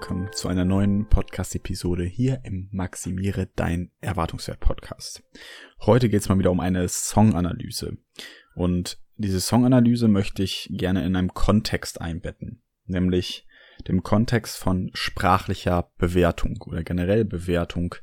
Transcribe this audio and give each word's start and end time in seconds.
Welcome, 0.00 0.30
zu 0.30 0.46
einer 0.46 0.64
neuen 0.64 1.08
Podcast-Episode 1.08 2.04
hier 2.04 2.40
im 2.44 2.68
Maximiere 2.70 3.48
Dein 3.56 3.90
Erwartungswert 4.00 4.60
Podcast. 4.60 5.24
Heute 5.80 6.08
geht 6.08 6.20
es 6.20 6.28
mal 6.28 6.38
wieder 6.38 6.52
um 6.52 6.60
eine 6.60 6.88
Songanalyse. 6.88 7.98
Und 8.54 9.00
diese 9.16 9.40
Songanalyse 9.40 10.06
möchte 10.06 10.44
ich 10.44 10.68
gerne 10.70 11.04
in 11.04 11.16
einem 11.16 11.34
Kontext 11.34 12.00
einbetten, 12.00 12.62
nämlich 12.84 13.48
dem 13.88 14.04
Kontext 14.04 14.56
von 14.58 14.92
sprachlicher 14.94 15.90
Bewertung 15.98 16.62
oder 16.64 16.84
generell 16.84 17.24
Bewertung, 17.24 17.96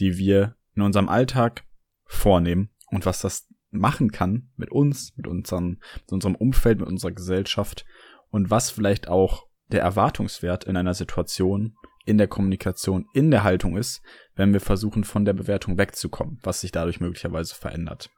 die 0.00 0.18
wir 0.18 0.56
in 0.74 0.82
unserem 0.82 1.08
Alltag 1.08 1.62
vornehmen 2.06 2.70
und 2.90 3.06
was 3.06 3.20
das 3.20 3.46
machen 3.70 4.10
kann 4.10 4.50
mit 4.56 4.72
uns, 4.72 5.16
mit 5.16 5.28
unserem, 5.28 5.78
mit 5.94 6.10
unserem 6.10 6.34
Umfeld, 6.34 6.80
mit 6.80 6.88
unserer 6.88 7.12
Gesellschaft 7.12 7.86
und 8.30 8.50
was 8.50 8.70
vielleicht 8.70 9.06
auch 9.06 9.45
der 9.72 9.82
Erwartungswert 9.82 10.64
in 10.64 10.76
einer 10.76 10.94
Situation, 10.94 11.76
in 12.04 12.18
der 12.18 12.28
Kommunikation, 12.28 13.06
in 13.14 13.30
der 13.30 13.42
Haltung 13.42 13.76
ist, 13.76 14.00
wenn 14.34 14.52
wir 14.52 14.60
versuchen, 14.60 15.04
von 15.04 15.24
der 15.24 15.32
Bewertung 15.32 15.76
wegzukommen, 15.76 16.38
was 16.42 16.60
sich 16.60 16.72
dadurch 16.72 17.00
möglicherweise 17.00 17.54
verändert. 17.54 18.10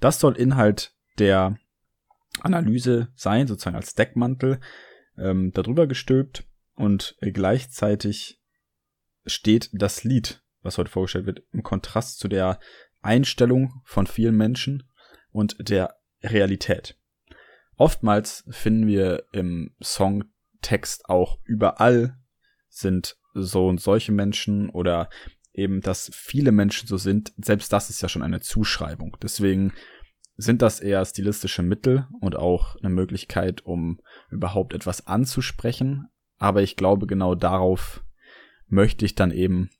Das 0.00 0.18
soll 0.18 0.36
Inhalt 0.36 0.92
der 1.18 1.56
Analyse 2.40 3.08
sein, 3.14 3.46
sozusagen 3.46 3.76
als 3.76 3.94
Deckmantel, 3.94 4.60
ähm, 5.16 5.52
darüber 5.52 5.86
gestülpt 5.86 6.44
und 6.74 7.16
gleichzeitig 7.20 8.40
steht 9.26 9.70
das 9.72 10.04
Lied, 10.04 10.42
was 10.62 10.78
heute 10.78 10.90
vorgestellt 10.90 11.26
wird, 11.26 11.42
im 11.52 11.62
Kontrast 11.62 12.18
zu 12.18 12.28
der 12.28 12.58
Einstellung 13.00 13.82
von 13.84 14.06
vielen 14.06 14.36
Menschen 14.36 14.88
und 15.30 15.56
der 15.68 15.96
Realität. 16.22 16.96
Oftmals 17.76 18.44
finden 18.48 18.86
wir 18.86 19.24
im 19.32 19.74
Songtext 20.58 21.08
auch 21.08 21.38
überall 21.44 22.16
sind 22.68 23.16
so 23.34 23.68
und 23.68 23.80
solche 23.80 24.12
Menschen 24.12 24.68
oder 24.70 25.08
eben, 25.52 25.80
dass 25.80 26.10
viele 26.12 26.52
Menschen 26.52 26.86
so 26.88 26.96
sind, 26.96 27.32
selbst 27.36 27.72
das 27.72 27.90
ist 27.90 28.00
ja 28.02 28.08
schon 28.08 28.22
eine 28.22 28.40
Zuschreibung. 28.40 29.16
Deswegen 29.22 29.72
sind 30.36 30.62
das 30.62 30.80
eher 30.80 31.04
stilistische 31.04 31.62
Mittel 31.62 32.06
und 32.20 32.36
auch 32.36 32.76
eine 32.76 32.90
Möglichkeit, 32.90 33.64
um 33.64 34.00
überhaupt 34.30 34.72
etwas 34.72 35.06
anzusprechen. 35.06 36.08
Aber 36.38 36.62
ich 36.62 36.76
glaube, 36.76 37.06
genau 37.06 37.34
darauf 37.34 38.04
möchte 38.68 39.04
ich 39.04 39.14
dann 39.14 39.32
eben 39.32 39.70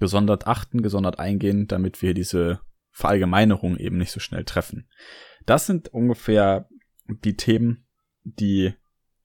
gesondert 0.00 0.46
achten, 0.46 0.82
gesondert 0.82 1.18
eingehen, 1.20 1.68
damit 1.68 2.02
wir 2.02 2.14
diese 2.14 2.60
Verallgemeinerung 2.90 3.76
eben 3.76 3.98
nicht 3.98 4.10
so 4.10 4.18
schnell 4.18 4.44
treffen. 4.44 4.88
Das 5.46 5.66
sind 5.66 5.88
ungefähr 5.88 6.68
die 7.06 7.36
Themen, 7.36 7.86
die 8.24 8.74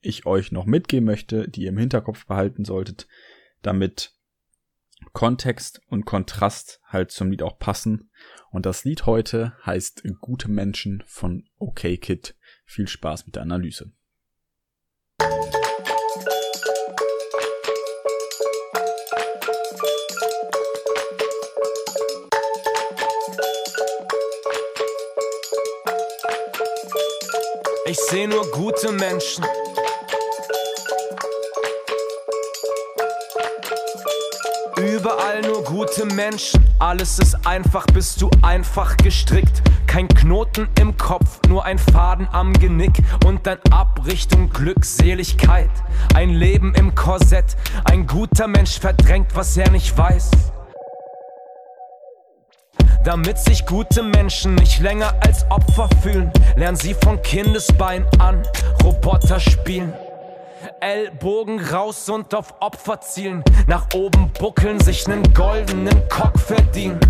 ich 0.04 0.26
euch 0.26 0.52
noch 0.52 0.66
mitgeben 0.66 1.06
möchte, 1.06 1.48
die 1.48 1.62
ihr 1.62 1.70
im 1.70 1.78
Hinterkopf 1.78 2.26
behalten 2.26 2.64
solltet, 2.64 3.06
damit 3.62 4.12
Kontext 5.12 5.80
und 5.88 6.04
Kontrast 6.04 6.80
halt 6.86 7.10
zum 7.10 7.30
Lied 7.30 7.42
auch 7.42 7.58
passen. 7.58 8.10
Und 8.50 8.66
das 8.66 8.84
Lied 8.84 9.06
heute 9.06 9.56
heißt 9.64 10.02
Gute 10.20 10.50
Menschen 10.50 11.02
von 11.06 11.48
OK 11.58 11.80
Kid. 12.00 12.34
Viel 12.64 12.88
Spaß 12.88 13.26
mit 13.26 13.36
der 13.36 13.42
Analyse. 13.42 13.92
Ich 27.86 28.00
sehe 28.00 28.26
nur 28.26 28.50
gute 28.50 28.90
Menschen. 28.92 29.44
Überall 34.84 35.40
nur 35.40 35.64
gute 35.64 36.04
Menschen. 36.04 36.62
Alles 36.78 37.18
ist 37.18 37.46
einfach, 37.46 37.86
bist 37.86 38.20
du 38.20 38.28
einfach 38.42 38.96
gestrickt. 38.98 39.62
Kein 39.86 40.08
Knoten 40.08 40.68
im 40.78 40.96
Kopf, 40.98 41.40
nur 41.48 41.64
ein 41.64 41.78
Faden 41.78 42.28
am 42.32 42.52
Genick. 42.52 42.92
Und 43.24 43.46
dann 43.46 43.58
ab 43.70 44.02
Richtung 44.04 44.50
Glückseligkeit. 44.50 45.70
Ein 46.14 46.30
Leben 46.30 46.74
im 46.74 46.94
Korsett. 46.94 47.56
Ein 47.84 48.06
guter 48.06 48.46
Mensch 48.46 48.78
verdrängt, 48.78 49.34
was 49.34 49.56
er 49.56 49.70
nicht 49.70 49.96
weiß. 49.96 50.30
Damit 53.04 53.38
sich 53.38 53.64
gute 53.64 54.02
Menschen 54.02 54.54
nicht 54.54 54.80
länger 54.80 55.14
als 55.20 55.50
Opfer 55.50 55.88
fühlen, 56.02 56.30
lernen 56.56 56.76
sie 56.76 56.94
von 56.94 57.20
Kindesbein 57.22 58.06
an 58.18 58.42
Roboter 58.82 59.40
spielen. 59.40 59.94
Ellbogen 60.80 61.60
raus 61.60 62.08
und 62.08 62.34
auf 62.34 62.54
Opfer 62.60 63.00
zielen, 63.00 63.42
nach 63.66 63.86
oben 63.94 64.30
buckeln, 64.38 64.80
sich 64.80 65.06
nen 65.06 65.22
goldenen 65.34 66.08
Cock 66.08 66.38
verdienen. 66.38 67.00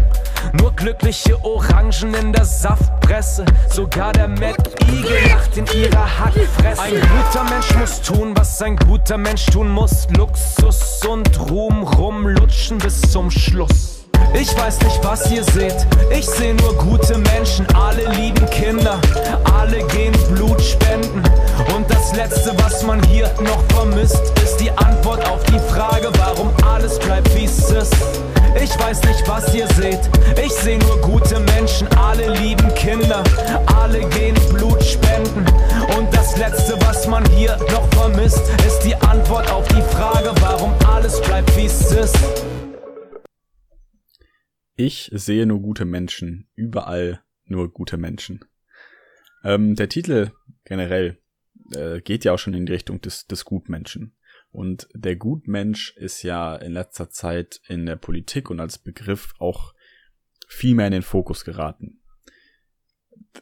Nur 0.53 0.73
glückliche 0.73 1.43
Orangen 1.45 2.15
in 2.15 2.33
der 2.33 2.45
Saftpresse, 2.45 3.45
sogar 3.71 4.13
der 4.13 4.29
Mad 4.29 4.57
Eagle 4.93 5.29
lacht 5.29 5.57
in 5.57 5.67
ihrer 5.67 6.19
Hackfresse. 6.19 6.83
Ein 6.83 7.01
guter 7.01 7.45
Mensch 7.51 7.75
muss 7.77 8.01
tun, 8.03 8.37
was 8.37 8.63
ein 8.63 8.77
guter 8.77 9.19
Mensch 9.19 9.47
tun 9.47 9.71
muss. 9.71 10.07
Luxus 10.17 11.05
und 11.07 11.51
Ruhm 11.51 11.83
rumlutschen 11.83 12.79
bis 12.79 13.01
zum 13.01 13.31
Schluss. 13.31 13.94
Ich 14.35 14.57
weiß 14.59 14.81
nicht, 14.81 14.99
was 15.03 15.31
ihr 15.31 15.45
seht. 15.45 15.87
Ich 16.11 16.27
sehe 16.27 16.55
nur 16.55 16.75
gute 16.75 17.19
Menschen. 17.19 17.67
Alle 17.75 18.07
lieben 18.17 18.45
Kinder. 18.51 19.01
Alle 19.59 19.83
gehen 19.89 20.13
Blut 20.35 20.61
spenden. 20.61 21.23
Und 21.75 21.89
das 21.91 22.15
Letzte, 22.15 22.53
was 22.63 22.83
man 22.83 23.03
hier 23.05 23.31
noch 23.43 23.63
vermisst, 23.75 24.21
ist 24.43 24.59
die 24.59 24.71
Antwort 24.71 25.27
auf 25.29 25.43
die 25.45 25.59
Frage, 25.73 26.11
warum 26.19 26.51
alles 26.69 26.99
bleibt, 26.99 27.35
wie 27.37 27.45
es 27.45 27.71
ist. 27.71 27.95
Ich 28.63 28.79
weiß 28.79 29.03
nicht, 29.03 29.27
was 29.27 29.55
ihr 29.55 29.67
seht. 29.75 30.01
Ich 30.45 30.53
sehe 30.53 30.79
nur 30.79 31.01
gute 31.01 31.41
Menschen. 31.41 31.89
Alle 31.97 32.29
lieben 32.35 32.73
Kinder. 32.75 33.23
Alle 33.81 34.01
gehen 34.11 34.37
Blut 34.53 34.83
spenden. 34.83 35.45
Und 35.97 36.15
das 36.15 36.37
Letzte, 36.37 36.77
was 36.87 37.07
man 37.07 37.25
hier 37.31 37.57
noch 37.73 37.89
vermisst, 37.99 38.43
ist 38.67 38.81
die 38.81 38.95
Antwort 38.97 39.51
auf 39.51 39.67
die 39.69 39.83
Frage, 39.97 40.33
warum 40.41 40.73
alles 40.93 41.21
bleibt, 41.21 41.57
wie 41.57 41.67
es 41.67 41.93
ist. 41.93 42.17
Ich 44.77 45.11
sehe 45.13 45.47
nur 45.47 45.61
gute 45.61 45.85
Menschen, 45.85 46.49
überall 46.55 47.23
nur 47.45 47.73
gute 47.73 47.97
Menschen. 47.97 48.45
Ähm, 49.45 49.77
der 49.77 49.89
Titel 49.89 50.33
generell 50.65 51.19
äh, 51.73 52.01
geht 52.01 52.25
ja 52.25 52.33
auch 52.33 52.39
schon 52.39 52.55
in 52.55 52.67
die 52.67 52.73
Richtung 52.73 53.01
des, 53.01 53.27
des 53.27 53.45
Gutmenschen. 53.45 54.17
Und 54.51 54.89
der 54.95 55.17
Gutmensch 55.17 55.97
ist 55.97 56.23
ja 56.23 56.57
in 56.57 56.73
letzter 56.73 57.11
Zeit 57.11 57.61
in 57.69 57.87
der 57.87 57.97
Politik 57.97 58.51
und 58.51 58.61
als 58.61 58.79
Begriff 58.79 59.35
auch 59.39 59.75
viel 60.49 60.75
mehr 60.75 60.87
in 60.87 60.93
den 60.93 61.03
Fokus 61.03 61.45
geraten. 61.45 62.01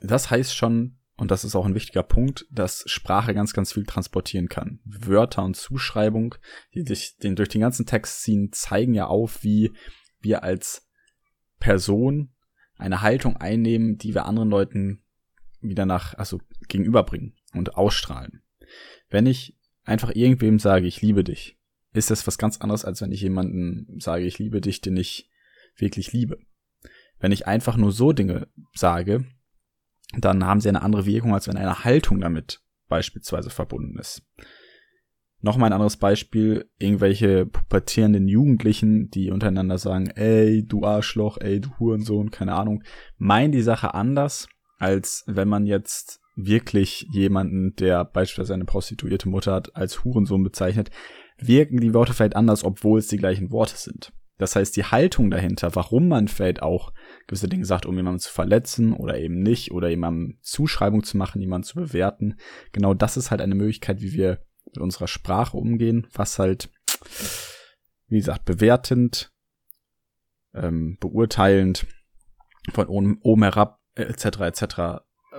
Das 0.00 0.30
heißt 0.30 0.56
schon, 0.56 0.98
und 1.16 1.30
das 1.30 1.44
ist 1.44 1.54
auch 1.54 1.66
ein 1.66 1.74
wichtiger 1.74 2.02
Punkt, 2.02 2.46
dass 2.50 2.84
Sprache 2.86 3.34
ganz, 3.34 3.52
ganz 3.52 3.72
viel 3.72 3.84
transportieren 3.84 4.48
kann. 4.48 4.80
Wörter 4.84 5.44
und 5.44 5.56
Zuschreibung, 5.56 6.34
die 6.74 6.82
sich 6.82 7.16
den, 7.18 7.36
durch 7.36 7.50
den 7.50 7.60
ganzen 7.60 7.86
Text 7.86 8.22
ziehen, 8.22 8.50
zeigen 8.52 8.94
ja 8.94 9.06
auf, 9.06 9.42
wie 9.42 9.72
wir 10.20 10.42
als 10.42 10.88
Person 11.62 12.34
eine 12.76 13.02
Haltung 13.02 13.36
einnehmen, 13.36 13.96
die 13.96 14.14
wir 14.14 14.26
anderen 14.26 14.50
Leuten 14.50 15.04
wieder 15.60 15.86
nach, 15.86 16.14
also 16.14 16.40
gegenüberbringen 16.66 17.36
und 17.54 17.76
ausstrahlen. 17.76 18.42
Wenn 19.08 19.26
ich 19.26 19.56
einfach 19.84 20.10
irgendwem 20.12 20.58
sage, 20.58 20.88
ich 20.88 21.00
liebe 21.00 21.22
dich, 21.22 21.60
ist 21.92 22.10
das 22.10 22.26
was 22.26 22.36
ganz 22.36 22.60
anderes, 22.60 22.84
als 22.84 23.00
wenn 23.00 23.12
ich 23.12 23.20
jemanden 23.20 24.00
sage, 24.00 24.24
ich 24.24 24.40
liebe 24.40 24.60
dich, 24.60 24.80
den 24.80 24.96
ich 24.96 25.30
wirklich 25.76 26.12
liebe. 26.12 26.38
Wenn 27.20 27.30
ich 27.30 27.46
einfach 27.46 27.76
nur 27.76 27.92
so 27.92 28.12
Dinge 28.12 28.48
sage, 28.74 29.24
dann 30.18 30.44
haben 30.44 30.60
sie 30.60 30.68
eine 30.68 30.82
andere 30.82 31.06
Wirkung, 31.06 31.32
als 31.32 31.46
wenn 31.46 31.56
eine 31.56 31.84
Haltung 31.84 32.20
damit 32.20 32.60
beispielsweise 32.88 33.50
verbunden 33.50 34.00
ist. 34.00 34.22
Nochmal 35.44 35.70
ein 35.70 35.72
anderes 35.72 35.96
Beispiel, 35.96 36.70
irgendwelche 36.78 37.46
pubertierenden 37.46 38.28
Jugendlichen, 38.28 39.10
die 39.10 39.32
untereinander 39.32 39.76
sagen, 39.76 40.06
ey, 40.10 40.64
du 40.64 40.84
Arschloch, 40.84 41.36
ey, 41.40 41.60
du 41.60 41.68
Hurensohn, 41.80 42.30
keine 42.30 42.54
Ahnung, 42.54 42.84
meinen 43.18 43.50
die 43.50 43.62
Sache 43.62 43.92
anders, 43.92 44.46
als 44.78 45.24
wenn 45.26 45.48
man 45.48 45.66
jetzt 45.66 46.20
wirklich 46.36 47.08
jemanden, 47.10 47.74
der 47.74 48.04
beispielsweise 48.04 48.54
eine 48.54 48.64
prostituierte 48.66 49.28
Mutter 49.28 49.52
hat, 49.52 49.74
als 49.74 50.04
Hurensohn 50.04 50.44
bezeichnet, 50.44 50.90
wirken 51.38 51.80
die 51.80 51.92
Worte 51.92 52.14
vielleicht 52.14 52.36
anders, 52.36 52.62
obwohl 52.62 53.00
es 53.00 53.08
die 53.08 53.18
gleichen 53.18 53.50
Worte 53.50 53.76
sind. 53.76 54.12
Das 54.38 54.54
heißt, 54.54 54.76
die 54.76 54.84
Haltung 54.84 55.30
dahinter, 55.30 55.74
warum 55.74 56.06
man 56.06 56.28
vielleicht 56.28 56.62
auch 56.62 56.92
gewisse 57.26 57.48
Dinge 57.48 57.64
sagt, 57.64 57.84
um 57.84 57.96
jemanden 57.96 58.20
zu 58.20 58.32
verletzen 58.32 58.92
oder 58.92 59.18
eben 59.18 59.42
nicht, 59.42 59.72
oder 59.72 59.88
jemandem 59.88 60.38
Zuschreibung 60.40 61.02
zu 61.02 61.16
machen, 61.16 61.40
jemanden 61.40 61.66
zu 61.66 61.74
bewerten, 61.74 62.36
genau 62.70 62.94
das 62.94 63.16
ist 63.16 63.32
halt 63.32 63.40
eine 63.40 63.56
Möglichkeit, 63.56 64.00
wie 64.02 64.12
wir 64.12 64.38
mit 64.66 64.78
unserer 64.78 65.08
Sprache 65.08 65.56
umgehen, 65.56 66.06
was 66.12 66.38
halt, 66.38 66.70
wie 68.06 68.18
gesagt, 68.18 68.44
bewertend, 68.44 69.32
ähm, 70.54 70.96
beurteilend, 71.00 71.86
von 72.72 72.86
oben, 72.86 73.18
oben 73.22 73.42
herab, 73.42 73.80
etc., 73.94 74.40
etc. 74.40 74.64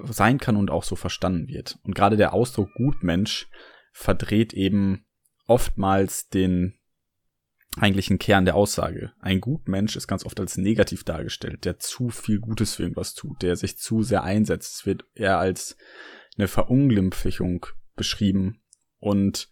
sein 0.10 0.38
kann 0.40 0.58
und 0.58 0.70
auch 0.70 0.84
so 0.84 0.96
verstanden 0.96 1.48
wird. 1.48 1.80
Und 1.84 1.96
gerade 1.96 2.18
der 2.18 2.34
Ausdruck 2.34 2.70
Gutmensch 2.76 3.48
verdreht 3.92 4.54
eben 4.54 5.06
oftmals 5.48 6.30
den 6.30 6.80
eigentlichen 7.78 8.20
Kern 8.20 8.46
der 8.46 8.56
Aussage. 8.56 9.14
Ein 9.20 9.42
Gutmensch 9.42 9.96
ist 9.96 10.08
ganz 10.08 10.26
oft 10.26 10.40
als 10.40 10.58
negativ 10.58 11.04
dargestellt, 11.04 11.66
der 11.66 11.80
zu 11.80 12.10
viel 12.10 12.40
Gutes 12.40 12.76
für 12.76 12.84
irgendwas 12.84 13.14
tut, 13.14 13.42
der 13.42 13.56
sich 13.56 13.78
zu 13.78 14.04
sehr 14.04 14.24
einsetzt. 14.24 14.76
Es 14.76 14.86
wird 14.86 15.06
eher 15.16 15.40
als 15.40 15.78
eine 16.38 16.48
Verunglimpfung 16.48 17.66
beschrieben 17.96 18.63
und 19.04 19.50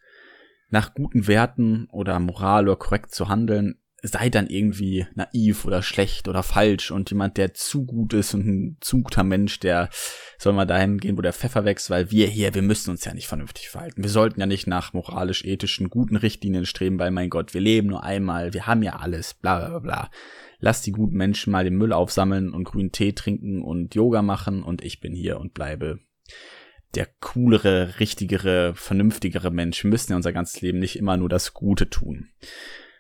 nach 0.70 0.94
guten 0.94 1.28
Werten 1.28 1.88
oder 1.92 2.20
Moral 2.20 2.70
oder 2.70 2.78
korrekt 2.78 3.14
zu 3.14 3.28
handeln, 3.28 3.76
sei 4.04 4.30
dann 4.30 4.48
irgendwie 4.48 5.06
naiv 5.14 5.66
oder 5.66 5.84
schlecht 5.84 6.28
oder 6.28 6.42
falsch 6.42 6.90
und 6.90 7.12
jemand, 7.12 7.38
der 7.38 7.54
zu 7.54 7.86
gut 7.86 8.14
ist 8.14 8.34
und 8.34 8.48
ein 8.48 8.78
zu 8.80 9.04
guter 9.04 9.24
Mensch, 9.24 9.60
der 9.60 9.90
soll 10.40 10.54
mal 10.54 10.66
dahin 10.66 10.98
gehen, 10.98 11.18
wo 11.18 11.22
der 11.22 11.34
Pfeffer 11.34 11.66
wächst, 11.66 11.92
weil 11.92 12.10
wir 12.10 12.26
hier, 12.26 12.56
wir 12.56 12.64
müssen 12.64 12.90
uns 12.90 13.06
ja 13.06 13.14
nicht 13.14 13.28
vernünftig 13.28 13.70
verhalten. 13.70 14.02
Wir 14.02 14.10
sollten 14.10 14.40
ja 14.40 14.48
nicht 14.48 14.66
nach 14.66 14.94
moralisch-ethischen 14.94 15.90
guten 15.90 16.16
Richtlinien 16.16 16.66
streben, 16.66 16.98
weil 16.98 17.12
mein 17.12 17.30
Gott, 17.30 17.54
wir 17.54 17.62
leben 17.62 17.90
nur 17.90 18.04
einmal, 18.04 18.54
wir 18.54 18.66
haben 18.66 18.82
ja 18.82 18.96
alles, 18.96 19.36
bla 19.36 19.68
bla 19.68 19.80
bla. 19.80 20.10
Lass 20.60 20.82
die 20.82 20.94
guten 20.94 21.18
Menschen 21.18 21.52
mal 21.52 21.64
den 21.64 21.76
Müll 21.76 21.94
aufsammeln 21.94 22.54
und 22.54 22.64
grünen 22.64 22.92
Tee 22.92 23.14
trinken 23.14 23.62
und 23.62 23.94
Yoga 23.94 24.24
machen 24.24 24.64
und 24.64 24.84
ich 24.84 25.00
bin 25.00 25.14
hier 25.14 25.40
und 25.40 25.54
bleibe 25.54 26.00
der 26.96 27.08
coolere, 27.20 28.00
richtigere, 28.00 28.74
vernünftigere 28.76 29.52
Mensch. 29.52 29.84
Wir 29.84 29.90
müssen 29.90 30.12
ja 30.12 30.18
unser 30.18 30.34
ganzes 30.34 30.62
Leben 30.62 30.80
nicht 30.80 30.98
immer 30.98 31.18
nur 31.18 31.30
das 31.30 31.54
Gute 31.54 31.90
tun. 31.90 32.30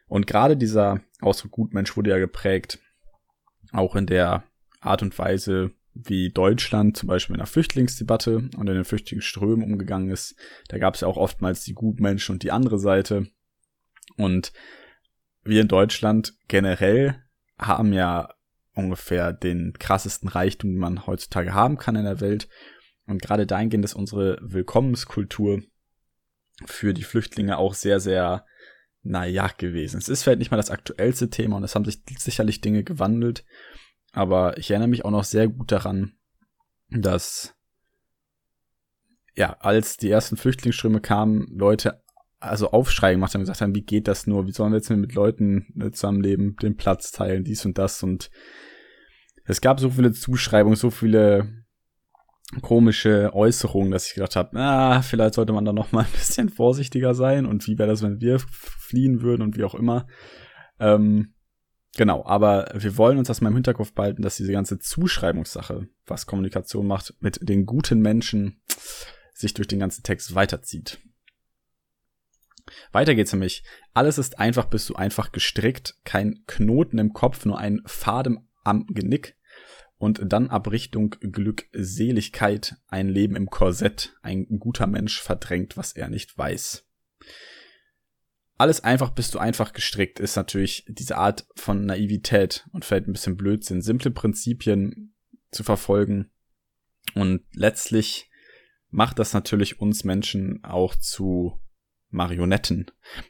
Und 0.07 0.27
gerade 0.27 0.57
dieser 0.57 1.01
Ausdruck 1.19 1.51
Gutmensch 1.51 1.95
wurde 1.95 2.09
ja 2.09 2.17
geprägt, 2.17 2.79
auch 3.71 3.95
in 3.95 4.05
der 4.05 4.43
Art 4.79 5.01
und 5.01 5.17
Weise, 5.17 5.71
wie 5.93 6.31
Deutschland 6.31 6.95
zum 6.95 7.07
Beispiel 7.07 7.35
in 7.35 7.39
der 7.39 7.47
Flüchtlingsdebatte 7.47 8.49
und 8.55 8.67
in 8.67 8.75
den 8.75 8.85
Flüchtlingsströmen 8.85 9.63
umgegangen 9.63 10.09
ist. 10.09 10.35
Da 10.69 10.77
gab 10.77 10.95
es 10.95 11.01
ja 11.01 11.07
auch 11.07 11.17
oftmals 11.17 11.63
die 11.63 11.73
Gutmenschen 11.73 12.33
und 12.33 12.43
die 12.43 12.51
andere 12.51 12.79
Seite. 12.79 13.27
Und 14.17 14.53
wir 15.43 15.61
in 15.61 15.67
Deutschland 15.67 16.33
generell 16.47 17.21
haben 17.57 17.93
ja 17.93 18.33
ungefähr 18.73 19.33
den 19.33 19.73
krassesten 19.77 20.29
Reichtum, 20.29 20.71
den 20.71 20.79
man 20.79 21.05
heutzutage 21.07 21.53
haben 21.53 21.77
kann 21.77 21.95
in 21.95 22.05
der 22.05 22.21
Welt. 22.21 22.47
Und 23.11 23.21
gerade 23.21 23.45
dahingehend 23.45 23.85
ist 23.85 23.93
unsere 23.93 24.39
Willkommenskultur 24.41 25.61
für 26.65 26.93
die 26.93 27.03
Flüchtlinge 27.03 27.57
auch 27.57 27.73
sehr, 27.73 27.99
sehr, 27.99 28.45
naja, 29.03 29.49
gewesen. 29.57 29.97
Es 29.97 30.09
ist 30.09 30.23
vielleicht 30.23 30.39
nicht 30.39 30.51
mal 30.51 30.57
das 30.57 30.71
aktuellste 30.71 31.29
Thema 31.29 31.57
und 31.57 31.63
es 31.63 31.75
haben 31.75 31.85
sich 31.85 32.01
sicherlich 32.17 32.61
Dinge 32.61 32.83
gewandelt. 32.83 33.45
Aber 34.13 34.57
ich 34.57 34.71
erinnere 34.71 34.89
mich 34.89 35.05
auch 35.05 35.11
noch 35.11 35.23
sehr 35.23 35.47
gut 35.47 35.71
daran, 35.71 36.13
dass, 36.89 37.55
ja, 39.35 39.57
als 39.59 39.97
die 39.97 40.09
ersten 40.09 40.37
Flüchtlingsströme 40.37 41.01
kamen, 41.01 41.47
Leute 41.51 42.01
also 42.39 42.71
Aufschrei 42.71 43.13
gemacht 43.13 43.33
haben, 43.33 43.41
gesagt 43.41 43.61
haben, 43.61 43.75
wie 43.75 43.83
geht 43.83 44.07
das 44.07 44.25
nur? 44.25 44.47
Wie 44.47 44.51
sollen 44.51 44.71
wir 44.71 44.77
jetzt 44.77 44.89
mit 44.89 45.13
Leuten 45.13 45.67
ne, 45.75 45.91
zusammenleben, 45.91 46.55
den 46.55 46.75
Platz 46.75 47.11
teilen, 47.11 47.43
dies 47.43 47.65
und 47.65 47.77
das 47.77 48.01
und 48.01 48.31
es 49.45 49.61
gab 49.61 49.79
so 49.79 49.89
viele 49.89 50.11
Zuschreibungen, 50.11 50.75
so 50.75 50.89
viele 50.89 51.60
komische 52.61 53.33
Äußerungen, 53.33 53.91
dass 53.91 54.07
ich 54.07 54.15
gedacht 54.15 54.35
habe, 54.35 54.59
ah, 54.59 55.01
vielleicht 55.01 55.35
sollte 55.35 55.53
man 55.53 55.63
da 55.63 55.71
noch 55.71 55.91
mal 55.91 56.03
ein 56.05 56.11
bisschen 56.11 56.49
vorsichtiger 56.49 57.13
sein 57.13 57.45
und 57.45 57.65
wie 57.67 57.77
wäre 57.77 57.89
das, 57.89 58.01
wenn 58.01 58.19
wir 58.19 58.39
fliehen 58.39 59.21
würden 59.21 59.41
und 59.41 59.57
wie 59.57 59.63
auch 59.63 59.75
immer. 59.75 60.07
Ähm, 60.79 61.33
genau, 61.95 62.25
aber 62.25 62.69
wir 62.73 62.97
wollen 62.97 63.17
uns 63.17 63.29
das 63.29 63.39
mal 63.39 63.49
im 63.49 63.55
Hinterkopf 63.55 63.93
behalten, 63.93 64.21
dass 64.21 64.37
diese 64.37 64.51
ganze 64.51 64.79
Zuschreibungssache, 64.79 65.87
was 66.05 66.25
Kommunikation 66.25 66.87
macht, 66.87 67.13
mit 67.21 67.47
den 67.47 67.65
guten 67.65 67.99
Menschen 67.99 68.61
sich 69.33 69.53
durch 69.53 69.67
den 69.67 69.79
ganzen 69.79 70.03
Text 70.03 70.35
weiterzieht. 70.35 70.99
Weiter 72.91 73.15
geht's 73.15 73.33
nämlich. 73.33 73.63
Alles 73.93 74.17
ist 74.17 74.39
einfach, 74.39 74.65
bist 74.65 74.89
du 74.89 74.95
einfach 74.95 75.31
gestrickt, 75.31 75.95
kein 76.03 76.43
Knoten 76.47 76.97
im 76.99 77.13
Kopf, 77.13 77.45
nur 77.45 77.57
ein 77.57 77.81
Faden 77.85 78.47
am 78.63 78.85
Genick 78.87 79.35
und 80.01 80.19
dann 80.23 80.49
ab 80.49 80.71
Richtung 80.71 81.11
Glückseligkeit 81.11 82.75
ein 82.87 83.07
Leben 83.07 83.35
im 83.35 83.51
Korsett. 83.51 84.15
Ein 84.23 84.47
guter 84.57 84.87
Mensch 84.87 85.21
verdrängt, 85.21 85.77
was 85.77 85.91
er 85.93 86.09
nicht 86.09 86.35
weiß. 86.35 86.87
Alles 88.57 88.83
einfach 88.83 89.11
bist 89.11 89.35
du 89.35 89.39
einfach 89.39 89.73
gestrickt, 89.73 90.19
ist 90.19 90.35
natürlich 90.35 90.85
diese 90.87 91.17
Art 91.17 91.45
von 91.55 91.85
Naivität 91.85 92.67
und 92.71 92.83
vielleicht 92.83 93.07
ein 93.07 93.13
bisschen 93.13 93.37
Blödsinn, 93.37 93.83
simple 93.83 94.09
Prinzipien 94.09 95.13
zu 95.51 95.63
verfolgen. 95.63 96.31
Und 97.13 97.43
letztlich 97.53 98.31
macht 98.89 99.19
das 99.19 99.33
natürlich 99.33 99.81
uns 99.81 100.03
Menschen 100.03 100.63
auch 100.63 100.95
zu 100.95 101.60
Marionetten. 102.11 102.87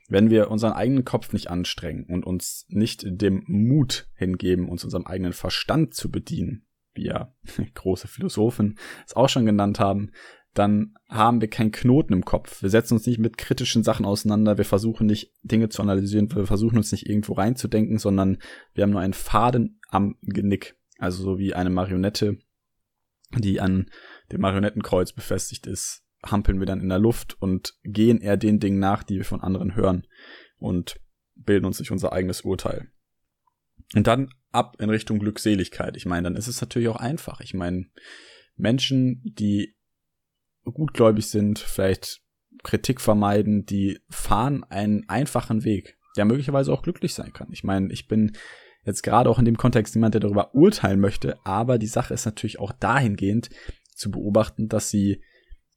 Wenn 0.10 0.30
wir 0.30 0.51
unseren 0.51 0.74
eigenen 0.74 1.06
Kopf 1.06 1.33
nicht 1.33 1.50
anstrengen 1.50 2.06
und 2.06 2.25
uns 2.25 2.66
nicht 2.68 3.04
dem 3.06 3.44
Mut 3.48 4.07
hingeben, 4.16 4.69
uns 4.69 4.83
unserem 4.83 5.06
eigenen 5.06 5.33
Verstand 5.33 5.94
zu 5.94 6.12
bedienen, 6.12 6.66
wie 6.94 7.06
ja 7.06 7.33
große 7.74 8.07
Philosophen 8.07 8.78
es 9.06 9.16
auch 9.16 9.30
schon 9.30 9.45
genannt 9.45 9.80
haben, 9.80 10.12
dann 10.54 10.95
haben 11.07 11.39
wir 11.39 11.50
keinen 11.50 11.72
Knoten 11.72 12.13
im 12.13 12.25
Kopf. 12.25 12.62
Wir 12.62 12.69
setzen 12.69 12.95
uns 12.95 13.06
nicht 13.06 13.19
mit 13.19 13.38
kritischen 13.38 13.83
Sachen 13.83 14.06
auseinander, 14.06 14.57
wir 14.57 14.66
versuchen 14.66 15.07
nicht 15.07 15.31
Dinge 15.44 15.69
zu 15.69 15.81
analysieren, 15.81 16.34
wir 16.36 16.45
versuchen 16.45 16.77
uns 16.77 16.92
nicht 16.92 17.07
irgendwo 17.07 17.34
reinzudenken, 17.34 17.98
sondern 18.00 18.38
wir 18.74 18.84
haben 18.84 18.92
nur 18.92 19.00
einen 19.00 19.13
Faden 19.13 19.80
am 19.88 20.18
Genick. 20.22 20.75
Also 20.98 21.24
so 21.24 21.39
wie 21.39 21.54
eine 21.54 21.69
Marionette, 21.69 22.38
die 23.38 23.62
an 23.62 23.89
dem 24.31 24.42
Marionettenkreuz 24.42 25.13
befestigt 25.13 25.68
ist, 25.68 26.04
hampeln 26.23 26.59
wir 26.59 26.68
dann 26.68 26.81
in 26.81 26.89
der 26.89 27.00
Luft 27.00 27.41
und 27.41 27.75
gehen 27.83 28.19
eher 28.19 28.38
den 28.38 28.59
Dingen 28.59 28.79
nach, 28.79 29.03
die 29.03 29.18
wir 29.18 29.25
von 29.25 29.41
anderen 29.41 29.75
hören 29.75 30.06
und 30.57 31.00
bilden 31.35 31.65
uns 31.65 31.79
nicht 31.79 31.91
unser 31.91 32.13
eigenes 32.13 32.41
Urteil. 32.41 32.89
Und 33.95 34.07
dann 34.07 34.29
ab 34.51 34.77
in 34.79 34.89
Richtung 34.89 35.19
Glückseligkeit. 35.19 35.97
Ich 35.97 36.06
meine, 36.06 36.23
dann 36.23 36.35
ist 36.35 36.47
es 36.47 36.62
natürlich 36.62 36.89
auch 36.89 36.97
einfach. 36.97 37.41
Ich 37.41 37.53
meine, 37.53 37.85
Menschen, 38.56 39.21
die 39.23 39.75
gutgläubig 40.63 41.27
sind, 41.29 41.59
vielleicht 41.59 42.21
Kritik 42.63 43.01
vermeiden, 43.01 43.65
die 43.65 44.00
fahren 44.09 44.63
einen 44.65 45.10
einfachen 45.10 45.63
Weg, 45.63 45.98
der 46.15 46.25
möglicherweise 46.25 46.72
auch 46.72 46.84
glücklich 46.84 47.13
sein 47.13 47.34
kann. 47.34 47.48
Ich 47.51 47.63
meine, 47.63 47.91
ich 47.91 48.07
bin 48.07 48.34
jetzt 48.86 49.01
gerade 49.01 49.29
auch 49.29 49.39
in 49.39 49.46
dem 49.46 49.57
Kontext 49.57 49.96
niemand, 49.96 50.13
der 50.13 50.22
darüber 50.22 50.53
urteilen 50.53 51.00
möchte, 51.00 51.43
aber 51.46 51.77
die 51.77 51.88
Sache 51.88 52.13
ist 52.13 52.25
natürlich 52.25 52.60
auch 52.60 52.72
dahingehend 52.72 53.50
zu 53.96 54.12
beobachten, 54.12 54.67
dass 54.67 54.89
sie 54.89 55.24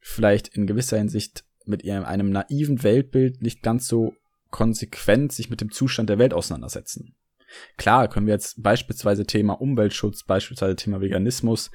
vielleicht 0.07 0.49
in 0.49 0.67
gewisser 0.67 0.99
Hinsicht 0.99 1.45
mit 1.65 1.83
ihrem 1.83 2.05
einem 2.05 2.29
naiven 2.29 2.83
Weltbild 2.83 3.41
nicht 3.41 3.63
ganz 3.63 3.89
so 3.89 4.15
konsequent 4.51 5.33
sich 5.33 5.49
mit 5.49 5.63
dem 5.63 5.73
Zustand 5.73 6.11
der 6.11 6.19
Welt 6.19 6.35
auseinandersetzen. 6.35 7.17
Klar, 7.79 8.09
können 8.09 8.27
wir 8.27 8.35
jetzt 8.35 8.63
beispielsweise 8.63 9.25
Thema 9.25 9.55
Umweltschutz, 9.55 10.25
beispielsweise 10.25 10.77
Thema 10.77 11.01
Veganismus 11.01 11.71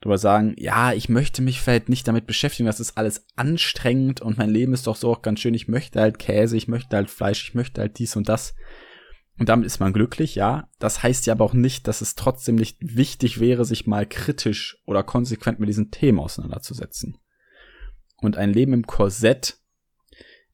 darüber 0.00 0.18
sagen, 0.18 0.54
ja, 0.58 0.92
ich 0.92 1.08
möchte 1.08 1.40
mich 1.40 1.60
vielleicht 1.60 1.88
nicht 1.88 2.06
damit 2.06 2.26
beschäftigen, 2.26 2.66
das 2.66 2.80
ist 2.80 2.98
alles 2.98 3.26
anstrengend 3.36 4.20
und 4.20 4.36
mein 4.36 4.50
Leben 4.50 4.74
ist 4.74 4.86
doch 4.86 4.96
so 4.96 5.10
auch 5.10 5.22
ganz 5.22 5.40
schön, 5.40 5.54
ich 5.54 5.68
möchte 5.68 6.00
halt 6.00 6.18
Käse, 6.18 6.56
ich 6.56 6.68
möchte 6.68 6.96
halt 6.96 7.10
Fleisch, 7.10 7.48
ich 7.48 7.54
möchte 7.54 7.80
halt 7.80 7.98
dies 7.98 8.14
und 8.14 8.28
das. 8.28 8.54
Und 9.38 9.48
damit 9.48 9.64
ist 9.64 9.80
man 9.80 9.94
glücklich, 9.94 10.34
ja. 10.34 10.68
Das 10.78 11.02
heißt 11.02 11.26
ja 11.26 11.32
aber 11.32 11.46
auch 11.46 11.54
nicht, 11.54 11.88
dass 11.88 12.02
es 12.02 12.14
trotzdem 12.14 12.56
nicht 12.56 12.76
wichtig 12.80 13.40
wäre, 13.40 13.64
sich 13.64 13.86
mal 13.86 14.06
kritisch 14.06 14.78
oder 14.84 15.02
konsequent 15.02 15.60
mit 15.60 15.68
diesen 15.68 15.90
Themen 15.90 16.18
auseinanderzusetzen. 16.18 17.16
Und 18.20 18.36
ein 18.36 18.52
Leben 18.52 18.72
im 18.72 18.86
Korsett 18.86 19.58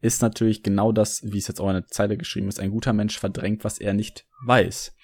ist 0.00 0.22
natürlich 0.22 0.62
genau 0.62 0.92
das, 0.92 1.22
wie 1.24 1.38
es 1.38 1.48
jetzt 1.48 1.60
auch 1.60 1.68
in 1.68 1.74
der 1.74 1.86
Zeile 1.88 2.16
geschrieben 2.16 2.48
ist. 2.48 2.60
Ein 2.60 2.70
guter 2.70 2.92
Mensch 2.92 3.18
verdrängt, 3.18 3.64
was 3.64 3.78
er 3.78 3.94
nicht 3.94 4.26
weiß. 4.44 4.94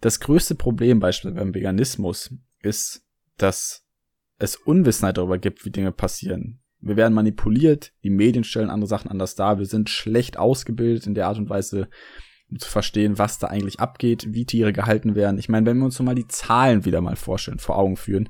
Das 0.00 0.20
größte 0.20 0.54
Problem 0.54 1.00
beispielsweise 1.00 1.42
beim 1.42 1.54
Veganismus 1.54 2.34
ist, 2.60 3.06
dass 3.38 3.86
es 4.38 4.56
Unwissenheit 4.56 5.16
darüber 5.16 5.38
gibt, 5.38 5.64
wie 5.64 5.70
Dinge 5.70 5.92
passieren. 5.92 6.60
Wir 6.80 6.96
werden 6.96 7.14
manipuliert, 7.14 7.92
die 8.02 8.10
Medien 8.10 8.44
stellen 8.44 8.68
andere 8.68 8.88
Sachen 8.88 9.10
anders 9.10 9.34
dar, 9.34 9.58
wir 9.58 9.66
sind 9.66 9.88
schlecht 9.88 10.36
ausgebildet 10.36 11.06
in 11.06 11.14
der 11.14 11.28
Art 11.28 11.38
und 11.38 11.48
Weise, 11.48 11.88
um 12.50 12.58
zu 12.58 12.68
verstehen, 12.68 13.16
was 13.16 13.38
da 13.38 13.46
eigentlich 13.46 13.80
abgeht, 13.80 14.34
wie 14.34 14.44
Tiere 14.44 14.74
gehalten 14.74 15.14
werden. 15.14 15.38
Ich 15.38 15.48
meine, 15.48 15.64
wenn 15.64 15.78
wir 15.78 15.86
uns 15.86 15.96
so 15.96 16.02
mal 16.02 16.14
die 16.14 16.28
Zahlen 16.28 16.84
wieder 16.84 17.00
mal 17.00 17.16
vorstellen, 17.16 17.58
vor 17.58 17.78
Augen 17.78 17.96
führen, 17.96 18.28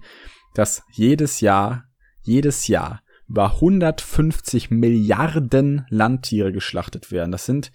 dass 0.54 0.84
jedes 0.92 1.40
Jahr, 1.40 1.88
jedes 2.22 2.68
Jahr 2.68 3.02
über 3.34 3.54
150 3.54 4.70
Milliarden 4.70 5.86
Landtiere 5.88 6.52
geschlachtet 6.52 7.10
werden. 7.10 7.32
Das 7.32 7.46
sind 7.46 7.72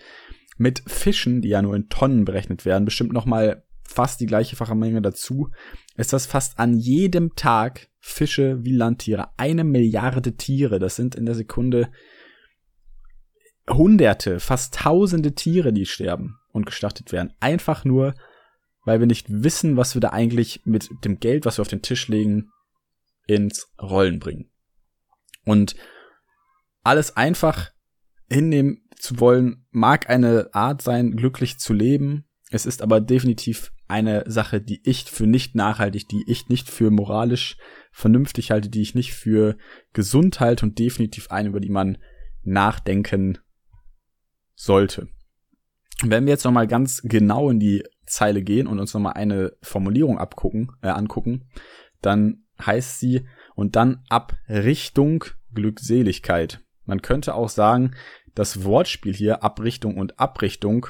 mit 0.57 0.81
Fischen, 0.87 1.41
die 1.41 1.49
ja 1.49 1.61
nur 1.61 1.75
in 1.75 1.89
Tonnen 1.89 2.23
berechnet 2.23 2.63
werden, 2.63 2.85
bestimmt 2.85 3.11
noch 3.11 3.25
mal 3.25 3.65
fast 3.83 4.21
die 4.21 4.25
gleiche 4.25 4.55
fache 4.55 4.75
Menge 4.75 5.01
dazu, 5.01 5.49
ist 5.97 6.13
das 6.13 6.27
fast 6.27 6.59
an 6.59 6.75
jedem 6.75 7.35
Tag 7.35 7.89
Fische 7.99 8.63
wie 8.63 8.73
Landtiere. 8.73 9.31
Eine 9.35 9.65
Milliarde 9.65 10.37
Tiere, 10.37 10.79
das 10.79 10.95
sind 10.95 11.15
in 11.15 11.25
der 11.25 11.35
Sekunde 11.35 11.89
Hunderte, 13.69 14.39
fast 14.39 14.75
Tausende 14.75 15.33
Tiere, 15.35 15.73
die 15.73 15.85
sterben 15.85 16.37
und 16.53 16.67
geschlachtet 16.67 17.11
werden. 17.11 17.33
Einfach 17.41 17.83
nur, 17.83 18.15
weil 18.85 19.01
wir 19.01 19.07
nicht 19.07 19.25
wissen, 19.29 19.75
was 19.75 19.93
wir 19.93 19.99
da 19.99 20.11
eigentlich 20.11 20.61
mit 20.63 20.89
dem 21.03 21.19
Geld, 21.19 21.45
was 21.45 21.57
wir 21.57 21.63
auf 21.63 21.67
den 21.67 21.81
Tisch 21.81 22.07
legen, 22.07 22.49
ins 23.27 23.67
Rollen 23.81 24.19
bringen. 24.19 24.48
Und 25.45 25.75
alles 26.83 27.15
einfach 27.17 27.71
hinnehmen 28.29 28.87
zu 28.95 29.19
wollen, 29.19 29.65
mag 29.71 30.09
eine 30.09 30.49
Art 30.53 30.81
sein, 30.81 31.15
glücklich 31.15 31.59
zu 31.59 31.73
leben. 31.73 32.25
Es 32.51 32.65
ist 32.65 32.81
aber 32.81 33.01
definitiv 33.01 33.71
eine 33.87 34.23
Sache, 34.27 34.61
die 34.61 34.81
ich 34.83 35.05
für 35.05 35.25
nicht 35.25 35.55
nachhaltig, 35.55 36.07
die 36.07 36.23
ich 36.27 36.47
nicht 36.47 36.69
für 36.69 36.91
moralisch 36.91 37.57
vernünftig 37.91 38.51
halte, 38.51 38.69
die 38.69 38.81
ich 38.81 38.93
nicht 38.93 39.13
für 39.13 39.57
gesund 39.93 40.39
halte 40.39 40.65
und 40.65 40.77
definitiv 40.77 41.31
eine, 41.31 41.49
über 41.49 41.59
die 41.59 41.71
man 41.71 41.97
nachdenken 42.43 43.39
sollte. 44.53 45.07
Wenn 46.03 46.25
wir 46.25 46.31
jetzt 46.31 46.45
nochmal 46.45 46.67
ganz 46.67 47.01
genau 47.03 47.49
in 47.49 47.59
die 47.59 47.83
Zeile 48.05 48.41
gehen 48.41 48.67
und 48.67 48.79
uns 48.79 48.93
nochmal 48.93 49.13
eine 49.13 49.53
Formulierung 49.61 50.17
abgucken, 50.17 50.71
äh, 50.81 50.89
angucken, 50.89 51.49
dann 52.01 52.45
heißt 52.63 52.99
sie 52.99 53.27
und 53.59 53.75
dann 53.75 54.05
ab 54.07 54.37
Richtung 54.47 55.25
Glückseligkeit. 55.53 56.61
Man 56.85 57.01
könnte 57.01 57.35
auch 57.35 57.49
sagen, 57.49 57.93
das 58.33 58.63
Wortspiel 58.63 59.13
hier 59.13 59.43
Abrichtung 59.43 59.97
und 59.97 60.17
Abrichtung, 60.17 60.87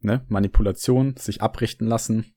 ne, 0.00 0.26
Manipulation, 0.28 1.16
sich 1.16 1.40
abrichten 1.40 1.86
lassen. 1.86 2.34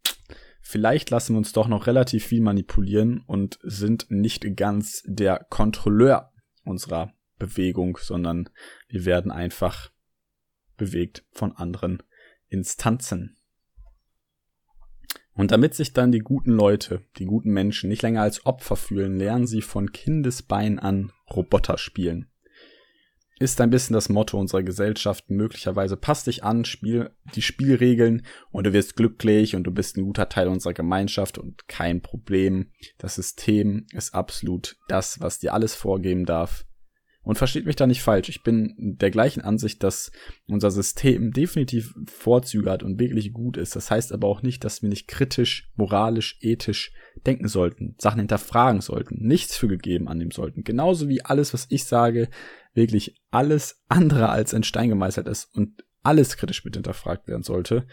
Vielleicht 0.61 1.09
lassen 1.09 1.33
wir 1.33 1.39
uns 1.39 1.51
doch 1.51 1.67
noch 1.67 1.85
relativ 1.85 2.25
viel 2.25 2.39
manipulieren 2.39 3.25
und 3.27 3.59
sind 3.61 4.05
nicht 4.09 4.55
ganz 4.55 5.03
der 5.05 5.45
Kontrolleur 5.49 6.31
unserer 6.63 7.11
Bewegung, 7.37 7.97
sondern 8.01 8.49
wir 8.87 9.03
werden 9.03 9.33
einfach 9.33 9.91
bewegt 10.77 11.25
von 11.33 11.51
anderen 11.51 12.01
Instanzen. 12.47 13.35
Und 15.41 15.49
damit 15.49 15.73
sich 15.73 15.91
dann 15.91 16.11
die 16.11 16.19
guten 16.19 16.51
Leute, 16.51 17.01
die 17.17 17.25
guten 17.25 17.49
Menschen 17.49 17.89
nicht 17.89 18.03
länger 18.03 18.21
als 18.21 18.45
Opfer 18.45 18.75
fühlen, 18.75 19.17
lernen 19.17 19.47
sie 19.47 19.63
von 19.63 19.91
Kindesbein 19.91 20.77
an 20.77 21.13
Roboter 21.35 21.79
spielen. 21.79 22.27
Ist 23.39 23.59
ein 23.59 23.71
bisschen 23.71 23.95
das 23.95 24.07
Motto 24.07 24.39
unserer 24.39 24.61
Gesellschaft. 24.61 25.31
Möglicherweise 25.31 25.97
passt 25.97 26.27
dich 26.27 26.43
an, 26.43 26.63
spiel 26.63 27.09
die 27.33 27.41
Spielregeln 27.41 28.23
und 28.51 28.67
du 28.67 28.73
wirst 28.73 28.95
glücklich 28.95 29.55
und 29.55 29.63
du 29.63 29.71
bist 29.71 29.97
ein 29.97 30.03
guter 30.03 30.29
Teil 30.29 30.47
unserer 30.47 30.75
Gemeinschaft 30.75 31.39
und 31.39 31.67
kein 31.67 32.03
Problem. 32.03 32.69
Das 32.99 33.15
System 33.15 33.87
ist 33.93 34.13
absolut 34.13 34.77
das, 34.89 35.21
was 35.21 35.39
dir 35.39 35.55
alles 35.55 35.73
vorgeben 35.73 36.27
darf. 36.27 36.65
Und 37.23 37.37
versteht 37.37 37.65
mich 37.67 37.75
da 37.75 37.85
nicht 37.85 38.01
falsch, 38.01 38.29
ich 38.29 38.41
bin 38.41 38.73
der 38.77 39.11
gleichen 39.11 39.41
Ansicht, 39.41 39.83
dass 39.83 40.11
unser 40.47 40.71
System 40.71 41.31
definitiv 41.31 41.93
Vorzüge 42.07 42.71
hat 42.71 42.81
und 42.81 42.99
wirklich 42.99 43.31
gut 43.31 43.57
ist. 43.57 43.75
Das 43.75 43.91
heißt 43.91 44.11
aber 44.11 44.27
auch 44.27 44.41
nicht, 44.41 44.63
dass 44.63 44.81
wir 44.81 44.89
nicht 44.89 45.07
kritisch, 45.07 45.69
moralisch, 45.75 46.37
ethisch 46.41 46.91
denken 47.25 47.47
sollten, 47.47 47.95
Sachen 47.99 48.19
hinterfragen 48.19 48.81
sollten, 48.81 49.25
nichts 49.25 49.55
für 49.55 49.67
gegeben 49.67 50.07
annehmen 50.07 50.31
sollten. 50.31 50.63
Genauso 50.63 51.09
wie 51.09 51.23
alles, 51.23 51.53
was 51.53 51.67
ich 51.69 51.83
sage, 51.83 52.29
wirklich 52.73 53.21
alles 53.29 53.83
andere 53.87 54.29
als 54.29 54.53
in 54.53 54.63
Stein 54.63 54.89
gemeißelt 54.89 55.27
ist 55.27 55.53
und 55.55 55.83
alles 56.01 56.37
kritisch 56.37 56.65
mit 56.65 56.75
hinterfragt 56.75 57.27
werden 57.27 57.43
sollte 57.43 57.85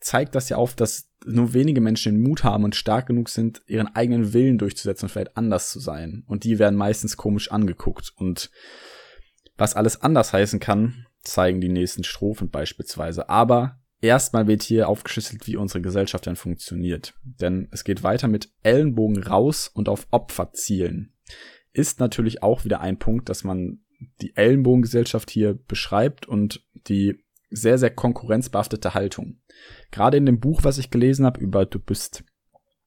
zeigt 0.00 0.34
das 0.34 0.48
ja 0.48 0.56
auf, 0.56 0.74
dass 0.74 1.10
nur 1.24 1.52
wenige 1.54 1.80
Menschen 1.80 2.14
den 2.14 2.22
Mut 2.22 2.44
haben 2.44 2.64
und 2.64 2.76
stark 2.76 3.06
genug 3.06 3.28
sind, 3.28 3.62
ihren 3.66 3.94
eigenen 3.94 4.32
Willen 4.32 4.58
durchzusetzen 4.58 5.06
und 5.06 5.10
vielleicht 5.10 5.36
anders 5.36 5.70
zu 5.70 5.80
sein. 5.80 6.24
Und 6.26 6.44
die 6.44 6.58
werden 6.58 6.76
meistens 6.76 7.16
komisch 7.16 7.50
angeguckt. 7.50 8.12
Und 8.16 8.50
was 9.56 9.74
alles 9.74 10.02
anders 10.02 10.32
heißen 10.32 10.60
kann, 10.60 11.06
zeigen 11.22 11.60
die 11.60 11.68
nächsten 11.68 12.04
Strophen 12.04 12.50
beispielsweise. 12.50 13.28
Aber 13.28 13.80
erstmal 14.00 14.46
wird 14.46 14.62
hier 14.62 14.88
aufgeschlüsselt, 14.88 15.46
wie 15.46 15.56
unsere 15.56 15.80
Gesellschaft 15.80 16.26
denn 16.26 16.36
funktioniert. 16.36 17.14
Denn 17.24 17.68
es 17.72 17.82
geht 17.84 18.02
weiter 18.02 18.28
mit 18.28 18.50
Ellenbogen 18.62 19.22
raus 19.22 19.68
und 19.72 19.88
auf 19.88 20.06
Opfer 20.10 20.52
zielen. 20.52 21.14
Ist 21.72 22.00
natürlich 22.00 22.42
auch 22.42 22.64
wieder 22.64 22.80
ein 22.80 22.98
Punkt, 22.98 23.28
dass 23.28 23.44
man 23.44 23.80
die 24.20 24.36
Ellenbogengesellschaft 24.36 25.30
hier 25.30 25.54
beschreibt 25.54 26.26
und 26.26 26.64
die 26.86 27.24
sehr, 27.50 27.78
sehr 27.78 27.90
konkurrenzbehaftete 27.90 28.94
Haltung. 28.94 29.40
Gerade 29.90 30.16
in 30.16 30.26
dem 30.26 30.40
Buch, 30.40 30.64
was 30.64 30.78
ich 30.78 30.90
gelesen 30.90 31.24
habe, 31.24 31.40
über 31.40 31.66
du 31.66 31.78
bist, 31.78 32.24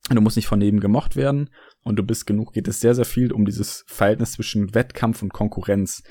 du 0.09 0.21
musst 0.21 0.35
nicht 0.35 0.47
von 0.47 0.59
neben 0.59 0.79
gemocht 0.79 1.15
werden 1.15 1.49
und 1.83 1.97
du 1.97 2.03
bist 2.03 2.25
genug, 2.27 2.53
geht 2.53 2.67
es 2.67 2.79
sehr, 2.79 2.95
sehr 2.95 3.05
viel 3.05 3.31
um 3.31 3.45
dieses 3.45 3.83
Verhältnis 3.87 4.33
zwischen 4.33 4.73
Wettkampf 4.75 5.21
und 5.21 5.33
Konkurrenz. 5.33 6.03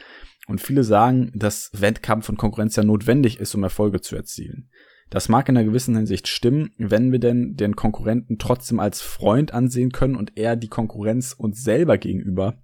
Und 0.47 0.61
viele 0.61 0.83
sagen, 0.83 1.31
dass 1.35 1.71
Wettkampf 1.75 2.29
und 2.29 2.39
Konkurrenz 2.39 2.77
ja 2.77 2.83
notwendig 2.83 3.39
ist, 3.39 3.55
um 3.55 3.63
Erfolge 3.63 4.01
zu 4.01 4.17
erzielen. 4.17 4.71
Das 5.11 5.29
mag 5.29 5.49
in 5.49 5.57
einer 5.57 5.67
gewissen 5.67 5.97
Hinsicht 5.97 6.29
stimmen, 6.29 6.71
wenn 6.77 7.13
wir 7.13 7.19
denn 7.19 7.55
den 7.55 7.77
Konkurrenten 7.77 8.39
trotzdem 8.39 8.79
als 8.79 9.01
Freund 9.01 9.53
ansehen 9.53 9.91
können 9.91 10.17
und 10.17 10.37
eher 10.37 10.57
die 10.57 10.69
Konkurrenz 10.69 11.33
uns 11.33 11.63
selber 11.63 11.97
gegenüber 11.97 12.63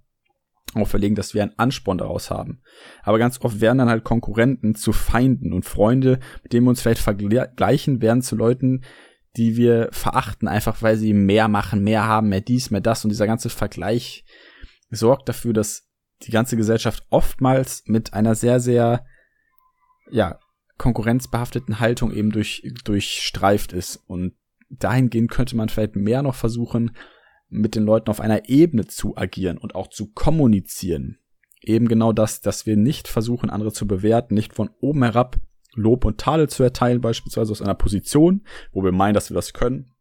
auferlegen, 0.73 1.15
dass 1.15 1.33
wir 1.33 1.43
einen 1.43 1.57
Ansporn 1.57 1.97
daraus 1.97 2.29
haben. 2.29 2.61
Aber 3.03 3.19
ganz 3.19 3.39
oft 3.41 3.61
werden 3.61 3.77
dann 3.77 3.89
halt 3.89 4.03
Konkurrenten 4.03 4.75
zu 4.75 4.91
Feinden 4.91 5.53
und 5.53 5.63
Freunde, 5.63 6.19
mit 6.43 6.53
denen 6.53 6.65
wir 6.65 6.71
uns 6.71 6.81
vielleicht 6.81 7.01
vergleichen, 7.01 8.01
werden 8.01 8.21
zu 8.21 8.35
Leuten, 8.35 8.83
die 9.37 9.57
wir 9.57 9.89
verachten, 9.91 10.47
einfach 10.47 10.81
weil 10.81 10.97
sie 10.97 11.13
mehr 11.13 11.47
machen, 11.47 11.83
mehr 11.83 12.05
haben, 12.05 12.29
mehr 12.29 12.41
dies, 12.41 12.71
mehr 12.71 12.81
das. 12.81 13.03
Und 13.03 13.09
dieser 13.09 13.27
ganze 13.27 13.49
Vergleich 13.49 14.25
sorgt 14.89 15.29
dafür, 15.29 15.53
dass 15.53 15.87
die 16.23 16.31
ganze 16.31 16.57
Gesellschaft 16.57 17.05
oftmals 17.09 17.83
mit 17.85 18.13
einer 18.13 18.35
sehr, 18.35 18.59
sehr, 18.59 19.05
ja, 20.09 20.39
konkurrenzbehafteten 20.77 21.79
Haltung 21.79 22.11
eben 22.11 22.31
durch, 22.31 22.63
durchstreift 22.83 23.73
ist. 23.73 23.97
Und 24.07 24.35
dahingehend 24.69 25.31
könnte 25.31 25.55
man 25.55 25.69
vielleicht 25.69 25.95
mehr 25.95 26.21
noch 26.21 26.35
versuchen, 26.35 26.95
mit 27.49 27.75
den 27.75 27.83
Leuten 27.83 28.09
auf 28.09 28.19
einer 28.19 28.49
Ebene 28.49 28.87
zu 28.87 29.15
agieren 29.17 29.57
und 29.57 29.75
auch 29.75 29.87
zu 29.89 30.11
kommunizieren. 30.11 31.19
Eben 31.61 31.87
genau 31.87 32.11
das, 32.13 32.41
dass 32.41 32.65
wir 32.65 32.77
nicht 32.77 33.07
versuchen, 33.07 33.49
andere 33.49 33.73
zu 33.73 33.87
bewerten, 33.87 34.35
nicht 34.35 34.53
von 34.53 34.69
oben 34.79 35.03
herab 35.03 35.39
Lob 35.73 36.05
und 36.05 36.19
Tadel 36.19 36.47
zu 36.47 36.63
erteilen, 36.63 37.01
beispielsweise 37.01 37.51
aus 37.51 37.61
einer 37.61 37.75
Position, 37.75 38.45
wo 38.71 38.83
wir 38.83 38.91
meinen, 38.91 39.13
dass 39.13 39.29
wir 39.29 39.35
das 39.35 39.53
können. 39.53 39.93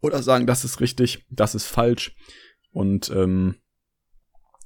Oder 0.00 0.22
sagen, 0.22 0.46
das 0.46 0.64
ist 0.64 0.80
richtig, 0.80 1.26
das 1.30 1.54
ist 1.54 1.66
falsch. 1.66 2.14
Und 2.70 3.10
ähm, 3.10 3.56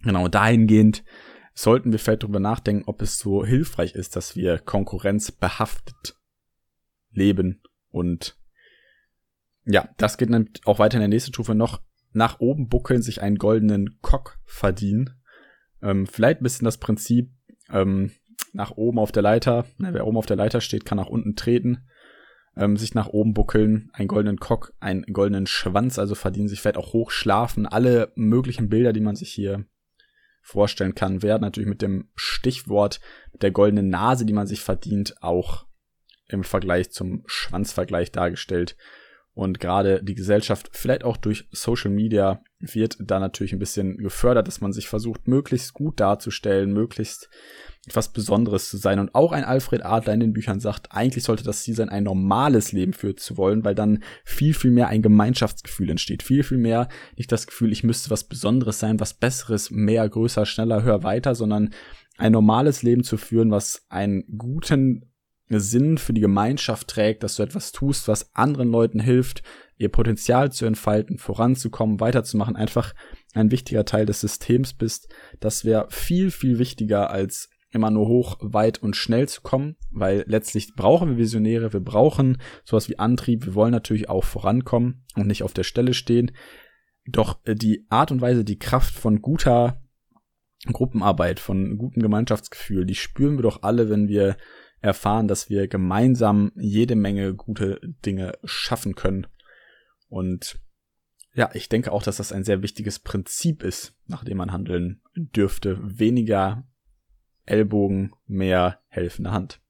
genau 0.02 0.28
dahingehend 0.28 1.05
sollten 1.55 1.93
wir 1.93 1.99
vielleicht 1.99 2.25
darüber 2.25 2.40
nachdenken, 2.40 2.85
ob 2.87 3.00
es 3.02 3.19
so 3.19 3.45
hilfreich 3.45 3.95
ist, 3.95 4.17
dass 4.17 4.37
wir 4.37 4.59
konkurrenzbehaftet 4.59 6.17
leben 7.11 7.62
und 7.90 8.37
ja, 9.64 9.88
das 9.99 10.17
geht 10.17 10.33
dann 10.33 10.50
auch 10.64 10.78
weiter 10.78 10.95
in 10.95 11.00
der 11.00 11.09
nächsten 11.09 11.33
Stufe 11.33 11.55
noch 11.55 11.83
nach 12.18 12.40
oben 12.40 12.68
buckeln, 12.68 13.00
sich 13.00 13.22
einen 13.22 13.37
goldenen 13.38 13.98
Cock 14.02 14.38
verdienen. 14.44 15.18
Ähm, 15.80 16.06
vielleicht 16.06 16.40
ein 16.40 16.42
bisschen 16.42 16.66
das 16.66 16.76
Prinzip, 16.76 17.30
ähm, 17.70 18.10
nach 18.52 18.72
oben 18.72 18.98
auf 18.98 19.12
der 19.12 19.22
Leiter, 19.22 19.64
ne, 19.78 19.94
wer 19.94 20.06
oben 20.06 20.18
auf 20.18 20.26
der 20.26 20.37
Leiter 20.37 20.60
steht, 20.60 20.84
kann 20.84 20.98
nach 20.98 21.08
unten 21.08 21.37
treten, 21.37 21.88
ähm, 22.56 22.76
sich 22.76 22.94
nach 22.94 23.08
oben 23.08 23.34
buckeln, 23.34 23.90
einen 23.92 24.08
goldenen 24.08 24.38
Cock, 24.38 24.75
einen 24.80 25.02
goldenen 25.04 25.46
Schwanz, 25.46 25.98
also 25.98 26.14
verdienen 26.14 26.48
sich 26.48 26.60
vielleicht 26.60 26.76
auch 26.76 26.92
hochschlafen. 26.92 27.66
Alle 27.66 28.12
möglichen 28.16 28.68
Bilder, 28.68 28.92
die 28.92 29.00
man 29.00 29.16
sich 29.16 29.32
hier 29.32 29.64
vorstellen 30.42 30.94
kann, 30.94 31.22
werden 31.22 31.42
natürlich 31.42 31.68
mit 31.68 31.82
dem 31.82 32.10
Stichwort 32.14 33.00
der 33.40 33.50
goldenen 33.50 33.90
Nase, 33.90 34.26
die 34.26 34.32
man 34.32 34.46
sich 34.46 34.60
verdient, 34.60 35.22
auch 35.22 35.66
im 36.26 36.42
Vergleich 36.42 36.90
zum 36.90 37.22
Schwanzvergleich 37.26 38.12
dargestellt. 38.12 38.76
Und 39.38 39.61
gerade 39.61 40.02
die 40.02 40.16
Gesellschaft, 40.16 40.71
vielleicht 40.73 41.04
auch 41.04 41.16
durch 41.16 41.47
Social 41.52 41.92
Media, 41.92 42.42
wird 42.59 42.97
da 42.99 43.21
natürlich 43.21 43.52
ein 43.52 43.61
bisschen 43.61 43.99
gefördert, 43.99 44.49
dass 44.49 44.61
man 44.61 44.73
sich 44.73 44.88
versucht, 44.88 45.28
möglichst 45.28 45.75
gut 45.75 46.00
darzustellen, 46.00 46.73
möglichst 46.73 47.30
etwas 47.87 48.12
Besonderes 48.12 48.68
zu 48.68 48.78
sein. 48.78 48.99
Und 48.99 49.14
auch 49.14 49.30
ein 49.30 49.45
Alfred 49.45 49.85
Adler 49.85 50.14
in 50.14 50.18
den 50.18 50.33
Büchern 50.33 50.59
sagt, 50.59 50.90
eigentlich 50.90 51.23
sollte 51.23 51.45
das 51.45 51.62
Ziel 51.62 51.76
sein, 51.76 51.88
ein 51.88 52.02
normales 52.02 52.73
Leben 52.73 52.95
führen 52.95 53.16
zu 53.16 53.37
wollen, 53.37 53.64
weil 53.64 53.76
dann 53.76 54.02
viel, 54.25 54.54
viel 54.54 54.73
mehr 54.73 54.88
ein 54.88 55.02
Gemeinschaftsgefühl 55.02 55.88
entsteht. 55.88 56.25
Viel, 56.25 56.42
viel 56.42 56.59
mehr 56.59 56.88
nicht 57.16 57.30
das 57.30 57.47
Gefühl, 57.47 57.71
ich 57.71 57.85
müsste 57.85 58.11
was 58.11 58.25
Besonderes 58.25 58.80
sein, 58.80 58.99
was 58.99 59.14
Besseres, 59.14 59.71
mehr, 59.71 60.09
größer, 60.09 60.47
schneller, 60.47 60.83
höher, 60.83 61.04
weiter, 61.04 61.37
sondern 61.37 61.71
ein 62.16 62.33
normales 62.33 62.83
Leben 62.83 63.04
zu 63.04 63.16
führen, 63.16 63.52
was 63.52 63.87
einen 63.88 64.25
guten 64.37 65.08
Sinn 65.49 65.99
für 65.99 66.12
die 66.12 66.21
Gemeinschaft 66.21 66.88
trägt, 66.88 67.23
dass 67.23 67.37
du 67.37 67.43
etwas 67.43 67.73
tust, 67.73 68.09
was 68.09 68.35
anderen 68.35 68.71
Leuten 68.71 69.00
hilft, 69.00 69.43
ihr 69.76 69.88
Potenzial 69.88 70.52
zu 70.52 70.67
entfalten, 70.67 71.19
voranzukommen, 71.19 72.00
weiterzumachen, 72.00 72.57
einfach 72.57 72.95
ein 73.35 73.50
wichtiger 73.50 73.85
Teil 73.85 74.07
des 74.07 74.21
Systems 74.21 74.75
bist. 74.75 75.09
Das 75.40 75.64
wäre 75.64 75.87
viel, 75.90 76.31
viel 76.31 76.59
wichtiger 76.59 77.11
als 77.11 77.49
immer 77.71 77.90
nur 77.90 78.09
hoch, 78.09 78.38
weit 78.40 78.83
und 78.83 78.97
schnell 78.97 79.28
zu 79.28 79.43
kommen, 79.43 79.76
weil 79.90 80.25
letztlich 80.26 80.75
brauchen 80.75 81.11
wir 81.11 81.17
Visionäre, 81.19 81.73
wir 81.73 81.81
brauchen 81.81 82.38
sowas 82.64 82.88
wie 82.88 82.99
Antrieb, 82.99 83.45
wir 83.45 83.55
wollen 83.55 83.73
natürlich 83.73 84.09
auch 84.09 84.25
vorankommen 84.25 85.05
und 85.17 85.26
nicht 85.26 85.43
auf 85.43 85.52
der 85.52 85.64
Stelle 85.64 85.95
stehen. 85.95 86.33
Doch 87.07 87.38
äh, 87.45 87.55
die 87.55 87.87
Art 87.90 88.11
und 88.11 88.21
Weise, 88.21 88.45
die 88.45 88.59
Kraft 88.59 88.95
von 88.95 89.21
guter 89.21 89.83
Gruppenarbeit, 90.73 91.40
von 91.40 91.78
gutem 91.78 92.02
Gemeinschaftsgefühl, 92.02 92.85
die 92.85 92.95
spüren 92.95 93.37
wir 93.37 93.43
doch 93.43 93.62
alle, 93.62 93.90
wenn 93.90 94.09
wir 94.09 94.37
erfahren, 94.80 95.28
dass 95.28 95.50
wir 95.50 95.68
gemeinsam 95.68 96.52
jede 96.56 96.97
Menge 96.97 97.35
gute 97.35 97.80
Dinge 98.04 98.38
schaffen 98.44 98.94
können. 98.94 99.26
Und 100.08 100.61
ja, 101.35 101.50
ich 101.54 101.68
denke 101.68 101.92
auch, 101.92 102.02
dass 102.02 102.16
das 102.16 102.32
ein 102.32 102.44
sehr 102.44 102.62
wichtiges 102.62 102.99
Prinzip 102.99 103.62
ist, 103.62 103.94
nach 104.06 104.25
dem 104.25 104.38
man 104.38 104.52
handeln 104.52 105.02
dürfte. 105.14 105.78
Weniger 105.82 106.66
Ellbogen, 107.44 108.12
mehr 108.26 108.80
helfende 108.88 109.30
Hand. 109.30 109.61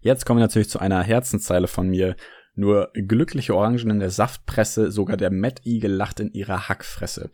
Jetzt 0.00 0.26
kommen 0.26 0.38
wir 0.38 0.44
natürlich 0.44 0.70
zu 0.70 0.78
einer 0.78 1.02
Herzenszeile 1.02 1.66
von 1.66 1.88
mir. 1.88 2.16
Nur 2.54 2.90
glückliche 2.92 3.54
Orangen 3.54 3.90
in 3.90 4.00
der 4.00 4.10
Saftpresse, 4.10 4.90
sogar 4.90 5.16
der 5.16 5.30
Eagle 5.64 5.92
lacht 5.92 6.20
in 6.20 6.32
ihrer 6.32 6.68
Hackfresse. 6.68 7.30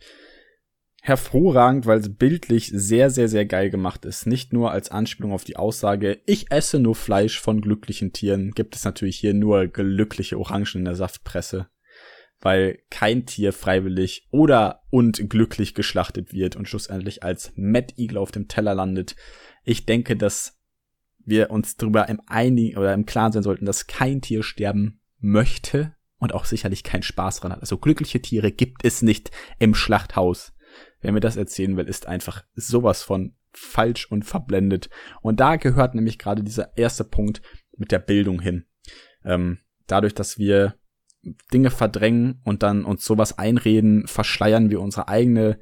Hervorragend, 1.01 1.85
weil 1.85 1.99
es 1.99 2.13
bildlich 2.13 2.71
sehr, 2.73 3.09
sehr, 3.09 3.29
sehr 3.29 3.45
geil 3.45 3.69
gemacht 3.69 4.03
ist. 4.03 4.25
Nicht 4.25 4.51
nur 4.51 4.71
als 4.71 4.91
Anspielung 4.91 5.31
auf 5.31 5.45
die 5.45 5.55
Aussage, 5.55 6.19
ich 6.25 6.51
esse 6.51 6.79
nur 6.79 6.95
Fleisch 6.95 7.39
von 7.39 7.61
glücklichen 7.61 8.11
Tieren, 8.11 8.51
gibt 8.51 8.75
es 8.75 8.83
natürlich 8.83 9.17
hier 9.17 9.33
nur 9.33 9.67
glückliche 9.67 10.37
Orangen 10.37 10.67
in 10.75 10.85
der 10.85 10.95
Saftpresse. 10.95 11.67
Weil 12.39 12.79
kein 12.89 13.25
Tier 13.25 13.53
freiwillig 13.53 14.27
oder 14.31 14.83
und 14.89 15.29
glücklich 15.29 15.73
geschlachtet 15.73 16.33
wird 16.33 16.55
und 16.55 16.67
schlussendlich 16.67 17.23
als 17.23 17.53
Mad 17.55 17.93
Eagle 17.97 18.17
auf 18.17 18.31
dem 18.31 18.47
Teller 18.47 18.75
landet. 18.75 19.15
Ich 19.63 19.85
denke, 19.85 20.15
dass 20.15 20.59
wir 21.25 21.51
uns 21.51 21.77
darüber 21.77 22.09
im 22.09 22.21
einigen 22.27 22.77
oder 22.77 22.93
im 22.93 23.05
Klaren 23.05 23.31
sein 23.31 23.43
sollten, 23.43 23.65
dass 23.65 23.87
kein 23.87 24.21
Tier 24.21 24.43
sterben 24.43 25.01
möchte 25.19 25.95
und 26.19 26.33
auch 26.33 26.45
sicherlich 26.45 26.83
keinen 26.83 27.03
Spaß 27.03 27.39
dran 27.39 27.51
hat. 27.51 27.61
Also 27.61 27.77
glückliche 27.77 28.21
Tiere 28.21 28.51
gibt 28.51 28.83
es 28.83 29.01
nicht 29.01 29.31
im 29.59 29.75
Schlachthaus. 29.75 30.53
Wer 31.01 31.11
mir 31.11 31.19
das 31.19 31.37
erzählen 31.37 31.77
will, 31.77 31.87
ist 31.87 32.07
einfach 32.07 32.43
sowas 32.55 33.03
von 33.03 33.35
falsch 33.51 34.09
und 34.11 34.23
verblendet. 34.23 34.89
Und 35.21 35.39
da 35.39 35.55
gehört 35.55 35.95
nämlich 35.95 36.19
gerade 36.19 36.43
dieser 36.43 36.77
erste 36.77 37.03
Punkt 37.03 37.41
mit 37.75 37.91
der 37.91 37.99
Bildung 37.99 38.41
hin. 38.41 38.65
Ähm, 39.23 39.59
dadurch, 39.87 40.13
dass 40.13 40.37
wir 40.37 40.75
Dinge 41.53 41.71
verdrängen 41.71 42.41
und 42.43 42.63
dann 42.63 42.85
uns 42.85 43.03
sowas 43.03 43.37
einreden, 43.37 44.07
verschleiern 44.07 44.69
wir 44.69 44.81
unsere 44.81 45.07
eigene 45.07 45.59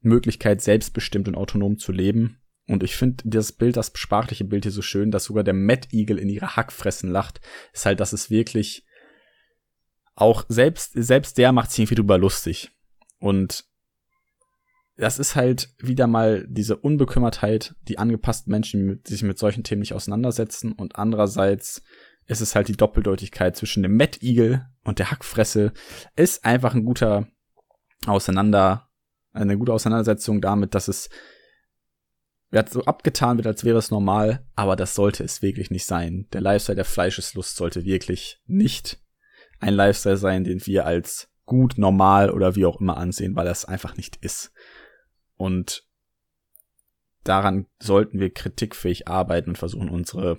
Möglichkeit, 0.00 0.60
selbstbestimmt 0.60 1.28
und 1.28 1.34
autonom 1.34 1.78
zu 1.78 1.92
leben. 1.92 2.40
Und 2.66 2.82
ich 2.82 2.96
finde 2.96 3.24
das 3.26 3.52
Bild, 3.52 3.76
das 3.76 3.92
sprachliche 3.94 4.44
Bild 4.44 4.64
hier 4.64 4.72
so 4.72 4.82
schön, 4.82 5.10
dass 5.10 5.24
sogar 5.24 5.42
der 5.42 5.54
Mad 5.54 5.88
Eagle 5.90 6.18
in 6.18 6.28
ihre 6.28 6.56
Hackfressen 6.56 7.10
lacht, 7.10 7.40
ist 7.72 7.86
halt, 7.86 8.00
dass 8.00 8.12
es 8.12 8.30
wirklich 8.30 8.84
auch 10.14 10.44
selbst, 10.48 10.92
selbst 10.94 11.38
der 11.38 11.52
macht 11.52 11.70
sich 11.70 11.80
irgendwie 11.80 11.94
drüber 11.94 12.18
lustig. 12.18 12.70
Und 13.18 13.64
das 14.98 15.20
ist 15.20 15.36
halt 15.36 15.72
wieder 15.78 16.08
mal 16.08 16.44
diese 16.48 16.76
Unbekümmertheit, 16.76 17.76
die 17.82 17.98
angepassten 17.98 18.50
Menschen, 18.50 19.00
die 19.04 19.12
sich 19.12 19.22
mit 19.22 19.38
solchen 19.38 19.62
Themen 19.62 19.80
nicht 19.80 19.94
auseinandersetzen. 19.94 20.72
Und 20.72 20.96
andererseits 20.96 21.82
ist 22.26 22.40
es 22.40 22.56
halt 22.56 22.66
die 22.66 22.76
Doppeldeutigkeit 22.76 23.56
zwischen 23.56 23.84
dem 23.84 23.96
Mad 23.96 24.18
Eagle 24.20 24.66
und 24.82 24.98
der 24.98 25.12
Hackfresse. 25.12 25.72
Ist 26.16 26.44
einfach 26.44 26.74
ein 26.74 26.84
guter 26.84 27.28
Auseinander, 28.06 28.90
eine 29.32 29.56
gute 29.56 29.72
Auseinandersetzung 29.72 30.40
damit, 30.40 30.74
dass 30.74 30.88
es 30.88 31.08
wird 32.50 32.70
so 32.70 32.82
abgetan 32.84 33.36
wird, 33.36 33.46
als 33.46 33.62
wäre 33.62 33.78
es 33.78 33.90
normal, 33.90 34.46
aber 34.56 34.74
das 34.74 34.94
sollte 34.94 35.22
es 35.22 35.42
wirklich 35.42 35.70
nicht 35.70 35.84
sein. 35.84 36.26
Der 36.32 36.40
Lifestyle 36.40 36.76
der 36.76 36.84
Fleischeslust 36.84 37.56
sollte 37.56 37.84
wirklich 37.84 38.40
nicht 38.46 39.00
ein 39.60 39.74
Lifestyle 39.74 40.16
sein, 40.16 40.44
den 40.44 40.64
wir 40.66 40.86
als 40.86 41.28
gut, 41.48 41.78
normal 41.78 42.30
oder 42.30 42.56
wie 42.56 42.66
auch 42.66 42.80
immer 42.80 42.96
ansehen, 42.96 43.36
weil 43.36 43.46
das 43.46 43.64
einfach 43.64 43.96
nicht 43.96 44.16
ist. 44.16 44.52
Und 45.38 45.86
daran 47.24 47.66
sollten 47.80 48.20
wir 48.20 48.34
kritikfähig 48.34 49.08
arbeiten 49.08 49.50
und 49.50 49.58
versuchen, 49.58 49.88
unsere 49.88 50.38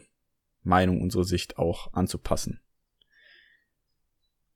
Meinung, 0.61 1.01
unsere 1.01 1.23
Sicht 1.23 1.57
auch 1.57 1.91
anzupassen. 1.93 2.62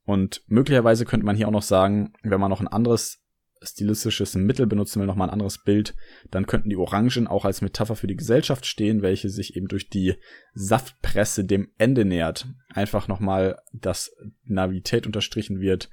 Und 0.03 0.43
möglicherweise 0.47 1.05
könnte 1.05 1.25
man 1.25 1.37
hier 1.37 1.47
auch 1.47 1.53
noch 1.53 1.63
sagen, 1.63 2.13
wenn 2.21 2.39
man 2.39 2.51
noch 2.51 2.59
ein 2.59 2.67
anderes 2.67 3.23
stilistisches 3.61 4.35
Mittel 4.35 4.67
benutzen 4.67 4.99
will, 4.99 5.07
nochmal 5.07 5.29
ein 5.29 5.33
anderes 5.33 5.63
Bild, 5.63 5.95
dann 6.29 6.45
könnten 6.45 6.69
die 6.69 6.75
Orangen 6.75 7.27
auch 7.27 7.45
als 7.45 7.61
Metapher 7.61 7.95
für 7.95 8.07
die 8.07 8.17
Gesellschaft 8.17 8.65
stehen, 8.65 9.01
welche 9.01 9.29
sich 9.29 9.55
eben 9.55 9.69
durch 9.69 9.89
die 9.89 10.15
Saftpresse 10.53 11.45
dem 11.45 11.71
Ende 11.77 12.03
nähert. 12.03 12.47
Einfach 12.67 13.07
nochmal, 13.07 13.61
dass 13.71 14.13
Navität 14.43 15.05
unterstrichen 15.05 15.61
wird 15.61 15.89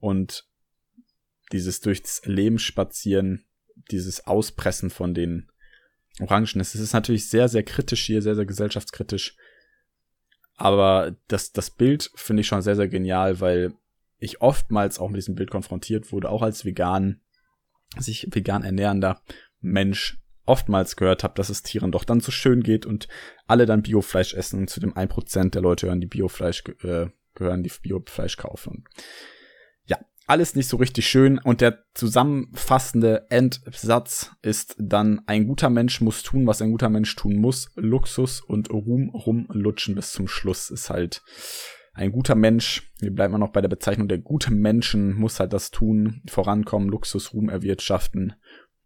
und 0.00 0.48
dieses 1.52 1.80
durchs 1.80 2.22
Leben 2.24 2.58
spazieren, 2.58 3.44
dieses 3.90 4.26
Auspressen 4.26 4.90
von 4.90 5.14
den 5.14 5.50
Orangen. 6.20 6.60
Es 6.60 6.74
ist 6.74 6.92
natürlich 6.92 7.28
sehr, 7.28 7.48
sehr 7.48 7.62
kritisch 7.62 8.04
hier, 8.04 8.22
sehr, 8.22 8.34
sehr 8.34 8.46
gesellschaftskritisch. 8.46 9.36
Aber 10.56 11.16
das, 11.28 11.52
das 11.52 11.70
Bild 11.70 12.10
finde 12.14 12.42
ich 12.42 12.46
schon 12.46 12.62
sehr, 12.62 12.76
sehr 12.76 12.88
genial, 12.88 13.40
weil 13.40 13.74
ich 14.18 14.40
oftmals 14.40 14.98
auch 14.98 15.08
mit 15.08 15.16
diesem 15.16 15.34
Bild 15.34 15.50
konfrontiert 15.50 16.12
wurde, 16.12 16.30
auch 16.30 16.42
als 16.42 16.64
vegan, 16.64 17.20
sich 17.98 18.28
vegan 18.30 18.62
ernährender 18.62 19.20
Mensch 19.60 20.22
oftmals 20.44 20.96
gehört 20.96 21.24
habe, 21.24 21.34
dass 21.34 21.48
es 21.48 21.62
Tieren 21.62 21.92
doch 21.92 22.04
dann 22.04 22.20
so 22.20 22.32
schön 22.32 22.62
geht 22.62 22.86
und 22.86 23.08
alle 23.46 23.66
dann 23.66 23.82
Biofleisch 23.82 24.34
essen 24.34 24.60
und 24.60 24.70
zu 24.70 24.80
dem 24.80 24.94
1% 24.94 25.50
der 25.50 25.62
Leute 25.62 25.86
hören, 25.86 26.00
die 26.00 26.06
Biofleisch 26.06 26.64
äh, 26.82 27.06
gehören, 27.34 27.62
die 27.62 27.72
Biofleisch 27.82 28.36
kaufen. 28.36 28.84
Ja, 28.94 29.02
alles 30.26 30.54
nicht 30.54 30.68
so 30.68 30.76
richtig 30.76 31.06
schön 31.06 31.38
und 31.38 31.60
der 31.60 31.84
zusammenfassende 31.94 33.26
Endsatz 33.30 34.30
ist 34.42 34.76
dann 34.78 35.22
ein 35.26 35.46
guter 35.46 35.70
Mensch 35.70 36.00
muss 36.00 36.22
tun, 36.22 36.46
was 36.46 36.62
ein 36.62 36.70
guter 36.70 36.88
Mensch 36.88 37.14
tun 37.16 37.36
muss. 37.36 37.70
Luxus 37.74 38.40
und 38.40 38.70
Ruhm 38.70 39.10
rumlutschen 39.10 39.94
bis 39.94 40.12
zum 40.12 40.28
Schluss 40.28 40.70
ist 40.70 40.90
halt 40.90 41.22
ein 41.94 42.12
guter 42.12 42.34
Mensch, 42.34 42.90
wir 43.00 43.10
bleiben 43.10 43.38
noch 43.38 43.52
bei 43.52 43.60
der 43.60 43.68
Bezeichnung 43.68 44.08
der 44.08 44.18
gute 44.18 44.52
Menschen, 44.52 45.14
muss 45.14 45.38
halt 45.38 45.52
das 45.52 45.70
tun, 45.70 46.22
vorankommen, 46.26 46.88
Luxus, 46.88 47.34
Ruhm 47.34 47.50
erwirtschaften 47.50 48.34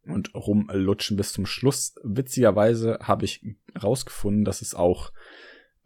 und 0.03 0.35
rumlutschen 0.35 1.17
bis 1.17 1.33
zum 1.33 1.47
Schluss. 1.47 1.95
Witzigerweise 2.03 2.99
habe 3.03 3.25
ich 3.25 3.45
rausgefunden, 3.81 4.45
dass 4.45 4.63
es 4.63 4.75
auch 4.75 5.13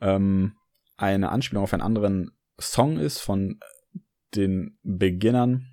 ähm, 0.00 0.54
eine 0.96 1.30
Anspielung 1.30 1.64
auf 1.64 1.74
einen 1.74 1.82
anderen 1.82 2.30
Song 2.58 2.98
ist 2.98 3.18
von 3.18 3.58
den 4.34 4.78
Beginnern 4.82 5.66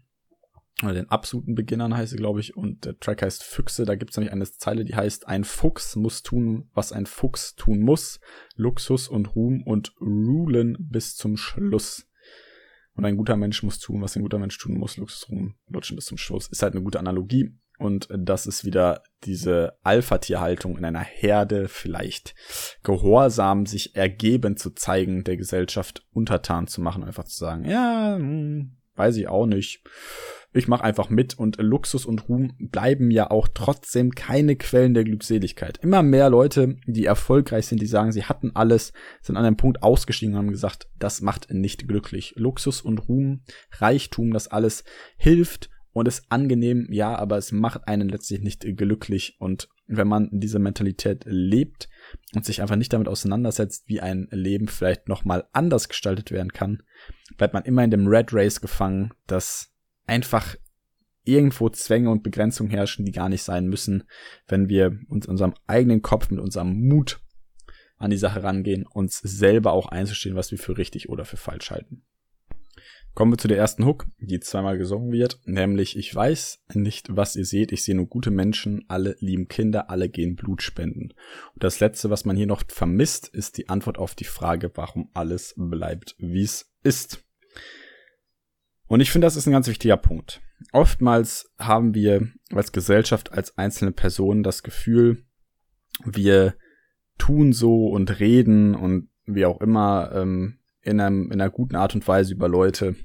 oder 0.84 0.94
den 0.94 1.10
absoluten 1.10 1.56
Beginnern 1.56 1.98
heißt 1.98 2.12
sie, 2.12 2.18
glaube 2.18 2.40
ich, 2.40 2.56
und 2.56 2.86
der 2.86 3.00
Track 3.00 3.24
heißt 3.24 3.44
Füchse. 3.44 3.86
Da 3.86 3.96
gibt 3.96 4.12
es 4.12 4.18
nämlich 4.18 4.32
eine 4.32 4.46
Zeile, 4.46 4.86
die 4.86 4.96
heißt, 4.96 5.28
ein 5.28 5.44
Fuchs 5.44 5.96
muss 5.96 6.22
tun, 6.22 6.70
was 6.74 6.92
ein 6.92 7.08
Fuchs 7.08 7.56
tun 7.56 7.82
muss. 7.82 8.20
Luxus 8.56 9.08
und 9.08 9.36
Ruhm 9.36 9.64
und 9.64 9.96
rulen 10.00 10.78
bis 10.80 11.16
zum 11.16 11.36
Schluss. 11.36 12.08
Und 12.94 13.06
ein 13.06 13.18
guter 13.18 13.38
Mensch 13.38 13.64
muss 13.64 13.80
tun, 13.80 14.02
was 14.02 14.16
ein 14.16 14.22
guter 14.22 14.38
Mensch 14.38 14.58
tun 14.58 14.78
muss. 14.78 14.98
Luxus, 14.98 15.30
Ruhm, 15.30 15.56
lutschen 15.68 15.96
bis 15.96 16.06
zum 16.06 16.18
Schluss. 16.18 16.48
Ist 16.48 16.62
halt 16.62 16.74
eine 16.74 16.84
gute 16.84 17.00
Analogie. 17.00 17.56
Und 17.78 18.08
das 18.12 18.48
ist 18.48 18.66
wieder 18.66 19.04
diese 19.24 19.78
Alpha-Tierhaltung 19.84 20.78
in 20.78 20.86
einer 20.86 21.02
Herde 21.02 21.68
vielleicht 21.68 22.34
gehorsam 22.84 23.66
sich 23.66 23.96
ergeben 23.96 24.58
zu 24.58 24.72
zeigen, 24.72 25.24
der 25.24 25.38
Gesellschaft 25.38 26.06
untertan 26.12 26.68
zu 26.68 26.82
machen, 26.82 27.04
einfach 27.04 27.26
zu 27.26 27.38
sagen, 27.38 27.66
ja, 27.66 28.16
hm, 28.18 28.78
weiß 28.96 29.18
ich 29.18 29.28
auch 29.28 29.46
nicht 29.46 29.84
ich 30.58 30.68
mache 30.68 30.84
einfach 30.84 31.10
mit 31.10 31.38
und 31.38 31.58
Luxus 31.58 32.06
und 32.06 32.28
Ruhm 32.30 32.56
bleiben 32.58 33.12
ja 33.12 33.30
auch 33.30 33.48
trotzdem 33.54 34.12
keine 34.12 34.56
Quellen 34.56 34.94
der 34.94 35.04
Glückseligkeit. 35.04 35.78
Immer 35.78 36.04
mehr 36.04 36.30
Leute, 36.30 36.78
die 36.86 37.06
erfolgreich 37.06 37.68
sind, 37.68 37.82
die 37.82 37.88
sagen, 37.88 38.12
sie 38.12 38.24
hatten 38.24 38.52
alles, 38.56 38.94
sind 39.22 39.38
an 39.38 39.46
einem 39.46 39.58
Punkt 39.58 39.84
ausgestiegen 39.84 40.34
und 40.34 40.40
haben 40.40 40.52
gesagt, 40.52 40.88
das 40.98 41.22
macht 41.22 41.52
nicht 41.52 41.88
glücklich. 41.88 42.34
Luxus 42.38 42.82
und 42.82 43.08
Ruhm, 43.08 43.44
Reichtum, 43.74 44.32
das 44.32 44.48
alles 44.48 44.84
hilft 45.18 45.70
und 45.98 46.08
ist 46.08 46.26
angenehm, 46.30 46.88
ja, 46.92 47.16
aber 47.16 47.38
es 47.38 47.52
macht 47.52 47.88
einen 47.88 48.10
letztlich 48.10 48.42
nicht 48.42 48.62
glücklich 48.78 49.36
und 49.40 49.70
wenn 49.88 50.08
man 50.08 50.30
diese 50.32 50.60
Mentalität 50.60 51.24
lebt 51.26 51.90
und 52.36 52.46
sich 52.46 52.62
einfach 52.62 52.76
nicht 52.76 52.94
damit 52.94 53.08
auseinandersetzt, 53.08 53.84
wie 53.88 54.02
ein 54.02 54.28
Leben 54.32 54.68
vielleicht 54.68 55.08
nochmal 55.08 55.48
anders 55.54 55.88
gestaltet 55.90 56.32
werden 56.32 56.52
kann, 56.52 56.84
bleibt 57.38 57.54
man 57.54 57.64
immer 57.64 57.84
in 57.84 57.92
dem 57.92 58.08
Red 58.08 58.34
Race 58.34 58.62
gefangen, 58.62 59.14
das 59.28 59.74
einfach 60.06 60.56
irgendwo 61.24 61.70
Zwänge 61.70 62.10
und 62.10 62.24
Begrenzungen 62.24 62.72
herrschen, 62.72 63.06
die 63.06 63.12
gar 63.12 63.30
nicht 63.30 63.44
sein 63.44 63.68
müssen, 63.68 64.04
wenn 64.48 64.70
wir 64.70 64.98
uns 65.10 65.26
unserem 65.28 65.54
eigenen 65.68 66.02
Kopf 66.02 66.30
mit 66.30 66.40
unserem 66.40 66.88
Mut 66.88 67.20
an 67.98 68.12
die 68.12 68.18
Sache 68.18 68.44
rangehen, 68.44 68.86
uns 68.86 69.20
selber 69.20 69.74
auch 69.74 69.88
einzustehen, 69.88 70.36
was 70.36 70.52
wir 70.52 70.58
für 70.58 70.78
richtig 70.78 71.10
oder 71.10 71.26
für 71.26 71.38
falsch 71.38 71.72
halten. 71.72 72.04
Kommen 73.18 73.34
wir 73.34 73.40
zu 73.40 73.48
der 73.48 73.58
ersten 73.58 73.84
Hook, 73.84 74.06
die 74.20 74.40
zweimal 74.40 74.78
gesungen 74.78 75.12
wird, 75.12 75.40
nämlich 75.46 75.98
ich 75.98 76.14
weiß 76.14 76.60
nicht, 76.76 77.16
was 77.16 77.36
ihr 77.36 77.46
seht, 77.46 77.72
ich 77.72 77.82
sehe 77.82 77.96
nur 77.96 78.06
gute 78.06 78.30
Menschen, 78.30 78.86
alle 78.90 79.16
lieben 79.20 79.48
Kinder, 79.48 79.90
alle 79.90 80.08
gehen 80.08 80.36
Blut 80.36 80.62
spenden. 80.62 81.16
Und 81.56 81.64
das 81.64 81.80
letzte, 81.80 82.12
was 82.12 82.26
man 82.26 82.38
hier 82.38 82.46
noch 82.46 82.62
vermisst, 82.68 83.28
ist 83.30 83.58
die 83.58 83.70
Antwort 83.70 83.98
auf 83.98 84.14
die 84.14 84.24
Frage, 84.24 84.70
warum 84.76 85.10
alles 85.16 85.56
bleibt, 85.58 86.16
wie 86.20 86.44
es 86.44 86.72
ist. 86.84 87.26
Und 88.86 89.00
ich 89.00 89.10
finde, 89.10 89.26
das 89.26 89.36
ist 89.36 89.48
ein 89.48 89.54
ganz 89.54 89.68
wichtiger 89.68 89.98
Punkt. 89.98 90.40
Oftmals 90.72 91.52
haben 91.58 91.96
wir 91.96 92.28
als 92.52 92.72
Gesellschaft, 92.72 93.32
als 93.32 93.58
einzelne 93.58 93.94
Personen 93.94 94.44
das 94.44 94.62
Gefühl, 94.62 95.26
wir 96.06 96.54
tun 97.18 97.52
so 97.52 97.88
und 97.88 98.20
reden 98.20 98.76
und 98.76 99.10
wie 99.26 99.48
auch 99.48 99.60
immer 99.60 100.12
ähm, 100.14 100.60
in, 100.84 101.02
einem, 101.02 101.32
in 101.32 101.42
einer 101.42 101.50
guten 101.50 101.76
Art 101.76 101.96
und 101.96 102.08
Weise 102.08 102.36
über 102.36 102.48
Leute, 102.48 102.96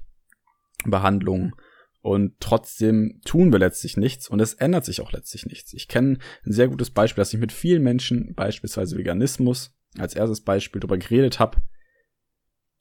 Behandlung 0.90 1.54
Und 2.02 2.40
trotzdem 2.40 3.20
tun 3.24 3.52
wir 3.52 3.60
letztlich 3.60 3.96
nichts 3.96 4.28
und 4.28 4.40
es 4.40 4.54
ändert 4.54 4.84
sich 4.84 5.00
auch 5.00 5.12
letztlich 5.12 5.46
nichts. 5.46 5.72
Ich 5.72 5.86
kenne 5.86 6.18
ein 6.44 6.52
sehr 6.52 6.66
gutes 6.66 6.90
Beispiel, 6.90 7.22
dass 7.22 7.32
ich 7.32 7.38
mit 7.38 7.52
vielen 7.52 7.82
Menschen, 7.82 8.34
beispielsweise 8.34 8.98
Veganismus, 8.98 9.72
als 9.98 10.14
erstes 10.14 10.42
Beispiel 10.42 10.80
darüber 10.80 10.98
geredet 10.98 11.38
habe, 11.38 11.58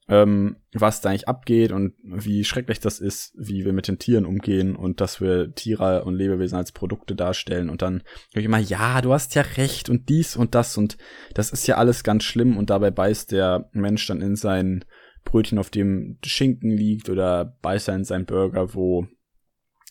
ähm, 0.08 0.58
was 0.74 1.02
da 1.02 1.10
eigentlich 1.10 1.28
abgeht 1.28 1.72
und 1.72 1.94
wie 2.04 2.44
schrecklich 2.44 2.80
das 2.80 3.00
ist, 3.00 3.34
wie 3.38 3.64
wir 3.64 3.74
mit 3.74 3.88
den 3.88 4.00
Tieren 4.00 4.26
umgehen 4.26 4.76
und 4.76 5.02
dass 5.02 5.22
wir 5.22 5.54
Tiere 5.54 6.04
und 6.04 6.16
Lebewesen 6.16 6.58
als 6.58 6.72
Produkte 6.72 7.16
darstellen. 7.16 7.70
Und 7.70 7.84
dann 7.84 8.02
höre 8.34 8.40
ich 8.40 8.46
immer, 8.46 8.58
ja, 8.58 9.02
du 9.02 9.14
hast 9.14 9.36
ja 9.36 9.44
recht 9.44 9.88
und 9.88 10.10
dies 10.10 10.36
und 10.36 10.56
das 10.56 10.78
und 10.78 10.98
das 11.36 11.52
ist 11.52 11.68
ja 11.68 11.78
alles 11.78 12.04
ganz 12.04 12.24
schlimm 12.24 12.58
und 12.58 12.72
dabei 12.72 12.90
beißt 12.90 13.32
der 13.32 13.70
Mensch 13.72 14.08
dann 14.08 14.22
in 14.22 14.36
sein 14.36 14.84
Brötchen, 15.24 15.60
auf 15.60 15.70
dem 15.70 16.18
Schinken 16.26 16.72
liegt 16.72 17.10
oder 17.10 17.58
beißt 17.62 17.88
er 17.88 17.96
in 17.96 18.04
seinen 18.04 18.26
Burger, 18.26 18.74
wo 18.74 19.08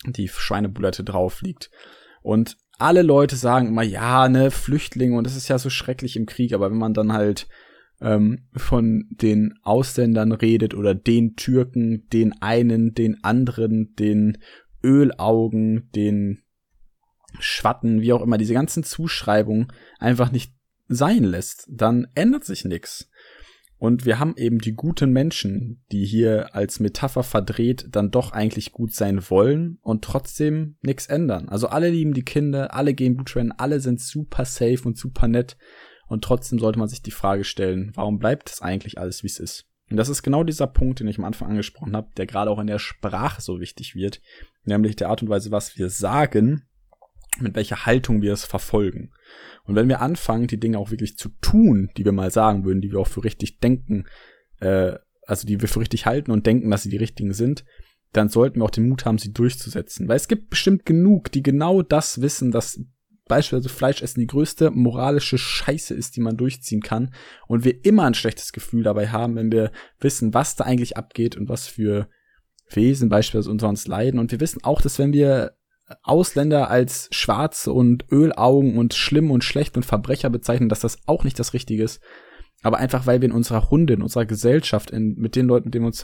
die 0.07 0.29
Schweinebulette 0.29 1.05
drauf 1.05 1.43
liegt. 1.43 1.71
Und 2.23 2.57
alle 2.79 3.03
Leute 3.03 3.37
sagen 3.37 3.69
immer, 3.69 3.83
ja, 3.83 4.29
ne, 4.29 4.51
Flüchtlinge 4.51 5.17
und 5.17 5.25
das 5.25 5.37
ist 5.37 5.49
ja 5.49 5.59
so 5.59 5.71
schrecklich 5.71 6.17
im 6.17 6.27
Krieg, 6.27 6.55
aber 6.55 6.71
wenn 6.71 6.79
man 6.79 6.95
dann 6.95 7.13
halt 7.13 7.47
ähm, 8.01 8.47
von 8.55 9.07
den 9.11 9.55
Ausländern 9.63 10.33
redet 10.33 10.75
oder 10.75 10.95
den 10.95 11.37
Türken, 11.37 12.09
den 12.09 12.33
einen, 12.41 12.95
den 12.95 13.23
anderen, 13.23 13.95
den 13.97 14.39
Ölaugen, 14.83 15.91
den 15.95 16.43
Schwatten, 17.39 18.01
wie 18.01 18.13
auch 18.13 18.23
immer, 18.23 18.39
diese 18.39 18.55
ganzen 18.55 18.83
Zuschreibungen 18.83 19.69
einfach 19.99 20.33
nicht 20.33 20.55
sein 20.89 21.23
lässt, 21.23 21.69
dann 21.71 22.09
ändert 22.15 22.45
sich 22.45 22.65
nichts. 22.65 23.10
Und 23.81 24.05
wir 24.05 24.19
haben 24.19 24.35
eben 24.37 24.59
die 24.59 24.75
guten 24.75 25.11
Menschen, 25.11 25.83
die 25.91 26.05
hier 26.05 26.55
als 26.55 26.81
Metapher 26.81 27.23
verdreht 27.23 27.87
dann 27.93 28.11
doch 28.11 28.33
eigentlich 28.33 28.73
gut 28.73 28.93
sein 28.93 29.31
wollen 29.31 29.79
und 29.81 30.05
trotzdem 30.05 30.77
nichts 30.83 31.07
ändern. 31.07 31.49
Also 31.49 31.69
alle 31.69 31.89
lieben 31.89 32.13
die 32.13 32.23
Kinder, 32.23 32.75
alle 32.75 32.93
gehen 32.93 33.17
Blutrennen, 33.17 33.53
alle 33.53 33.81
sind 33.81 33.99
super 33.99 34.45
safe 34.45 34.83
und 34.85 34.99
super 34.99 35.29
nett. 35.29 35.57
Und 36.09 36.23
trotzdem 36.23 36.59
sollte 36.59 36.79
man 36.79 36.89
sich 36.89 37.01
die 37.01 37.11
Frage 37.11 37.43
stellen, 37.43 37.93
warum 37.95 38.19
bleibt 38.19 38.51
es 38.51 38.61
eigentlich 38.61 38.99
alles, 38.99 39.23
wie 39.23 39.29
es 39.29 39.39
ist? 39.39 39.65
Und 39.91 39.97
das 39.97 40.11
ist 40.11 40.23
genau 40.23 40.45
dieser 40.45 40.67
Punkt, 40.67 41.01
den 41.01 41.09
ich 41.09 41.19
am 41.19 41.25
Anfang 41.25 41.49
angesprochen 41.49 41.97
habe, 41.97 42.11
der 42.19 42.27
gerade 42.27 42.51
auch 42.51 42.59
in 42.59 42.67
der 42.67 42.79
Sprache 42.79 43.41
so 43.41 43.61
wichtig 43.61 43.95
wird, 43.95 44.21
nämlich 44.65 44.95
der 44.95 45.09
Art 45.09 45.23
und 45.23 45.31
Weise, 45.31 45.53
was 45.53 45.79
wir 45.79 45.89
sagen, 45.89 46.69
mit 47.39 47.55
welcher 47.55 47.87
Haltung 47.87 48.23
wir 48.23 48.33
es 48.33 48.45
verfolgen. 48.45 49.13
Und 49.65 49.75
wenn 49.77 49.89
wir 49.89 50.01
anfangen, 50.01 50.47
die 50.47 50.59
Dinge 50.59 50.79
auch 50.79 50.91
wirklich 50.91 51.17
zu 51.17 51.29
tun, 51.41 51.91
die 51.97 52.05
wir 52.05 52.13
mal 52.13 52.31
sagen 52.31 52.65
würden, 52.65 52.81
die 52.81 52.91
wir 52.91 52.99
auch 52.99 53.09
für 53.09 53.25
richtig 53.25 53.59
denken, 53.61 54.07
äh, 54.61 54.95
also 55.27 55.47
die 55.47 55.61
wir 55.61 55.69
für 55.69 55.81
richtig 55.81 56.07
halten 56.07 56.33
und 56.33 56.47
denken, 56.47 56.71
dass 56.71 56.83
sie 56.83 56.89
die 56.91 56.97
richtigen 56.97 57.33
sind, 57.33 57.65
dann 58.13 58.29
sollten 58.29 58.59
wir 58.59 58.65
auch 58.65 58.71
den 58.71 58.89
Mut 58.89 59.05
haben, 59.05 59.19
sie 59.19 59.33
durchzusetzen. 59.33 60.09
Weil 60.09 60.17
es 60.17 60.29
gibt 60.29 60.51
bestimmt 60.51 60.85
genug, 60.85 61.31
die 61.31 61.43
genau 61.43 61.83
das 61.83 62.21
wissen, 62.21 62.51
dass 62.51 62.81
beispielsweise 63.29 63.73
Fleischessen 63.73 64.21
die 64.21 64.27
größte 64.27 64.73
moralische 64.73 65.39
Scheiße 65.39 65.95
ist, 65.95 66.17
die 66.17 66.21
man 66.21 66.37
durchziehen 66.37 66.83
kann. 66.83 67.15
Und 67.47 67.65
wir 67.65 67.85
immer 67.85 68.05
ein 68.05 68.15
schlechtes 68.15 68.53
Gefühl 68.53 68.83
dabei 68.83 69.09
haben, 69.09 69.37
wenn 69.37 69.53
wir 69.53 69.71
wissen, 70.01 70.35
was 70.35 70.57
da 70.57 70.65
eigentlich 70.65 70.97
abgeht 70.97 71.37
und 71.37 71.49
was 71.49 71.69
für 71.69 72.09
Wesen 72.69 73.09
beispielsweise 73.09 73.51
unter 73.51 73.69
uns 73.69 73.87
leiden. 73.87 74.19
Und 74.19 74.33
wir 74.33 74.41
wissen 74.41 74.65
auch, 74.65 74.83
dass 74.83 74.99
wenn 74.99 75.13
wir 75.13 75.57
Ausländer 76.03 76.71
als 76.71 77.09
schwarze 77.11 77.73
und 77.73 78.11
Ölaugen 78.11 78.79
und 78.79 78.95
schlimm 78.95 79.31
und 79.31 79.45
schlecht 79.45 79.77
und 79.77 79.85
Verbrecher 79.85 80.31
bezeichnen, 80.31 80.69
dass 80.69 80.81
das 80.81 80.99
auch 81.07 81.25
nicht 81.25 81.39
das 81.39 81.53
Richtige 81.55 81.83
ist. 81.83 82.01
Aber 82.63 82.79
einfach, 82.79 83.07
weil 83.07 83.21
wir 83.21 83.29
in 83.29 83.35
unserer 83.35 83.65
Runde, 83.65 83.95
in 83.95 84.03
unserer 84.03 84.27
Gesellschaft, 84.27 84.91
in, 84.91 85.15
mit 85.17 85.37
den 85.37 85.47
Leuten, 85.47 85.67
mit 85.67 85.75
denen 85.75 85.85
wir 85.85 85.89
uns 85.89 85.99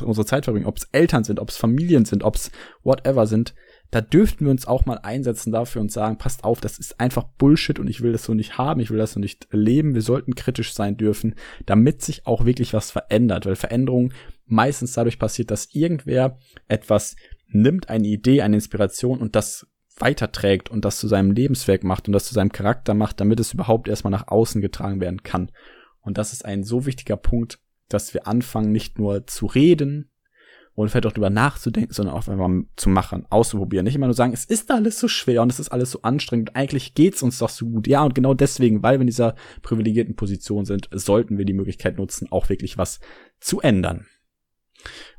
unsere 0.00 0.26
Zeit 0.26 0.44
verbringen, 0.44 0.66
ob 0.66 0.78
es 0.78 0.88
Eltern 0.92 1.24
sind, 1.24 1.38
ob 1.38 1.50
es 1.50 1.56
Familien 1.56 2.04
sind, 2.04 2.22
ob 2.22 2.36
es 2.36 2.50
whatever 2.82 3.26
sind, 3.26 3.54
da 3.92 4.00
dürften 4.00 4.46
wir 4.46 4.50
uns 4.50 4.66
auch 4.66 4.86
mal 4.86 4.96
einsetzen 4.96 5.52
dafür 5.52 5.82
und 5.82 5.92
sagen, 5.92 6.16
passt 6.16 6.44
auf, 6.44 6.62
das 6.62 6.78
ist 6.78 6.98
einfach 6.98 7.24
Bullshit 7.24 7.78
und 7.78 7.88
ich 7.88 8.00
will 8.00 8.12
das 8.12 8.24
so 8.24 8.32
nicht 8.32 8.56
haben, 8.56 8.80
ich 8.80 8.90
will 8.90 8.96
das 8.96 9.12
so 9.12 9.20
nicht 9.20 9.48
leben. 9.50 9.94
Wir 9.94 10.00
sollten 10.00 10.34
kritisch 10.34 10.72
sein 10.72 10.96
dürfen, 10.96 11.34
damit 11.66 12.00
sich 12.00 12.26
auch 12.26 12.46
wirklich 12.46 12.72
was 12.72 12.90
verändert, 12.90 13.44
weil 13.44 13.54
Veränderung 13.54 14.14
meistens 14.46 14.94
dadurch 14.94 15.18
passiert, 15.18 15.50
dass 15.50 15.74
irgendwer 15.74 16.38
etwas 16.68 17.16
nimmt, 17.48 17.90
eine 17.90 18.08
Idee, 18.08 18.40
eine 18.40 18.56
Inspiration 18.56 19.20
und 19.20 19.36
das 19.36 19.66
weiterträgt 19.98 20.70
und 20.70 20.86
das 20.86 20.98
zu 20.98 21.06
seinem 21.06 21.32
Lebenswerk 21.32 21.84
macht 21.84 22.08
und 22.08 22.12
das 22.12 22.24
zu 22.24 22.32
seinem 22.32 22.50
Charakter 22.50 22.94
macht, 22.94 23.20
damit 23.20 23.40
es 23.40 23.52
überhaupt 23.52 23.88
erstmal 23.88 24.10
nach 24.10 24.28
außen 24.28 24.62
getragen 24.62 25.02
werden 25.02 25.22
kann. 25.22 25.52
Und 26.00 26.16
das 26.16 26.32
ist 26.32 26.46
ein 26.46 26.64
so 26.64 26.86
wichtiger 26.86 27.18
Punkt, 27.18 27.58
dass 27.88 28.14
wir 28.14 28.26
anfangen, 28.26 28.72
nicht 28.72 28.98
nur 28.98 29.26
zu 29.26 29.46
reden, 29.46 30.12
und 30.74 30.88
vielleicht 30.88 31.06
auch 31.06 31.12
drüber 31.12 31.30
nachzudenken, 31.30 31.92
sondern 31.92 32.14
auch 32.14 32.26
einfach 32.26 32.50
zu 32.76 32.88
machen, 32.88 33.26
auszuprobieren. 33.28 33.84
Nicht 33.84 33.94
immer 33.94 34.06
nur 34.06 34.14
sagen, 34.14 34.32
es 34.32 34.44
ist 34.44 34.70
alles 34.70 34.98
so 34.98 35.06
schwer 35.08 35.42
und 35.42 35.52
es 35.52 35.60
ist 35.60 35.70
alles 35.70 35.90
so 35.90 36.02
anstrengend. 36.02 36.56
Eigentlich 36.56 36.94
geht's 36.94 37.22
uns 37.22 37.38
doch 37.38 37.50
so 37.50 37.66
gut. 37.66 37.86
Ja, 37.86 38.02
und 38.02 38.14
genau 38.14 38.32
deswegen, 38.32 38.82
weil 38.82 38.98
wir 38.98 39.02
in 39.02 39.08
dieser 39.08 39.34
privilegierten 39.60 40.16
Position 40.16 40.64
sind, 40.64 40.88
sollten 40.92 41.36
wir 41.36 41.44
die 41.44 41.52
Möglichkeit 41.52 41.98
nutzen, 41.98 42.28
auch 42.30 42.48
wirklich 42.48 42.78
was 42.78 43.00
zu 43.38 43.60
ändern. 43.60 44.06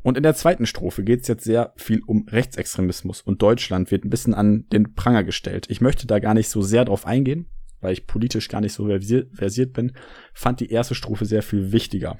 Und 0.01 0.17
in 0.17 0.23
der 0.23 0.35
zweiten 0.35 0.65
Strophe 0.65 1.03
geht 1.03 1.21
es 1.21 1.27
jetzt 1.27 1.43
sehr 1.43 1.73
viel 1.77 2.01
um 2.05 2.27
Rechtsextremismus 2.27 3.21
und 3.21 3.41
Deutschland 3.41 3.91
wird 3.91 4.03
ein 4.03 4.09
bisschen 4.09 4.33
an 4.33 4.67
den 4.73 4.93
Pranger 4.93 5.23
gestellt. 5.23 5.67
Ich 5.69 5.79
möchte 5.79 6.07
da 6.07 6.19
gar 6.19 6.33
nicht 6.33 6.49
so 6.49 6.61
sehr 6.61 6.83
drauf 6.83 7.05
eingehen, 7.05 7.47
weil 7.79 7.93
ich 7.93 8.07
politisch 8.07 8.49
gar 8.49 8.59
nicht 8.59 8.73
so 8.73 8.87
versiert 8.87 9.73
bin, 9.73 9.93
fand 10.33 10.59
die 10.59 10.69
erste 10.69 10.95
Strophe 10.95 11.25
sehr 11.25 11.43
viel 11.43 11.71
wichtiger. 11.71 12.17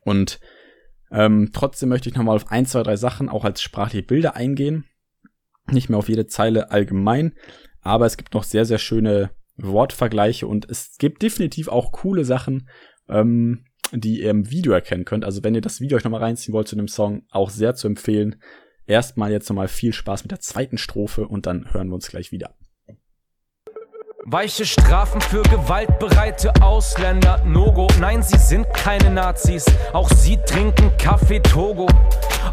Und 0.00 0.40
ähm, 1.10 1.50
trotzdem 1.52 1.88
möchte 1.90 2.08
ich 2.08 2.14
nochmal 2.14 2.36
auf 2.36 2.50
ein, 2.50 2.66
zwei, 2.66 2.82
drei 2.82 2.96
Sachen 2.96 3.28
auch 3.28 3.44
als 3.44 3.60
sprachliche 3.60 4.06
Bilder 4.06 4.34
eingehen. 4.34 4.84
Nicht 5.70 5.88
mehr 5.88 5.98
auf 5.98 6.08
jede 6.08 6.26
Zeile 6.26 6.70
allgemein, 6.70 7.34
aber 7.80 8.06
es 8.06 8.16
gibt 8.16 8.34
noch 8.34 8.42
sehr, 8.42 8.64
sehr 8.64 8.78
schöne 8.78 9.30
Wortvergleiche 9.56 10.46
und 10.46 10.68
es 10.68 10.96
gibt 10.98 11.22
definitiv 11.22 11.68
auch 11.68 11.92
coole 11.92 12.24
Sachen, 12.24 12.68
ähm, 13.08 13.64
die 13.92 14.22
ihr 14.22 14.30
im 14.30 14.50
Video 14.50 14.72
erkennen 14.72 15.04
könnt. 15.04 15.24
Also 15.24 15.44
wenn 15.44 15.54
ihr 15.54 15.60
das 15.60 15.80
Video 15.80 15.96
euch 15.96 16.04
nochmal 16.04 16.22
reinziehen 16.22 16.54
wollt 16.54 16.68
zu 16.68 16.76
dem 16.76 16.88
Song, 16.88 17.22
auch 17.30 17.50
sehr 17.50 17.74
zu 17.74 17.86
empfehlen. 17.86 18.36
Erstmal 18.86 19.30
jetzt 19.30 19.48
nochmal 19.48 19.68
viel 19.68 19.92
Spaß 19.92 20.24
mit 20.24 20.32
der 20.32 20.40
zweiten 20.40 20.78
Strophe 20.78 21.28
und 21.28 21.46
dann 21.46 21.72
hören 21.72 21.88
wir 21.88 21.94
uns 21.94 22.08
gleich 22.08 22.32
wieder. 22.32 22.56
Weiche 24.26 24.64
Strafen 24.64 25.20
für 25.20 25.42
gewaltbereite 25.42 26.52
Ausländer. 26.62 27.40
Nogo, 27.44 27.88
nein, 27.98 28.22
sie 28.22 28.38
sind 28.38 28.72
keine 28.72 29.10
Nazis. 29.10 29.64
Auch 29.92 30.08
sie 30.10 30.36
trinken 30.36 30.96
Kaffee 30.96 31.40
Togo. 31.40 31.88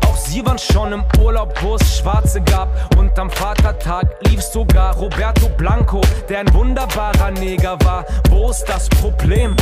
Auch 0.08 0.17
sie 0.17 0.43
waren 0.43 0.58
schon 0.58 0.93
im 0.93 1.03
Urlaub, 1.21 1.53
wo 1.62 1.75
es 1.75 1.97
Schwarze 1.97 2.41
gab. 2.41 2.69
Und 2.97 3.17
am 3.19 3.29
Vatertag 3.29 4.08
lief 4.27 4.41
sogar 4.41 4.95
Roberto 4.95 5.47
Blanco, 5.49 6.01
der 6.27 6.39
ein 6.39 6.53
wunderbarer 6.55 7.29
Neger 7.32 7.77
war. 7.84 8.03
Wo 8.29 8.49
ist 8.49 8.65
das 8.65 8.89
Problem? 8.89 9.55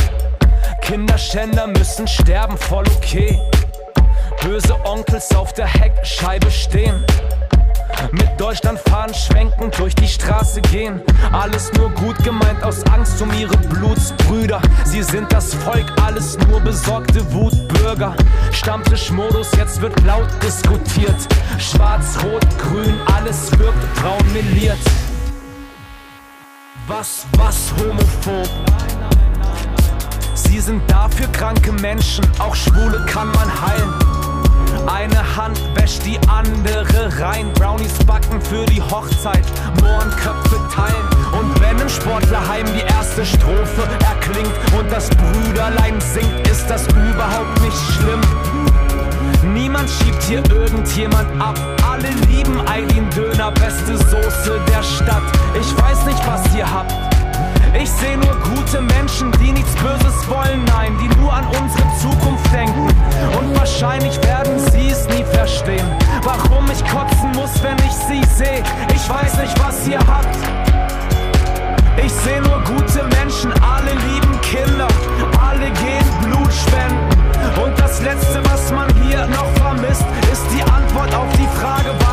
Kinderschänder 0.80 1.66
müssen 1.66 2.08
sterben, 2.08 2.56
voll 2.56 2.84
okay. 2.96 3.38
Böse 4.42 4.74
Onkels 4.86 5.34
auf 5.36 5.52
der 5.52 5.66
Heckscheibe 5.66 6.50
stehen. 6.50 7.04
Mit 8.12 8.28
Deutschland 8.40 8.78
fahren, 8.88 9.12
schwenken, 9.12 9.70
durch 9.76 9.94
die 9.94 10.08
Straße 10.08 10.60
gehen. 10.62 11.02
Alles 11.32 11.72
nur 11.74 11.90
gut 11.90 12.16
gemeint 12.24 12.62
aus 12.62 12.84
Angst 12.86 13.20
um 13.20 13.32
ihre 13.32 13.56
Blutsbrüder. 13.56 14.60
Sie 14.84 15.02
sind 15.02 15.32
das 15.32 15.54
Volk, 15.54 15.86
alles 16.04 16.38
nur 16.48 16.60
besorgte 16.60 17.20
Wutbürger. 17.32 18.14
Stammtischmodus, 18.52 19.50
jetzt 19.56 19.80
wird 19.80 20.00
laut 20.04 20.28
diskutiert. 20.42 21.16
Schwarz, 21.58 22.18
Rot, 22.22 22.46
Grün, 22.58 22.94
alles 23.16 23.50
wirkt 23.58 23.94
braun 23.94 24.32
meliert. 24.32 24.78
Was, 26.86 27.26
was 27.36 27.72
homophob? 27.78 28.48
Sie 30.34 30.60
sind 30.60 30.82
dafür 30.90 31.26
kranke 31.32 31.72
Menschen, 31.72 32.24
auch 32.38 32.54
Schwule 32.54 33.04
kann 33.06 33.30
man 33.32 33.60
heilen. 33.60 34.17
Eine 34.86 35.36
Hand 35.36 35.60
wäscht 35.74 36.04
die 36.06 36.18
andere 36.28 37.20
rein. 37.20 37.52
Brownies 37.54 37.92
backen 38.06 38.40
für 38.40 38.64
die 38.66 38.80
Hochzeit, 38.80 39.44
Mohrenköpfe 39.82 40.58
teilen. 40.74 41.08
Und 41.38 41.60
wenn 41.60 41.78
im 41.78 41.88
Sportlerheim 41.88 42.66
die 42.74 42.86
erste 42.94 43.24
Strophe 43.24 43.82
erklingt 44.00 44.52
und 44.78 44.90
das 44.90 45.10
Brüderlein 45.10 46.00
singt, 46.00 46.48
ist 46.48 46.66
das 46.68 46.86
überhaupt 46.88 47.60
nicht 47.60 47.76
schlimm. 47.92 48.20
Niemand 49.52 49.88
schiebt 49.90 50.22
hier 50.22 50.42
irgendjemand 50.50 51.28
ab. 51.40 51.58
Alle 51.88 52.08
lieben 52.28 52.60
Eileen 52.66 53.08
Döner, 53.10 53.50
beste 53.52 53.96
Soße 53.96 54.60
der 54.68 54.82
Stadt. 54.82 55.22
Ich 55.58 55.82
weiß 55.82 56.06
nicht, 56.06 56.26
was 56.26 56.54
ihr 56.54 56.70
habt. 56.70 57.07
Sehe 58.00 58.16
nur 58.16 58.36
gute 58.54 58.80
Menschen, 58.80 59.32
die 59.40 59.50
nichts 59.50 59.74
Böses 59.74 60.28
wollen, 60.28 60.64
nein, 60.66 60.96
die 61.00 61.08
nur 61.20 61.32
an 61.32 61.46
unsere 61.46 61.82
Zukunft 62.00 62.52
denken. 62.52 62.86
Und 63.38 63.58
wahrscheinlich 63.58 64.22
werden 64.22 64.58
sie 64.70 64.90
es 64.90 65.08
nie 65.08 65.24
verstehen, 65.24 65.86
warum 66.22 66.64
ich 66.70 66.84
kotzen 66.88 67.32
muss, 67.34 67.62
wenn 67.62 67.76
ich 67.78 67.92
sie 67.92 68.22
sehe. 68.36 68.62
Ich 68.94 69.08
weiß 69.08 69.38
nicht, 69.38 69.58
was 69.58 69.88
ihr 69.88 69.98
habt. 69.98 70.36
Ich 72.04 72.12
sehe 72.12 72.40
nur 72.40 72.62
gute 72.62 73.02
Menschen, 73.16 73.52
alle 73.62 73.90
lieben 73.90 74.40
Kinder, 74.42 74.86
alle 75.42 75.70
gehen 75.72 76.06
Blut 76.22 76.52
spenden. 76.52 77.08
Und 77.60 77.76
das 77.80 78.00
Letzte, 78.02 78.40
was 78.44 78.70
man 78.70 78.86
hier 79.02 79.26
noch 79.26 79.50
vermisst, 79.60 80.04
ist 80.32 80.44
die 80.54 80.62
Antwort 80.62 81.12
auf 81.14 81.32
die 81.36 81.48
Frage, 81.58 81.90
warum 81.98 82.07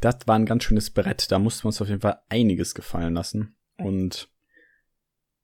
das 0.00 0.16
war 0.26 0.36
ein 0.36 0.46
ganz 0.46 0.64
schönes 0.64 0.90
Brett. 0.90 1.30
Da 1.30 1.38
mussten 1.38 1.64
wir 1.64 1.68
uns 1.68 1.80
auf 1.80 1.88
jeden 1.88 2.00
Fall 2.00 2.20
einiges 2.28 2.74
gefallen 2.74 3.14
lassen. 3.14 3.56
Und 3.78 4.28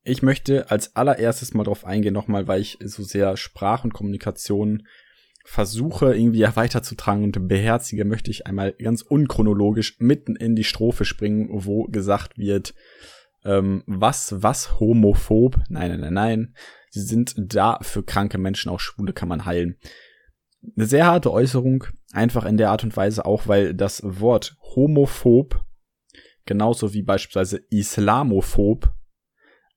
ich 0.04 0.22
möchte 0.22 0.70
als 0.70 0.96
allererstes 0.96 1.54
mal 1.54 1.64
drauf 1.64 1.84
eingehen, 1.84 2.14
nochmal, 2.14 2.48
weil 2.48 2.60
ich 2.60 2.78
so 2.82 3.02
sehr 3.02 3.36
Sprach 3.36 3.84
und 3.84 3.94
Kommunikation 3.94 4.86
versuche 5.44 6.14
irgendwie 6.14 6.42
weiterzutragen 6.42 7.24
und 7.24 7.48
beherzige, 7.48 8.04
möchte 8.04 8.30
ich 8.30 8.46
einmal 8.46 8.72
ganz 8.72 9.02
unchronologisch 9.02 9.98
mitten 9.98 10.36
in 10.36 10.54
die 10.54 10.64
Strophe 10.64 11.04
springen, 11.04 11.48
wo 11.50 11.84
gesagt 11.84 12.38
wird, 12.38 12.74
ähm, 13.44 13.82
was, 13.86 14.42
was 14.42 14.78
homophob? 14.78 15.58
Nein, 15.68 15.90
nein, 15.90 16.00
nein, 16.00 16.14
nein. 16.14 16.54
Sie 16.90 17.00
sind 17.00 17.34
da 17.36 17.78
für 17.82 18.02
kranke 18.02 18.38
Menschen, 18.38 18.70
auch 18.70 18.80
Schwule 18.80 19.12
kann 19.12 19.28
man 19.28 19.44
heilen. 19.44 19.76
Eine 20.76 20.86
sehr 20.86 21.06
harte 21.06 21.32
Äußerung, 21.32 21.84
einfach 22.12 22.44
in 22.44 22.56
der 22.56 22.70
Art 22.70 22.84
und 22.84 22.96
Weise 22.96 23.24
auch, 23.24 23.48
weil 23.48 23.74
das 23.74 24.02
Wort 24.04 24.56
homophob, 24.62 25.64
genauso 26.44 26.92
wie 26.92 27.02
beispielsweise 27.02 27.60
islamophob, 27.70 28.92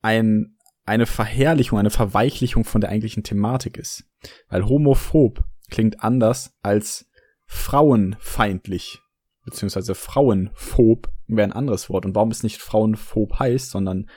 ein, 0.01 0.57
eine 0.83 1.05
Verherrlichung, 1.05 1.79
eine 1.79 1.89
Verweichlichung 1.89 2.63
von 2.63 2.81
der 2.81 2.91
eigentlichen 2.91 3.23
Thematik 3.23 3.77
ist. 3.77 4.03
Weil 4.49 4.65
homophob 4.65 5.43
klingt 5.69 6.03
anders 6.03 6.55
als 6.61 7.09
frauenfeindlich, 7.45 8.99
beziehungsweise 9.45 9.95
frauenphob 9.95 11.09
wäre 11.27 11.47
ein 11.47 11.53
anderes 11.53 11.89
Wort. 11.89 12.05
Und 12.05 12.15
warum 12.15 12.31
es 12.31 12.43
nicht 12.43 12.57
frauenphob 12.57 13.39
heißt, 13.39 13.71
sondern 13.71 14.09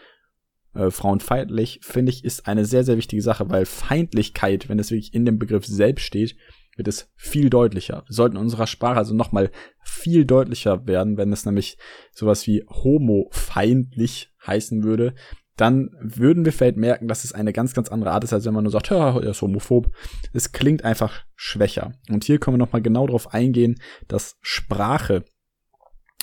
äh, 0.75 0.91
frauenfeindlich, 0.91 1.81
finde 1.83 2.11
ich, 2.11 2.25
ist 2.25 2.47
eine 2.47 2.65
sehr, 2.65 2.85
sehr 2.85 2.97
wichtige 2.97 3.23
Sache, 3.23 3.49
weil 3.49 3.65
Feindlichkeit, 3.65 4.69
wenn 4.69 4.79
es 4.79 4.91
wirklich 4.91 5.15
in 5.15 5.25
dem 5.25 5.39
Begriff 5.39 5.67
selbst 5.67 6.05
steht, 6.05 6.37
wird 6.79 6.89
es 6.89 7.11
viel 7.17 7.51
deutlicher. 7.51 8.05
Wir 8.07 8.15
sollten 8.15 8.37
in 8.37 8.43
unserer 8.43 8.67
Sprache 8.67 8.99
also 8.99 9.15
nochmal 9.15 9.51
viel 9.83 10.25
deutlicher 10.25 10.87
werden, 10.87 11.19
wenn 11.19 11.33
es 11.33 11.45
nämlich 11.45 11.77
sowas 12.13 12.47
wie 12.47 12.65
homofeindlich 12.69 14.33
heißen 14.47 14.83
würde, 14.85 15.15
dann 15.57 15.91
würden 16.01 16.45
wir 16.45 16.53
vielleicht 16.53 16.77
merken, 16.77 17.09
dass 17.09 17.25
es 17.25 17.33
eine 17.33 17.53
ganz, 17.53 17.75
ganz 17.75 17.89
andere 17.89 18.13
Art 18.13 18.23
ist, 18.23 18.33
als 18.33 18.45
wenn 18.47 18.55
man 18.55 18.63
nur 18.63 18.71
sagt, 18.71 18.91
er 18.93 19.21
ist 19.23 19.43
homophob. 19.43 19.91
Es 20.33 20.53
klingt 20.53 20.85
einfach 20.85 21.25
schwächer. 21.35 21.93
Und 22.09 22.25
hier 22.25 22.39
können 22.39 22.55
wir 22.55 22.65
nochmal 22.65 22.81
genau 22.81 23.07
darauf 23.07 23.35
eingehen, 23.35 23.81
dass 24.07 24.39
Sprache 24.41 25.25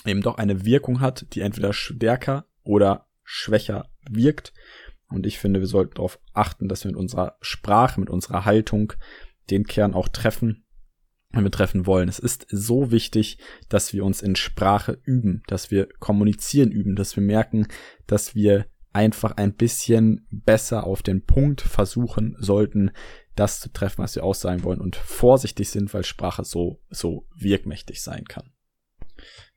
eben 0.06 0.22
doch 0.22 0.38
eine 0.38 0.64
Wirkung 0.64 1.00
hat, 1.00 1.26
die 1.34 1.42
entweder 1.42 1.74
stärker 1.74 2.46
oder 2.62 3.06
schwächer 3.24 3.90
wirkt. 4.08 4.54
Und 5.08 5.26
ich 5.26 5.38
finde, 5.38 5.60
wir 5.60 5.66
sollten 5.66 5.94
darauf 5.94 6.18
achten, 6.32 6.68
dass 6.68 6.84
wir 6.84 6.90
mit 6.90 6.98
unserer 6.98 7.36
Sprache, 7.40 8.00
mit 8.00 8.10
unserer 8.10 8.44
Haltung 8.44 8.94
den 9.50 9.64
Kern 9.64 9.94
auch 9.94 10.08
treffen, 10.08 10.64
wenn 11.30 11.44
wir 11.44 11.50
treffen 11.50 11.86
wollen. 11.86 12.08
Es 12.08 12.18
ist 12.18 12.46
so 12.50 12.90
wichtig, 12.90 13.38
dass 13.68 13.92
wir 13.92 14.04
uns 14.04 14.22
in 14.22 14.36
Sprache 14.36 14.98
üben, 15.04 15.42
dass 15.46 15.70
wir 15.70 15.88
kommunizieren 15.98 16.70
üben, 16.70 16.96
dass 16.96 17.16
wir 17.16 17.22
merken, 17.22 17.66
dass 18.06 18.34
wir 18.34 18.66
einfach 18.92 19.32
ein 19.32 19.54
bisschen 19.54 20.26
besser 20.30 20.84
auf 20.84 21.02
den 21.02 21.24
Punkt 21.24 21.60
versuchen 21.60 22.34
sollten, 22.38 22.92
das 23.34 23.60
zu 23.60 23.70
treffen, 23.70 24.02
was 24.02 24.16
wir 24.16 24.24
aussagen 24.24 24.64
wollen 24.64 24.80
und 24.80 24.96
vorsichtig 24.96 25.68
sind, 25.68 25.92
weil 25.92 26.02
Sprache 26.02 26.44
so, 26.44 26.80
so 26.88 27.28
wirkmächtig 27.36 28.00
sein 28.00 28.24
kann. 28.24 28.50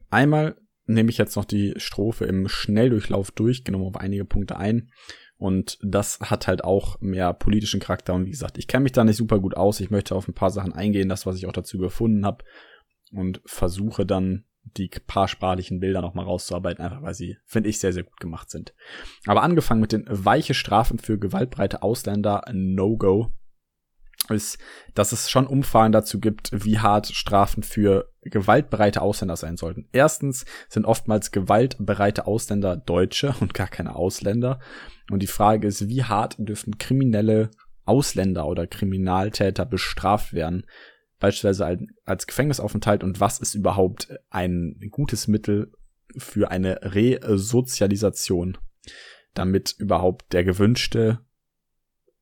Einmal 0.09 0.57
nehme 0.85 1.09
ich 1.09 1.17
jetzt 1.17 1.37
noch 1.37 1.45
die 1.45 1.73
Strophe 1.77 2.25
im 2.25 2.49
Schnelldurchlauf 2.49 3.31
durchgenommen 3.31 3.87
auf 3.87 3.95
einige 3.95 4.25
Punkte 4.25 4.57
ein. 4.57 4.91
Und 5.39 5.79
das 5.81 6.19
hat 6.19 6.47
halt 6.47 6.65
auch 6.65 6.99
mehr 6.99 7.33
politischen 7.33 7.79
Charakter. 7.79 8.13
Und 8.13 8.25
wie 8.25 8.31
gesagt, 8.31 8.57
ich 8.57 8.67
kenne 8.67 8.83
mich 8.83 8.91
da 8.91 9.05
nicht 9.05 9.15
super 9.15 9.39
gut 9.39 9.55
aus. 9.55 9.79
Ich 9.79 9.89
möchte 9.89 10.13
auf 10.13 10.27
ein 10.27 10.33
paar 10.33 10.51
Sachen 10.51 10.73
eingehen, 10.73 11.07
das, 11.07 11.25
was 11.25 11.37
ich 11.37 11.47
auch 11.47 11.53
dazu 11.53 11.77
gefunden 11.77 12.25
habe. 12.25 12.43
Und 13.13 13.41
versuche 13.45 14.05
dann 14.05 14.43
die 14.63 14.89
paar 14.89 15.29
sprachlichen 15.29 15.79
Bilder 15.79 16.01
nochmal 16.01 16.25
rauszuarbeiten, 16.25 16.83
einfach 16.83 17.01
weil 17.01 17.13
sie, 17.13 17.37
finde 17.45 17.69
ich, 17.69 17.79
sehr, 17.79 17.93
sehr 17.93 18.03
gut 18.03 18.19
gemacht 18.19 18.49
sind. 18.49 18.73
Aber 19.25 19.41
angefangen 19.41 19.81
mit 19.81 19.93
den 19.93 20.05
weiche 20.09 20.53
Strafen 20.53 20.99
für 20.99 21.17
gewaltbreite 21.17 21.81
Ausländer, 21.81 22.43
No-Go 22.51 23.31
ist, 24.29 24.57
dass 24.93 25.11
es 25.11 25.29
schon 25.29 25.47
Umfragen 25.47 25.91
dazu 25.91 26.19
gibt, 26.19 26.49
wie 26.53 26.79
hart 26.79 27.07
Strafen 27.07 27.63
für 27.63 28.11
gewaltbereite 28.21 29.01
Ausländer 29.01 29.35
sein 29.35 29.57
sollten. 29.57 29.87
Erstens 29.91 30.45
sind 30.67 30.85
oftmals 30.85 31.31
gewaltbereite 31.31 32.27
Ausländer 32.27 32.77
Deutsche 32.77 33.35
und 33.39 33.53
gar 33.53 33.67
keine 33.67 33.95
Ausländer. 33.95 34.59
Und 35.09 35.21
die 35.21 35.27
Frage 35.27 35.67
ist, 35.67 35.87
wie 35.87 36.03
hart 36.03 36.35
dürften 36.37 36.77
kriminelle 36.77 37.49
Ausländer 37.85 38.47
oder 38.47 38.67
Kriminaltäter 38.67 39.65
bestraft 39.65 40.33
werden? 40.33 40.65
Beispielsweise 41.19 41.87
als 42.05 42.27
Gefängnisaufenthalt 42.27 43.03
und 43.03 43.19
was 43.19 43.39
ist 43.39 43.55
überhaupt 43.55 44.09
ein 44.29 44.79
gutes 44.89 45.27
Mittel 45.27 45.73
für 46.17 46.49
eine 46.49 46.79
Resozialisation, 46.81 48.57
damit 49.33 49.75
überhaupt 49.77 50.31
der 50.33 50.43
gewünschte 50.43 51.19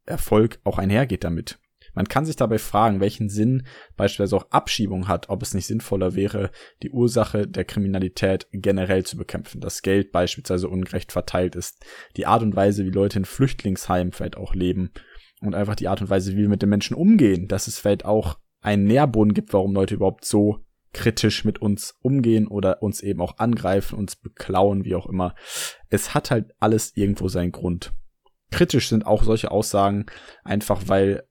Erfolg 0.05 0.59
auch 0.63 0.77
einhergeht 0.79 1.23
damit. 1.23 1.59
Man 1.97 2.07
kann 2.07 2.27
sich 2.27 2.35
dabei 2.35 2.59
fragen, 2.59 2.99
welchen 2.99 3.27
Sinn 3.27 3.65
beispielsweise 3.95 4.35
auch 4.35 4.51
Abschiebung 4.51 5.07
hat, 5.07 5.29
ob 5.29 5.41
es 5.41 5.55
nicht 5.55 5.65
sinnvoller 5.65 6.13
wäre, 6.13 6.51
die 6.83 6.91
Ursache 6.91 7.47
der 7.47 7.65
Kriminalität 7.65 8.45
generell 8.51 9.03
zu 9.03 9.17
bekämpfen. 9.17 9.61
Das 9.61 9.81
Geld 9.81 10.11
beispielsweise 10.11 10.69
ungerecht 10.69 11.11
verteilt 11.11 11.55
ist, 11.55 11.83
die 12.15 12.27
Art 12.27 12.43
und 12.43 12.55
Weise, 12.55 12.85
wie 12.85 12.91
Leute 12.91 13.17
in 13.17 13.25
Flüchtlingsheimen 13.25 14.13
vielleicht 14.13 14.37
auch 14.37 14.53
leben 14.53 14.91
und 15.41 15.55
einfach 15.55 15.73
die 15.73 15.87
Art 15.87 15.99
und 15.99 16.11
Weise, 16.11 16.33
wie 16.33 16.41
wir 16.41 16.49
mit 16.49 16.61
den 16.61 16.69
Menschen 16.69 16.95
umgehen, 16.95 17.47
dass 17.47 17.65
es 17.65 17.79
vielleicht 17.79 18.05
auch 18.05 18.37
einen 18.61 18.83
Nährboden 18.83 19.33
gibt, 19.33 19.51
warum 19.53 19.73
Leute 19.73 19.95
überhaupt 19.95 20.23
so 20.23 20.63
kritisch 20.93 21.45
mit 21.45 21.59
uns 21.63 21.95
umgehen 22.03 22.45
oder 22.45 22.83
uns 22.83 23.01
eben 23.01 23.21
auch 23.21 23.39
angreifen, 23.39 23.97
uns 23.97 24.17
beklauen, 24.17 24.85
wie 24.85 24.93
auch 24.93 25.07
immer. 25.07 25.33
Es 25.89 26.13
hat 26.13 26.29
halt 26.29 26.53
alles 26.59 26.95
irgendwo 26.95 27.27
seinen 27.27 27.51
Grund. 27.51 27.91
Kritisch 28.51 28.87
sind 28.87 29.07
auch 29.07 29.23
solche 29.23 29.49
Aussagen 29.49 30.05
einfach, 30.43 30.83
weil 30.85 31.23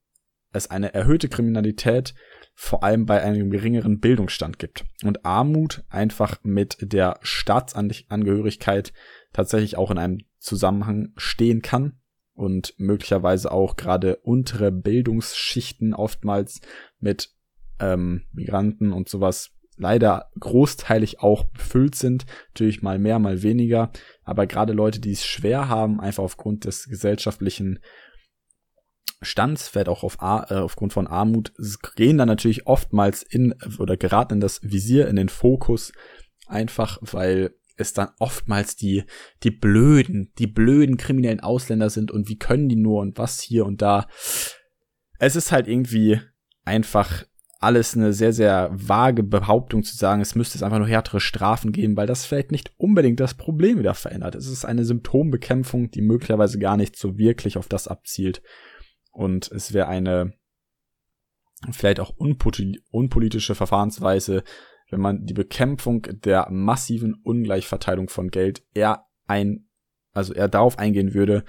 es 0.53 0.71
eine 0.71 0.95
erhöhte 0.95 1.29
Kriminalität 1.29 2.15
vor 2.55 2.83
allem 2.83 3.05
bei 3.05 3.23
einem 3.23 3.51
geringeren 3.51 4.01
Bildungsstand 4.01 4.59
gibt. 4.59 4.85
Und 5.05 5.27
Armut 5.27 5.85
einfach 5.91 6.39
mit 6.43 6.79
der 6.81 7.19
Staatsangehörigkeit 7.21 8.93
tatsächlich 9.33 9.77
auch 9.77 9.91
in 9.91 9.99
einem 9.99 10.19
Zusammenhang 10.39 11.13
stehen 11.17 11.61
kann 11.61 11.99
und 12.33 12.75
möglicherweise 12.79 13.51
auch 13.51 13.77
gerade 13.77 14.17
untere 14.17 14.73
Bildungsschichten 14.73 15.93
oftmals 15.93 16.61
mit 16.99 17.31
ähm, 17.79 18.25
Migranten 18.33 18.93
und 18.93 19.09
sowas 19.09 19.51
leider 19.77 20.31
großteilig 20.41 21.21
auch 21.21 21.45
befüllt 21.45 21.95
sind, 21.95 22.25
natürlich 22.49 22.83
mal 22.83 22.99
mehr, 22.99 23.19
mal 23.19 23.43
weniger, 23.43 23.91
aber 24.23 24.47
gerade 24.47 24.73
Leute, 24.73 25.01
die 25.01 25.13
es 25.13 25.27
schwer 25.27 25.69
haben, 25.69 26.01
einfach 26.01 26.23
aufgrund 26.23 26.65
des 26.65 26.89
gesellschaftlichen 26.89 27.81
Stands, 29.27 29.69
vielleicht 29.69 29.89
auch 29.89 30.03
auf 30.03 30.19
äh, 30.21 30.55
aufgrund 30.55 30.93
von 30.93 31.07
Armut, 31.07 31.53
gehen 31.97 32.19
dann 32.19 32.29
natürlich 32.29 32.67
oftmals 32.67 33.23
in 33.23 33.55
oder 33.79 33.97
geraten 33.97 34.35
in 34.35 34.41
das 34.41 34.62
Visier, 34.62 35.09
in 35.09 35.17
den 35.17 35.29
Fokus, 35.29 35.93
einfach 36.47 36.99
weil 37.03 37.55
es 37.77 37.93
dann 37.93 38.09
oftmals 38.19 38.77
die, 38.77 39.05
die 39.43 39.51
blöden, 39.51 40.33
die 40.39 40.47
blöden 40.47 40.97
kriminellen 40.97 41.41
Ausländer 41.41 41.91
sind 41.91 42.11
und 42.11 42.29
wie 42.29 42.39
können 42.39 42.69
die 42.69 42.77
nur 42.77 43.01
und 43.01 43.19
was 43.19 43.41
hier 43.41 43.67
und 43.67 43.83
da. 43.83 44.07
Es 45.19 45.37
ist 45.37 45.53
halt 45.53 45.69
irgendwie 45.69 46.21
einfach 46.65 47.25
alles 47.61 47.97
eine 47.97 48.12
sehr, 48.12 48.33
sehr 48.33 48.71
vage 48.73 49.23
Behauptung 49.23 49.83
zu 49.83 49.97
sagen, 49.97 50.21
es 50.21 50.35
müsste 50.35 50.59
es 50.59 50.62
einfach 50.62 50.79
nur 50.79 50.89
härtere 50.89 51.21
Strafen 51.21 51.73
geben, 51.73 51.97
weil 51.97 52.07
das 52.07 52.27
vielleicht 52.27 52.53
nicht 52.53 52.73
unbedingt 52.77 53.19
das 53.19 53.35
Problem 53.35 53.79
wieder 53.79 53.95
verändert. 53.95 54.35
Es 54.35 54.47
ist 54.47 54.65
eine 54.65 54.85
Symptombekämpfung, 54.85 55.91
die 55.91 56.03
möglicherweise 56.03 56.59
gar 56.59 56.77
nicht 56.77 56.97
so 56.97 57.17
wirklich 57.19 57.57
auf 57.57 57.69
das 57.69 57.89
abzielt, 57.89 58.43
und 59.17 59.51
es 59.51 59.73
wäre 59.73 59.89
eine 59.89 60.35
vielleicht 61.71 62.01
auch 62.01 62.15
unpolitische 62.19 63.55
Verfahrensweise, 63.55 64.45
wenn 64.91 65.01
man 65.01 65.25
die 65.25 65.35
Bekämpfung 65.35 66.03
der 66.03 66.49
massiven 66.51 67.15
Ungleichverteilung 67.15 68.11
von 68.11 68.29
Geld 68.29 68.63
eher 68.75 69.07
ein, 69.27 69.69
also 70.13 70.35
eher 70.35 70.49
darauf 70.49 70.79
eingehen 70.79 71.15
würde, 71.15 71.45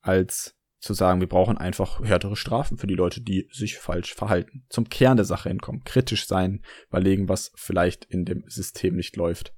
als 0.00 0.54
zu 0.78 0.94
sagen, 0.94 1.18
wir 1.20 1.28
brauchen 1.28 1.58
einfach 1.58 2.00
härtere 2.04 2.36
Strafen 2.36 2.78
für 2.78 2.86
die 2.86 2.94
Leute, 2.94 3.20
die 3.20 3.48
sich 3.50 3.78
falsch 3.78 4.14
verhalten. 4.14 4.64
Zum 4.68 4.88
Kern 4.88 5.16
der 5.16 5.26
Sache 5.26 5.48
hinkommen, 5.48 5.82
kritisch 5.82 6.28
sein, 6.28 6.62
überlegen, 6.88 7.28
was 7.28 7.50
vielleicht 7.56 8.04
in 8.04 8.24
dem 8.24 8.44
System 8.46 8.94
nicht 8.94 9.16
läuft. 9.16 9.52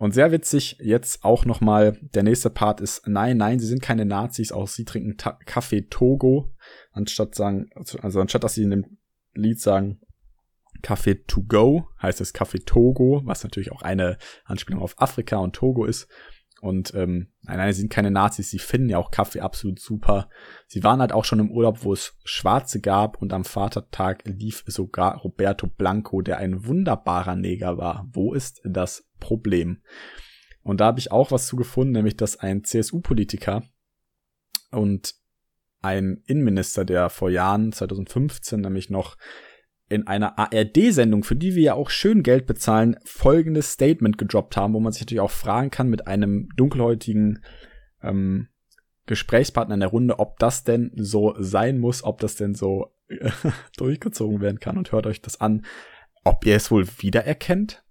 Und 0.00 0.12
sehr 0.12 0.32
witzig, 0.32 0.78
jetzt 0.80 1.24
auch 1.24 1.44
nochmal, 1.44 1.98
der 2.14 2.22
nächste 2.22 2.48
Part 2.48 2.80
ist, 2.80 3.06
nein, 3.06 3.36
nein, 3.36 3.58
sie 3.58 3.66
sind 3.66 3.82
keine 3.82 4.06
Nazis, 4.06 4.50
auch 4.50 4.66
sie 4.66 4.86
trinken 4.86 5.18
Ta 5.18 5.38
Kaffee 5.44 5.82
Togo, 5.90 6.54
anstatt 6.90 7.34
sagen, 7.34 7.68
also 7.74 8.18
anstatt 8.18 8.42
dass 8.42 8.54
sie 8.54 8.62
in 8.62 8.70
dem 8.70 8.96
Lied 9.34 9.60
sagen, 9.60 10.00
Kaffee 10.80 11.16
to 11.26 11.42
go, 11.42 11.86
heißt 12.00 12.22
es 12.22 12.32
Kaffee 12.32 12.60
Togo, 12.60 13.20
was 13.26 13.44
natürlich 13.44 13.72
auch 13.72 13.82
eine 13.82 14.16
Anspielung 14.46 14.80
auf 14.80 14.98
Afrika 14.98 15.36
und 15.36 15.54
Togo 15.54 15.84
ist. 15.84 16.08
Und 16.60 16.92
ähm, 16.94 17.28
nein, 17.42 17.56
nein, 17.56 17.72
sie 17.72 17.80
sind 17.80 17.92
keine 17.92 18.10
Nazis, 18.10 18.50
sie 18.50 18.58
finden 18.58 18.90
ja 18.90 18.98
auch 18.98 19.10
Kaffee 19.10 19.40
absolut 19.40 19.80
super. 19.80 20.28
Sie 20.66 20.84
waren 20.84 21.00
halt 21.00 21.12
auch 21.12 21.24
schon 21.24 21.38
im 21.38 21.50
Urlaub, 21.50 21.84
wo 21.84 21.94
es 21.94 22.18
Schwarze 22.24 22.80
gab 22.80 23.20
und 23.20 23.32
am 23.32 23.44
Vatertag 23.44 24.22
lief 24.26 24.62
sogar 24.66 25.16
Roberto 25.16 25.66
Blanco, 25.66 26.20
der 26.20 26.36
ein 26.36 26.66
wunderbarer 26.66 27.34
Neger 27.34 27.78
war. 27.78 28.06
Wo 28.12 28.34
ist 28.34 28.60
das 28.64 29.08
Problem? 29.20 29.82
Und 30.62 30.80
da 30.80 30.86
habe 30.86 30.98
ich 31.00 31.10
auch 31.10 31.30
was 31.30 31.46
zu 31.46 31.56
gefunden, 31.56 31.92
nämlich 31.92 32.16
dass 32.16 32.36
ein 32.36 32.62
CSU-Politiker 32.62 33.62
und 34.70 35.14
ein 35.80 36.22
Innenminister, 36.26 36.84
der 36.84 37.08
vor 37.08 37.30
Jahren, 37.30 37.72
2015, 37.72 38.60
nämlich 38.60 38.90
noch 38.90 39.16
in 39.90 40.06
einer 40.06 40.38
ARD-Sendung, 40.38 41.24
für 41.24 41.36
die 41.36 41.56
wir 41.56 41.62
ja 41.62 41.74
auch 41.74 41.90
schön 41.90 42.22
Geld 42.22 42.46
bezahlen, 42.46 42.96
folgendes 43.04 43.72
Statement 43.72 44.16
gedroppt 44.16 44.56
haben, 44.56 44.72
wo 44.72 44.80
man 44.80 44.92
sich 44.92 45.02
natürlich 45.02 45.20
auch 45.20 45.32
fragen 45.32 45.70
kann 45.70 45.90
mit 45.90 46.06
einem 46.06 46.48
dunkelhäutigen 46.56 47.42
ähm, 48.02 48.48
Gesprächspartner 49.06 49.74
in 49.74 49.80
der 49.80 49.88
Runde, 49.88 50.20
ob 50.20 50.38
das 50.38 50.62
denn 50.62 50.92
so 50.94 51.34
sein 51.38 51.78
muss, 51.78 52.04
ob 52.04 52.20
das 52.20 52.36
denn 52.36 52.54
so 52.54 52.94
durchgezogen 53.76 54.40
werden 54.40 54.60
kann. 54.60 54.78
Und 54.78 54.92
hört 54.92 55.06
euch 55.06 55.20
das 55.20 55.40
an, 55.40 55.66
ob 56.22 56.46
ihr 56.46 56.54
es 56.54 56.70
wohl 56.70 56.86
wiedererkennt. 56.98 57.82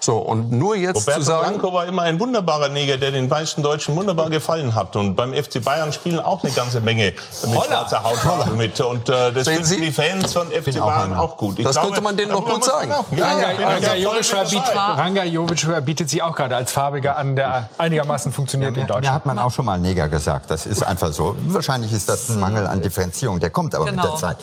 So, 0.00 0.18
und 0.18 0.52
nur 0.52 0.76
jetzt 0.76 0.96
Roberto 0.96 1.20
zu 1.20 1.26
sagen... 1.26 1.48
Blanco 1.58 1.72
war 1.72 1.86
immer 1.86 2.02
ein 2.02 2.20
wunderbarer 2.20 2.68
Neger, 2.68 2.98
der 2.98 3.10
den 3.12 3.30
weißen 3.30 3.62
Deutschen 3.62 3.96
wunderbar 3.96 4.28
gefallen 4.28 4.74
hat. 4.74 4.96
Und 4.96 5.14
beim 5.14 5.32
FC 5.32 5.64
Bayern 5.64 5.92
spielen 5.92 6.18
auch 6.20 6.42
eine 6.42 6.52
ganze 6.52 6.80
Menge 6.80 7.04
mit 7.42 7.54
Holla. 7.54 7.64
schwarzer 7.64 8.02
Hautfarbe 8.02 8.50
mit. 8.54 8.78
Und 8.80 9.08
äh, 9.08 9.32
das 9.32 9.44
Sehen 9.46 9.54
finden 9.54 9.64
Sie? 9.64 9.80
die 9.80 9.92
Fans 9.92 10.32
von 10.32 10.48
FC 10.48 10.80
auch 10.80 10.86
Bayern 10.86 11.12
einer. 11.12 11.22
auch 11.22 11.36
gut. 11.36 11.58
Ich 11.58 11.64
Das 11.64 11.74
glaube, 11.76 11.88
könnte 11.88 12.02
man 12.02 12.16
denen 12.16 12.32
da 12.32 12.40
muss 12.40 12.50
gut 12.52 12.64
sagen. 12.64 12.90
laufen. 12.90 13.16
Ja, 13.16 13.26
Ja, 13.32 13.40
ja, 13.40 13.40
ja, 13.40 13.52
ja, 13.52 13.60
ja, 13.60 13.68
Ranga 13.68 13.94
ja, 13.94 14.10
Jovic, 14.10 14.24
voll 14.26 14.44
bietet. 14.44 14.74
Ranga 14.76 15.24
Jovic 15.24 15.84
bietet 15.86 16.10
sich 16.10 16.22
auch 16.22 16.34
gerade 16.36 16.56
als 16.56 16.72
Farbiger 16.72 17.16
an, 17.16 17.36
der 17.36 17.70
einigermaßen 17.78 18.32
funktioniert 18.32 18.70
in 18.70 18.74
Mir, 18.74 18.80
mir 18.82 18.86
Deutschland. 18.88 19.14
hat 19.14 19.26
man 19.26 19.38
auch 19.38 19.52
schon 19.52 19.64
mal 19.64 19.78
Neger 19.78 20.08
gesagt. 20.08 20.50
Das 20.50 20.66
ist 20.66 20.82
einfach 20.82 21.12
so. 21.12 21.36
Wahrscheinlich 21.46 21.92
ist 21.92 22.08
das 22.08 22.28
ein 22.28 22.40
Mangel 22.40 22.66
an 22.66 22.82
Differenzierung. 22.82 23.40
Der 23.40 23.50
kommt 23.50 23.74
aber 23.74 23.84
mit 23.86 23.94
Genau. 23.94 24.08
der 24.10 24.16
Zeit. 24.16 24.36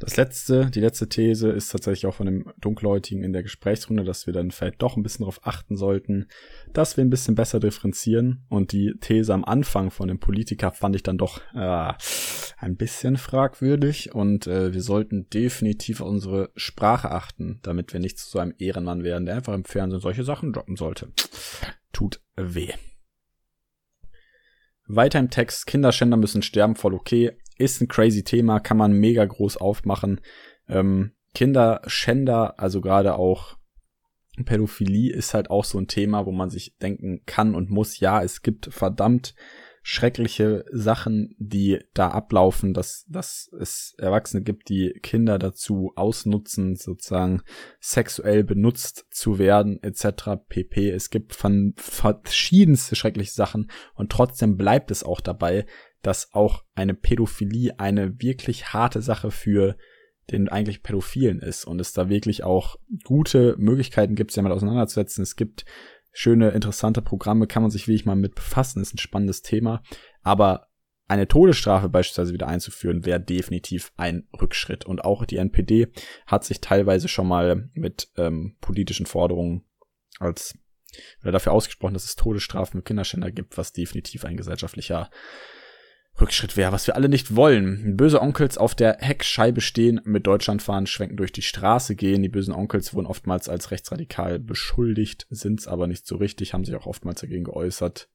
Das 0.00 0.16
letzte, 0.16 0.70
die 0.70 0.80
letzte 0.80 1.10
These 1.10 1.50
ist 1.50 1.68
tatsächlich 1.68 2.06
auch 2.06 2.14
von 2.14 2.24
dem 2.24 2.50
Dunkelhäutigen 2.58 3.22
in 3.22 3.34
der 3.34 3.42
Gesprächsrunde, 3.42 4.02
dass 4.02 4.26
wir 4.26 4.32
dann 4.32 4.50
vielleicht 4.50 4.80
doch 4.80 4.96
ein 4.96 5.02
bisschen 5.02 5.24
darauf 5.24 5.46
achten 5.46 5.76
sollten, 5.76 6.26
dass 6.72 6.96
wir 6.96 7.04
ein 7.04 7.10
bisschen 7.10 7.34
besser 7.34 7.60
differenzieren. 7.60 8.46
Und 8.48 8.72
die 8.72 8.94
These 8.98 9.34
am 9.34 9.44
Anfang 9.44 9.90
von 9.90 10.08
dem 10.08 10.18
Politiker 10.18 10.72
fand 10.72 10.96
ich 10.96 11.02
dann 11.02 11.18
doch 11.18 11.42
äh, 11.54 11.92
ein 12.56 12.76
bisschen 12.76 13.18
fragwürdig. 13.18 14.14
Und 14.14 14.46
äh, 14.46 14.72
wir 14.72 14.82
sollten 14.82 15.28
definitiv 15.28 16.00
auf 16.00 16.08
unsere 16.08 16.50
Sprache 16.56 17.10
achten, 17.10 17.60
damit 17.62 17.92
wir 17.92 18.00
nicht 18.00 18.18
zu 18.18 18.30
so 18.30 18.38
einem 18.38 18.54
Ehrenmann 18.56 19.04
werden, 19.04 19.26
der 19.26 19.36
einfach 19.36 19.54
im 19.54 19.66
Fernsehen 19.66 20.00
solche 20.00 20.24
Sachen 20.24 20.54
droppen 20.54 20.76
sollte. 20.76 21.12
Tut 21.92 22.22
weh. 22.36 22.72
Weiter 24.86 25.18
im 25.18 25.28
Text, 25.28 25.66
Kinderschänder 25.66 26.16
müssen 26.16 26.40
sterben, 26.40 26.74
voll 26.74 26.94
okay. 26.94 27.36
Ist 27.60 27.80
ein 27.80 27.88
crazy 27.88 28.24
Thema, 28.24 28.58
kann 28.58 28.76
man 28.76 28.92
mega 28.92 29.24
groß 29.24 29.58
aufmachen. 29.58 30.20
Ähm, 30.68 31.12
Kinderschänder, 31.34 32.58
also 32.58 32.80
gerade 32.80 33.14
auch 33.14 33.56
Pädophilie 34.44 35.12
ist 35.12 35.34
halt 35.34 35.50
auch 35.50 35.64
so 35.64 35.78
ein 35.78 35.86
Thema, 35.86 36.24
wo 36.24 36.32
man 36.32 36.48
sich 36.48 36.76
denken 36.78 37.22
kann 37.26 37.54
und 37.54 37.70
muss, 37.70 38.00
ja, 38.00 38.22
es 38.22 38.42
gibt 38.42 38.72
verdammt 38.72 39.34
schreckliche 39.82 40.64
Sachen, 40.70 41.34
die 41.38 41.78
da 41.94 42.08
ablaufen, 42.08 42.74
dass, 42.74 43.06
dass 43.08 43.50
es 43.58 43.94
Erwachsene 43.98 44.42
gibt, 44.42 44.68
die 44.68 44.92
Kinder 45.02 45.38
dazu 45.38 45.92
ausnutzen, 45.96 46.76
sozusagen 46.76 47.42
sexuell 47.80 48.44
benutzt 48.44 49.06
zu 49.10 49.38
werden, 49.38 49.82
etc. 49.82 50.42
pp. 50.48 50.90
Es 50.90 51.10
gibt 51.10 51.34
von 51.34 51.74
verschiedenste 51.76 52.94
schreckliche 52.94 53.32
Sachen 53.32 53.70
und 53.94 54.12
trotzdem 54.12 54.56
bleibt 54.56 54.90
es 54.90 55.02
auch 55.02 55.20
dabei, 55.20 55.66
dass 56.02 56.32
auch 56.32 56.64
eine 56.74 56.94
Pädophilie 56.94 57.78
eine 57.78 58.20
wirklich 58.20 58.72
harte 58.72 59.02
Sache 59.02 59.30
für 59.30 59.76
den 60.30 60.48
eigentlich 60.48 60.82
Pädophilen 60.82 61.40
ist 61.40 61.64
und 61.64 61.80
es 61.80 61.92
da 61.92 62.08
wirklich 62.08 62.44
auch 62.44 62.76
gute 63.04 63.56
Möglichkeiten 63.58 64.14
gibt, 64.14 64.30
sich 64.30 64.36
damit 64.36 64.52
auseinanderzusetzen. 64.52 65.22
Es 65.22 65.36
gibt 65.36 65.64
schöne, 66.12 66.50
interessante 66.50 67.02
Programme, 67.02 67.46
kann 67.46 67.62
man 67.62 67.70
sich 67.70 67.88
wirklich 67.88 68.06
mal 68.06 68.16
mit 68.16 68.34
befassen, 68.34 68.80
ist 68.80 68.94
ein 68.94 68.98
spannendes 68.98 69.42
Thema. 69.42 69.82
Aber 70.22 70.68
eine 71.08 71.26
Todesstrafe 71.26 71.88
beispielsweise 71.88 72.32
wieder 72.32 72.46
einzuführen, 72.46 73.04
wäre 73.04 73.20
definitiv 73.20 73.92
ein 73.96 74.28
Rückschritt. 74.40 74.86
Und 74.86 75.04
auch 75.04 75.24
die 75.24 75.38
NPD 75.38 75.88
hat 76.26 76.44
sich 76.44 76.60
teilweise 76.60 77.08
schon 77.08 77.26
mal 77.26 77.68
mit 77.74 78.10
ähm, 78.16 78.56
politischen 78.60 79.06
Forderungen 79.06 79.64
als 80.20 80.56
oder 81.22 81.32
dafür 81.32 81.52
ausgesprochen, 81.52 81.94
dass 81.94 82.04
es 82.04 82.16
Todesstrafen 82.16 82.80
für 82.80 82.84
Kinderschänder 82.84 83.30
gibt, 83.30 83.56
was 83.56 83.72
definitiv 83.72 84.24
ein 84.24 84.36
gesellschaftlicher 84.36 85.10
Rückschritt 86.18 86.56
wäre, 86.56 86.72
was 86.72 86.86
wir 86.86 86.96
alle 86.96 87.08
nicht 87.08 87.34
wollen. 87.34 87.96
Böse 87.96 88.20
Onkels 88.20 88.58
auf 88.58 88.74
der 88.74 88.98
Heckscheibe 89.00 89.60
stehen, 89.60 90.00
mit 90.04 90.26
Deutschland 90.26 90.62
fahren, 90.62 90.86
schwenken 90.86 91.16
durch 91.16 91.32
die 91.32 91.42
Straße 91.42 91.96
gehen. 91.96 92.22
Die 92.22 92.28
bösen 92.28 92.54
Onkels 92.54 92.92
wurden 92.94 93.06
oftmals 93.06 93.48
als 93.48 93.70
rechtsradikal 93.70 94.38
beschuldigt, 94.38 95.26
sind's 95.30 95.66
aber 95.66 95.86
nicht 95.86 96.06
so 96.06 96.16
richtig, 96.16 96.52
haben 96.52 96.64
sich 96.64 96.74
auch 96.74 96.86
oftmals 96.86 97.20
dagegen 97.20 97.44
geäußert 97.44 98.08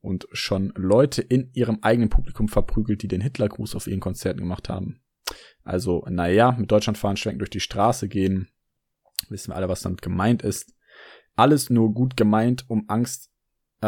und 0.00 0.26
schon 0.32 0.72
Leute 0.76 1.22
in 1.22 1.50
ihrem 1.52 1.78
eigenen 1.82 2.10
Publikum 2.10 2.48
verprügelt, 2.48 3.02
die 3.02 3.08
den 3.08 3.20
Hitlergruß 3.20 3.74
auf 3.74 3.86
ihren 3.86 4.00
Konzerten 4.00 4.40
gemacht 4.40 4.68
haben. 4.68 5.00
Also, 5.64 6.04
naja, 6.08 6.52
mit 6.52 6.70
Deutschland 6.70 6.96
fahren, 6.96 7.16
schwenken 7.16 7.40
durch 7.40 7.50
die 7.50 7.60
Straße 7.60 8.08
gehen. 8.08 8.48
Wissen 9.28 9.50
wir 9.50 9.56
alle, 9.56 9.68
was 9.68 9.82
damit 9.82 10.02
gemeint 10.02 10.42
ist. 10.42 10.74
Alles 11.34 11.70
nur 11.70 11.92
gut 11.92 12.16
gemeint, 12.16 12.64
um 12.68 12.84
Angst 12.88 13.30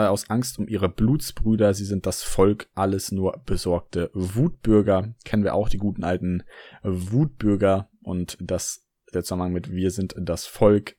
äh, 0.04 0.08
aus 0.08 0.30
Angst 0.30 0.58
um 0.58 0.68
ihre 0.68 0.88
Blutsbrüder. 0.88 1.74
Sie 1.74 1.84
sind 1.84 2.06
das 2.06 2.22
Volk, 2.22 2.68
alles 2.74 3.12
nur 3.12 3.42
besorgte 3.44 4.10
Wutbürger. 4.14 5.14
Kennen 5.24 5.44
wir 5.44 5.54
auch 5.54 5.68
die 5.68 5.78
guten 5.78 6.04
alten 6.04 6.42
Wutbürger 6.82 7.90
und 8.02 8.36
das 8.40 8.84
der 9.14 9.22
Zusammenhang 9.22 9.52
mit 9.52 9.72
wir 9.72 9.90
sind 9.90 10.14
das 10.18 10.46
Volk. 10.46 10.96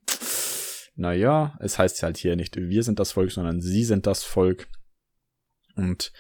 Naja, 0.96 1.58
es 1.62 1.78
heißt 1.78 2.02
halt 2.04 2.18
hier 2.18 2.36
nicht 2.36 2.56
wir 2.58 2.84
sind 2.84 3.00
das 3.00 3.12
Volk, 3.12 3.32
sondern 3.32 3.62
sie 3.62 3.84
sind 3.84 4.08
das 4.08 4.24
Volk. 4.24 4.68
Und 5.76 6.12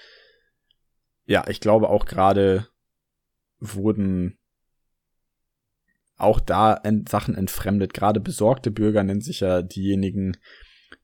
ja, 1.26 1.48
ich 1.48 1.60
glaube 1.60 1.89
auch 1.89 2.06
gerade 2.06 2.68
wurden 3.60 4.38
auch 6.15 6.39
da 6.39 6.82
Sachen 7.08 7.36
entfremdet. 7.36 7.94
Gerade 7.94 8.20
besorgte 8.20 8.72
Bürger 8.72 9.04
nennen 9.04 9.22
sich 9.22 9.39
ja 9.39 9.62
diejenigen, 9.62 10.38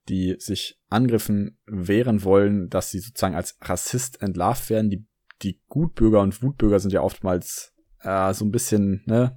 die 0.09 0.35
sich 0.39 0.79
Angriffen 0.89 1.57
wehren 1.65 2.23
wollen, 2.23 2.69
dass 2.69 2.91
sie 2.91 2.99
sozusagen 2.99 3.35
als 3.35 3.57
Rassist 3.61 4.21
entlarvt 4.21 4.69
werden. 4.69 4.89
Die, 4.89 5.07
die 5.41 5.61
Gutbürger 5.67 6.21
und 6.21 6.41
Wutbürger 6.41 6.79
sind 6.79 6.93
ja 6.93 7.01
oftmals 7.01 7.73
äh, 8.01 8.33
so 8.33 8.45
ein 8.45 8.51
bisschen, 8.51 9.03
ne, 9.05 9.35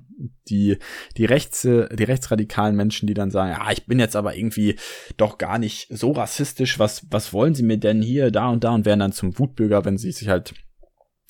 die, 0.48 0.78
die 1.16 1.24
rechts, 1.24 1.62
die 1.62 2.04
rechtsradikalen 2.04 2.76
Menschen, 2.76 3.06
die 3.06 3.14
dann 3.14 3.30
sagen, 3.30 3.52
ja, 3.52 3.70
ich 3.70 3.86
bin 3.86 3.98
jetzt 3.98 4.16
aber 4.16 4.36
irgendwie 4.36 4.76
doch 5.16 5.38
gar 5.38 5.58
nicht 5.58 5.88
so 5.90 6.12
rassistisch, 6.12 6.78
was, 6.78 7.06
was 7.10 7.32
wollen 7.32 7.54
sie 7.54 7.62
mir 7.62 7.78
denn 7.78 8.02
hier, 8.02 8.30
da 8.30 8.48
und 8.48 8.64
da 8.64 8.70
und 8.72 8.84
werden 8.84 9.00
dann 9.00 9.12
zum 9.12 9.38
Wutbürger, 9.38 9.84
wenn 9.84 9.96
sie 9.96 10.12
sich 10.12 10.28
halt 10.28 10.54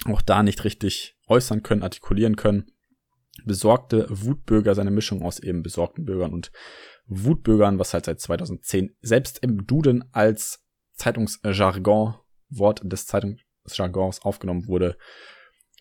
auch 0.04 0.22
da 0.22 0.42
nicht 0.42 0.64
richtig 0.64 1.16
äußern 1.26 1.62
können, 1.62 1.82
artikulieren 1.82 2.36
können. 2.36 2.66
Besorgte 3.44 4.06
Wutbürger, 4.08 4.74
seine 4.74 4.90
Mischung 4.90 5.22
aus 5.22 5.38
eben 5.38 5.62
besorgten 5.62 6.04
Bürgern 6.04 6.32
und 6.32 6.50
Wutbürgern, 7.08 7.78
was 7.78 7.94
halt 7.94 8.04
seit 8.04 8.20
2010 8.20 8.94
selbst 9.00 9.38
im 9.42 9.66
Duden 9.66 10.04
als 10.12 10.64
Zeitungsjargon, 10.94 12.14
Wort 12.50 12.80
des 12.84 13.06
Zeitungsjargons 13.06 14.22
aufgenommen 14.22 14.68
wurde, 14.68 14.96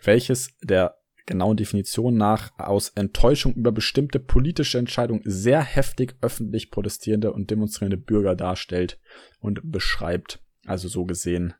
welches 0.04 0.56
der 0.62 0.98
genauen 1.26 1.58
Definition 1.58 2.16
nach 2.16 2.58
aus 2.58 2.90
Enttäuschung 2.90 3.54
über 3.54 3.72
bestimmte 3.72 4.20
politische 4.20 4.78
Entscheidungen 4.78 5.22
sehr 5.26 5.62
heftig 5.62 6.16
öffentlich 6.22 6.72
protestierende 6.72 7.34
und 7.34 7.52
demonstrierende 7.52 7.98
Bürger 7.98 8.36
darstellt 8.36 9.00
und 9.40 9.60
beschreibt. 9.64 10.40
Also 10.66 10.88
so 10.88 11.06
gesehen, 11.06 11.54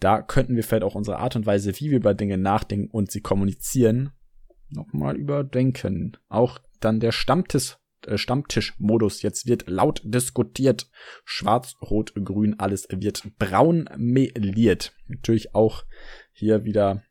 da 0.00 0.22
könnten 0.22 0.56
wir 0.56 0.64
vielleicht 0.64 0.84
auch 0.84 0.94
unsere 0.94 1.18
Art 1.18 1.36
und 1.36 1.46
Weise, 1.46 1.72
wie 1.78 1.90
wir 1.90 1.98
über 1.98 2.14
Dinge 2.14 2.38
nachdenken 2.38 2.90
und 2.90 3.10
sie 3.10 3.20
kommunizieren, 3.20 4.12
nochmal 4.68 5.16
überdenken. 5.16 6.16
Auch 6.28 6.58
dann 6.80 7.00
der 7.00 7.12
Stammtisch 7.12 7.76
Stammtischmodus. 8.14 9.22
Jetzt 9.22 9.46
wird 9.46 9.68
laut 9.68 10.00
diskutiert. 10.04 10.90
Schwarz, 11.24 11.74
Rot, 11.80 12.12
Grün, 12.14 12.58
alles 12.58 12.86
wird 12.90 13.22
braun 13.38 13.88
meliert. 13.96 14.94
Natürlich 15.06 15.54
auch 15.54 15.84
hier 16.32 16.64
wieder 16.64 17.02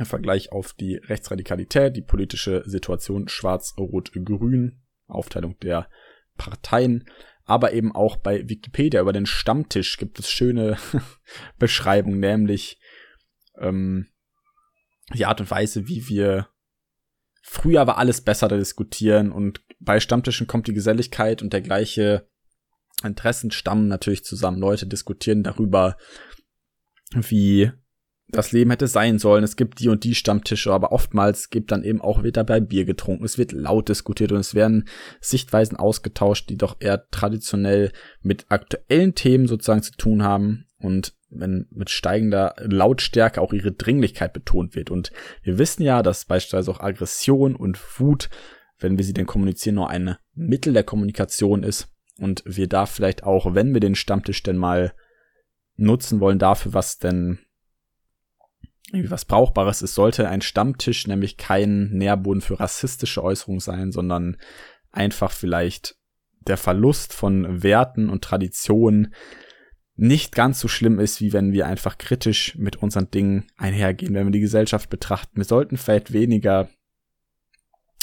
Vergleich 0.00 0.52
auf 0.52 0.74
die 0.74 0.96
Rechtsradikalität, 0.96 1.96
die 1.96 2.02
politische 2.02 2.62
Situation 2.66 3.28
Schwarz, 3.28 3.74
Rot, 3.78 4.12
Grün, 4.12 4.80
Aufteilung 5.06 5.58
der 5.60 5.88
Parteien. 6.36 7.08
Aber 7.44 7.72
eben 7.72 7.94
auch 7.94 8.16
bei 8.16 8.48
Wikipedia 8.48 9.00
über 9.00 9.12
den 9.12 9.26
Stammtisch 9.26 9.96
gibt 9.96 10.18
es 10.18 10.30
schöne 10.30 10.76
Beschreibungen, 11.58 12.20
nämlich 12.20 12.78
ähm, 13.58 14.08
die 15.14 15.24
Art 15.24 15.40
und 15.40 15.50
Weise, 15.50 15.88
wie 15.88 16.08
wir 16.08 16.48
Früher 17.50 17.86
war 17.86 17.96
alles 17.96 18.20
besser 18.20 18.46
da 18.46 18.58
diskutieren 18.58 19.32
und 19.32 19.62
bei 19.80 20.00
Stammtischen 20.00 20.46
kommt 20.46 20.66
die 20.66 20.74
Geselligkeit 20.74 21.40
und 21.40 21.54
der 21.54 21.62
gleiche 21.62 22.28
Interessen 23.02 23.50
stammen 23.50 23.88
natürlich 23.88 24.22
zusammen. 24.22 24.58
Leute 24.58 24.86
diskutieren 24.86 25.42
darüber, 25.42 25.96
wie 27.14 27.72
das 28.28 28.52
Leben 28.52 28.70
hätte 28.70 28.86
sein 28.86 29.18
sollen. 29.18 29.44
Es 29.44 29.56
gibt 29.56 29.80
die 29.80 29.88
und 29.88 30.04
die 30.04 30.14
Stammtische, 30.14 30.74
aber 30.74 30.92
oftmals 30.92 31.48
gibt 31.48 31.72
dann 31.72 31.84
eben 31.84 32.02
auch 32.02 32.22
wieder 32.22 32.44
bei 32.44 32.60
Bier 32.60 32.84
getrunken. 32.84 33.24
Es 33.24 33.38
wird 33.38 33.52
laut 33.52 33.88
diskutiert 33.88 34.30
und 34.30 34.40
es 34.40 34.54
werden 34.54 34.86
Sichtweisen 35.22 35.78
ausgetauscht, 35.78 36.50
die 36.50 36.58
doch 36.58 36.76
eher 36.80 37.08
traditionell 37.08 37.92
mit 38.20 38.44
aktuellen 38.50 39.14
Themen 39.14 39.46
sozusagen 39.46 39.82
zu 39.82 39.92
tun 39.92 40.22
haben 40.22 40.67
und 40.80 41.14
wenn 41.28 41.66
mit 41.70 41.90
steigender 41.90 42.54
Lautstärke 42.58 43.40
auch 43.40 43.52
ihre 43.52 43.72
Dringlichkeit 43.72 44.32
betont 44.32 44.74
wird. 44.74 44.90
Und 44.90 45.12
wir 45.42 45.58
wissen 45.58 45.82
ja, 45.82 46.02
dass 46.02 46.24
beispielsweise 46.24 46.70
auch 46.70 46.80
Aggression 46.80 47.56
und 47.56 47.78
Wut, 48.00 48.30
wenn 48.78 48.96
wir 48.96 49.04
sie 49.04 49.12
denn 49.12 49.26
kommunizieren, 49.26 49.74
nur 49.74 49.90
ein 49.90 50.16
Mittel 50.34 50.72
der 50.72 50.84
Kommunikation 50.84 51.64
ist 51.64 51.88
und 52.18 52.42
wir 52.46 52.68
da 52.68 52.86
vielleicht 52.86 53.24
auch, 53.24 53.54
wenn 53.54 53.74
wir 53.74 53.80
den 53.80 53.96
Stammtisch 53.96 54.42
denn 54.42 54.56
mal 54.56 54.92
nutzen 55.76 56.20
wollen, 56.20 56.38
dafür 56.38 56.74
was 56.74 56.98
denn 56.98 57.40
irgendwie 58.90 59.10
was 59.10 59.24
Brauchbares 59.24 59.82
ist, 59.82 59.94
sollte 59.94 60.28
ein 60.28 60.40
Stammtisch 60.40 61.06
nämlich 61.06 61.36
kein 61.36 61.90
Nährboden 61.90 62.40
für 62.40 62.58
rassistische 62.58 63.22
Äußerungen 63.22 63.60
sein, 63.60 63.92
sondern 63.92 64.38
einfach 64.90 65.30
vielleicht 65.30 65.96
der 66.40 66.56
Verlust 66.56 67.12
von 67.12 67.62
Werten 67.62 68.08
und 68.08 68.24
Traditionen 68.24 69.12
nicht 69.98 70.34
ganz 70.34 70.60
so 70.60 70.68
schlimm 70.68 71.00
ist, 71.00 71.20
wie 71.20 71.32
wenn 71.32 71.52
wir 71.52 71.66
einfach 71.66 71.98
kritisch 71.98 72.56
mit 72.56 72.76
unseren 72.76 73.10
Dingen 73.10 73.46
einhergehen, 73.56 74.14
wenn 74.14 74.26
wir 74.26 74.32
die 74.32 74.40
Gesellschaft 74.40 74.90
betrachten. 74.90 75.36
Wir 75.36 75.44
sollten 75.44 75.76
vielleicht 75.76 76.12
weniger 76.12 76.68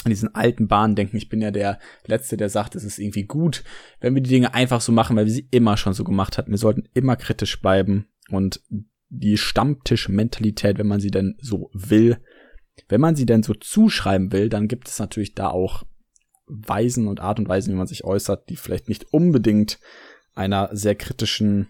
an 0.04 0.10
diesen 0.10 0.34
alten 0.34 0.68
Bahnen 0.68 0.94
denken. 0.94 1.16
Ich 1.16 1.28
bin 1.28 1.40
ja 1.40 1.50
der 1.50 1.78
Letzte, 2.06 2.36
der 2.36 2.50
sagt, 2.50 2.76
es 2.76 2.84
ist 2.84 2.98
irgendwie 2.98 3.24
gut, 3.24 3.64
wenn 4.00 4.14
wir 4.14 4.22
die 4.22 4.30
Dinge 4.30 4.52
einfach 4.52 4.82
so 4.82 4.92
machen, 4.92 5.16
weil 5.16 5.24
wir 5.24 5.32
sie 5.32 5.48
immer 5.50 5.76
schon 5.78 5.94
so 5.94 6.04
gemacht 6.04 6.36
hatten. 6.36 6.50
Wir 6.50 6.58
sollten 6.58 6.88
immer 6.92 7.16
kritisch 7.16 7.60
bleiben 7.60 8.06
und 8.28 8.60
die 9.08 9.38
Stammtischmentalität, 9.38 10.78
wenn 10.78 10.86
man 10.86 11.00
sie 11.00 11.10
denn 11.10 11.36
so 11.40 11.70
will, 11.72 12.18
wenn 12.88 13.00
man 13.00 13.16
sie 13.16 13.26
denn 13.26 13.42
so 13.42 13.54
zuschreiben 13.54 14.32
will, 14.32 14.50
dann 14.50 14.68
gibt 14.68 14.88
es 14.88 14.98
natürlich 14.98 15.34
da 15.34 15.48
auch 15.48 15.84
Weisen 16.46 17.08
und 17.08 17.20
Art 17.20 17.38
und 17.38 17.48
Weisen, 17.48 17.72
wie 17.72 17.78
man 17.78 17.86
sich 17.86 18.04
äußert, 18.04 18.50
die 18.50 18.56
vielleicht 18.56 18.88
nicht 18.88 19.12
unbedingt 19.12 19.80
einer 20.34 20.68
sehr 20.72 20.94
kritischen, 20.94 21.68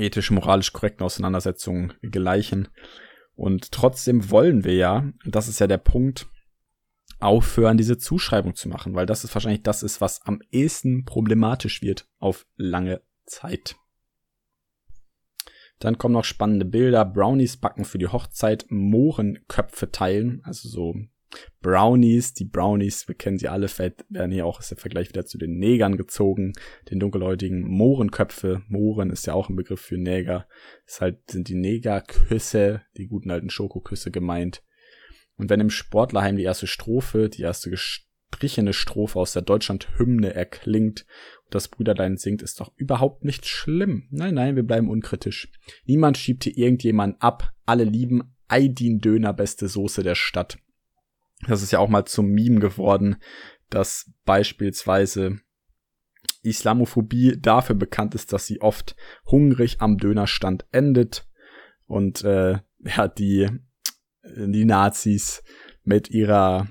ethisch, 0.00 0.30
moralisch 0.30 0.72
korrekten 0.72 1.04
Auseinandersetzung 1.04 1.92
gleichen. 2.02 2.68
Und 3.34 3.72
trotzdem 3.72 4.30
wollen 4.30 4.64
wir 4.64 4.74
ja, 4.74 5.12
das 5.24 5.48
ist 5.48 5.60
ja 5.60 5.66
der 5.66 5.78
Punkt, 5.78 6.26
aufhören, 7.20 7.76
diese 7.76 7.98
Zuschreibung 7.98 8.54
zu 8.54 8.68
machen, 8.68 8.94
weil 8.94 9.06
das 9.06 9.24
ist 9.24 9.34
wahrscheinlich 9.34 9.62
das 9.62 9.82
ist, 9.82 10.00
was 10.00 10.22
am 10.22 10.40
ehesten 10.50 11.04
problematisch 11.04 11.82
wird 11.82 12.08
auf 12.18 12.46
lange 12.56 13.02
Zeit. 13.26 13.76
Dann 15.78 15.96
kommen 15.96 16.12
noch 16.12 16.24
spannende 16.24 16.66
Bilder. 16.66 17.04
Brownies 17.04 17.56
backen 17.56 17.84
für 17.84 17.98
die 17.98 18.08
Hochzeit, 18.08 18.66
Mohrenköpfe 18.68 19.90
teilen, 19.90 20.42
also 20.44 20.68
so 20.68 20.94
Brownies, 21.62 22.34
die 22.34 22.44
Brownies, 22.44 23.06
wir 23.06 23.14
kennen 23.14 23.38
sie 23.38 23.48
alle, 23.48 23.68
vielleicht 23.68 24.04
werden 24.08 24.32
hier 24.32 24.46
auch 24.46 24.60
ist 24.60 24.70
der 24.70 24.78
Vergleich 24.78 25.08
wieder 25.08 25.26
zu 25.26 25.38
den 25.38 25.58
Negern 25.58 25.96
gezogen, 25.96 26.52
den 26.90 27.00
dunkelhäutigen 27.00 27.62
Mohrenköpfe. 27.62 28.62
Mohren 28.68 29.10
ist 29.10 29.26
ja 29.26 29.34
auch 29.34 29.48
ein 29.48 29.56
Begriff 29.56 29.80
für 29.80 29.98
Neger. 29.98 30.48
Ist 30.86 31.00
halt, 31.00 31.30
sind 31.30 31.48
die 31.48 31.54
Negerküsse, 31.54 32.82
die 32.96 33.06
guten 33.06 33.30
alten 33.30 33.50
Schokoküsse 33.50 34.10
gemeint. 34.10 34.62
Und 35.36 35.50
wenn 35.50 35.60
im 35.60 35.70
Sportlerheim 35.70 36.36
die 36.36 36.42
erste 36.42 36.66
Strophe, 36.66 37.28
die 37.28 37.42
erste 37.42 37.70
gestrichene 37.70 38.72
Strophe 38.72 39.18
aus 39.18 39.32
der 39.32 39.42
Deutschland-Hymne 39.42 40.34
erklingt 40.34 41.06
und 41.44 41.54
das 41.54 41.68
Brüderlein 41.68 42.16
singt, 42.16 42.42
ist 42.42 42.60
doch 42.60 42.72
überhaupt 42.76 43.24
nicht 43.24 43.46
schlimm. 43.46 44.06
Nein, 44.10 44.34
nein, 44.34 44.56
wir 44.56 44.64
bleiben 44.64 44.90
unkritisch. 44.90 45.50
Niemand 45.84 46.18
schiebt 46.18 46.44
hier 46.44 46.56
irgendjemanden 46.56 47.20
ab. 47.20 47.52
Alle 47.64 47.84
lieben 47.84 48.34
Aydin 48.48 48.98
Döner, 48.98 49.32
beste 49.32 49.68
Soße 49.68 50.02
der 50.02 50.14
Stadt. 50.14 50.58
Das 51.46 51.62
ist 51.62 51.70
ja 51.70 51.78
auch 51.78 51.88
mal 51.88 52.04
zum 52.04 52.26
Meme 52.28 52.60
geworden, 52.60 53.16
dass 53.70 54.10
beispielsweise 54.24 55.40
Islamophobie 56.42 57.36
dafür 57.40 57.76
bekannt 57.76 58.14
ist, 58.14 58.32
dass 58.32 58.46
sie 58.46 58.60
oft 58.60 58.96
hungrig 59.26 59.80
am 59.80 59.98
Dönerstand 59.98 60.66
endet 60.72 61.28
und 61.86 62.24
äh, 62.24 62.58
ja 62.84 63.08
die 63.08 63.48
die 64.22 64.64
Nazis 64.64 65.42
mit 65.82 66.10
ihrer 66.10 66.68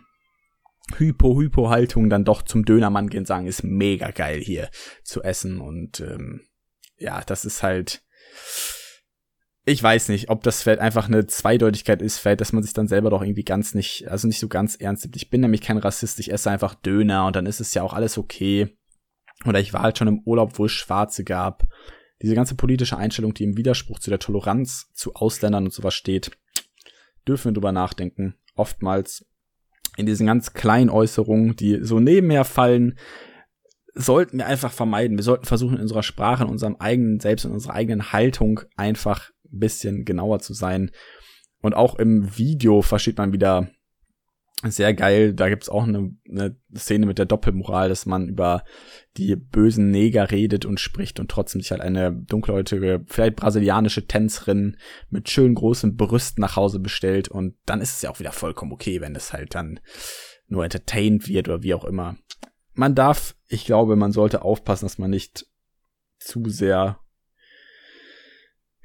Hypo-Hypo-Haltung 0.98 2.10
dann 2.10 2.26
doch 2.26 2.42
zum 2.42 2.66
Dönermann 2.66 3.10
gehen 3.10 3.26
sagen, 3.26 3.48
ist 3.48 3.64
mega 3.64 4.12
geil 4.12 4.40
hier 4.40 4.70
zu 5.04 5.22
essen 5.22 5.62
und 5.62 6.00
ähm, 6.00 6.42
ja, 6.98 7.22
das 7.22 7.46
ist 7.46 7.64
halt 7.64 8.04
ich 9.66 9.84
weiß 9.84 10.10
nicht, 10.10 10.30
ob 10.30 10.42
das 10.44 10.64
vielleicht 10.64 10.80
einfach 10.80 11.08
eine 11.08 11.28
Zweideutigkeit 11.28 12.02
ist, 12.02 12.18
vielleicht, 12.18 12.42
dass 12.42 12.54
man 12.54 12.64
sich 12.64 12.74
dann 12.74 12.88
selber 12.88 13.10
doch 13.10 13.22
irgendwie 13.22 13.44
ganz 13.44 13.76
nicht, 13.76 14.08
also 14.08 14.28
nicht 14.28 14.40
so 14.40 14.48
ganz 14.48 14.76
ernst 14.76 15.04
nimmt. 15.04 15.16
Ich 15.16 15.30
bin 15.30 15.42
nämlich 15.42 15.62
kein 15.62 15.78
Rassist, 15.78 16.20
ich 16.20 16.32
esse 16.32 16.50
einfach 16.50 16.76
Döner 16.76 17.26
und 17.26 17.36
dann 17.36 17.46
ist 17.46 17.60
es 17.60 17.74
ja 17.74 17.84
auch 17.84 17.94
alles 17.94 18.18
okay. 18.18 18.76
Oder 19.46 19.60
ich 19.60 19.74
war 19.74 19.82
halt 19.82 19.98
schon 19.98 20.08
im 20.08 20.22
Urlaub, 20.26 20.58
wo 20.58 20.66
es 20.66 20.72
Schwarze 20.72 21.24
gab. 21.24 21.68
Diese 22.22 22.36
ganze 22.36 22.56
politische 22.56 22.98
Einstellung, 22.98 23.34
die 23.34 23.46
im 23.46 23.58
Widerspruch 23.58 24.00
zu 24.00 24.10
der 24.10 24.20
Toleranz 24.20 24.92
zu 24.94 25.14
Ausländern 25.14 25.66
und 25.66 25.74
sowas 25.74 25.94
steht, 25.94 26.32
dürfen 27.28 27.50
wir 27.50 27.54
drüber 27.54 27.72
nachdenken. 27.72 28.36
Oftmals 28.56 29.26
in 29.96 30.06
diesen 30.06 30.28
ganz 30.28 30.54
kleinen 30.54 30.90
Äußerungen, 30.90 31.56
die 31.56 31.80
so 31.84 32.00
nebenher 32.00 32.44
fallen, 32.44 32.98
sollten 33.94 34.38
wir 34.38 34.46
einfach 34.46 34.72
vermeiden. 34.72 35.18
Wir 35.18 35.24
sollten 35.24 35.46
versuchen, 35.46 35.76
in 35.76 35.82
unserer 35.82 36.04
Sprache, 36.04 36.44
in 36.44 36.50
unserem 36.50 36.76
eigenen 36.78 37.20
Selbst, 37.20 37.46
in 37.46 37.52
unserer 37.52 37.74
eigenen 37.74 38.12
Haltung 38.12 38.62
einfach 38.76 39.32
ein 39.52 39.60
bisschen 39.60 40.06
genauer 40.06 40.40
zu 40.40 40.54
sein. 40.54 40.92
Und 41.62 41.76
auch 41.76 41.96
im 41.96 42.38
Video 42.38 42.82
versteht 42.82 43.18
man 43.18 43.34
wieder 43.34 43.70
sehr 44.64 44.94
geil. 44.94 45.34
Da 45.34 45.48
gibt's 45.48 45.70
auch 45.70 45.84
eine, 45.84 46.12
eine 46.30 46.58
Szene 46.76 47.06
mit 47.06 47.18
der 47.18 47.26
Doppelmoral, 47.26 47.88
dass 47.88 48.06
man 48.06 48.28
über 48.28 48.64
die 49.16 49.36
bösen 49.36 49.90
Neger 49.90 50.32
redet 50.32 50.66
und 50.66 50.80
spricht 50.80 51.20
und 51.20 51.32
trotzdem 51.32 51.62
sich 51.62 51.72
halt 51.72 51.82
eine 51.82 52.12
dunkelhäutige, 52.12 53.04
vielleicht 53.08 53.38
brasilianische 53.38 54.06
Tänzerin 54.06 54.78
mit 55.10 55.30
schön 55.30 55.56
großen 55.56 55.96
Brüsten 55.96 56.42
nach 56.42 56.58
Hause 56.58 56.80
bestellt. 56.80 57.30
Und 57.30 57.56
dann 57.66 57.82
ist 57.82 57.96
es 57.96 58.02
ja 58.02 58.10
auch 58.10 58.20
wieder 58.20 58.34
vollkommen 58.34 58.74
okay, 58.74 59.00
wenn 59.00 59.16
es 59.16 59.32
halt 59.32 59.56
dann 59.56 59.80
nur 60.48 60.64
entertained 60.64 61.28
wird 61.28 61.48
oder 61.48 61.64
wie 61.64 61.74
auch 61.74 61.86
immer. 61.86 62.18
Man 62.74 62.96
darf, 62.96 63.36
ich 63.48 63.66
glaube, 63.66 63.96
man 63.96 64.12
sollte 64.12 64.42
aufpassen, 64.42 64.86
dass 64.86 64.98
man 64.98 65.10
nicht 65.10 65.46
zu 66.18 66.44
sehr 66.50 67.00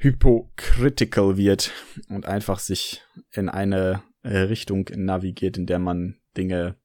hypocritical 0.05 1.37
wird 1.37 1.73
und 2.09 2.27
einfach 2.27 2.59
sich 2.59 3.03
in 3.31 3.49
eine 3.49 4.03
äh, 4.23 4.39
Richtung 4.39 4.89
navigiert, 4.95 5.57
in 5.57 5.67
der 5.67 5.79
man 5.79 6.21
Dinge 6.37 6.77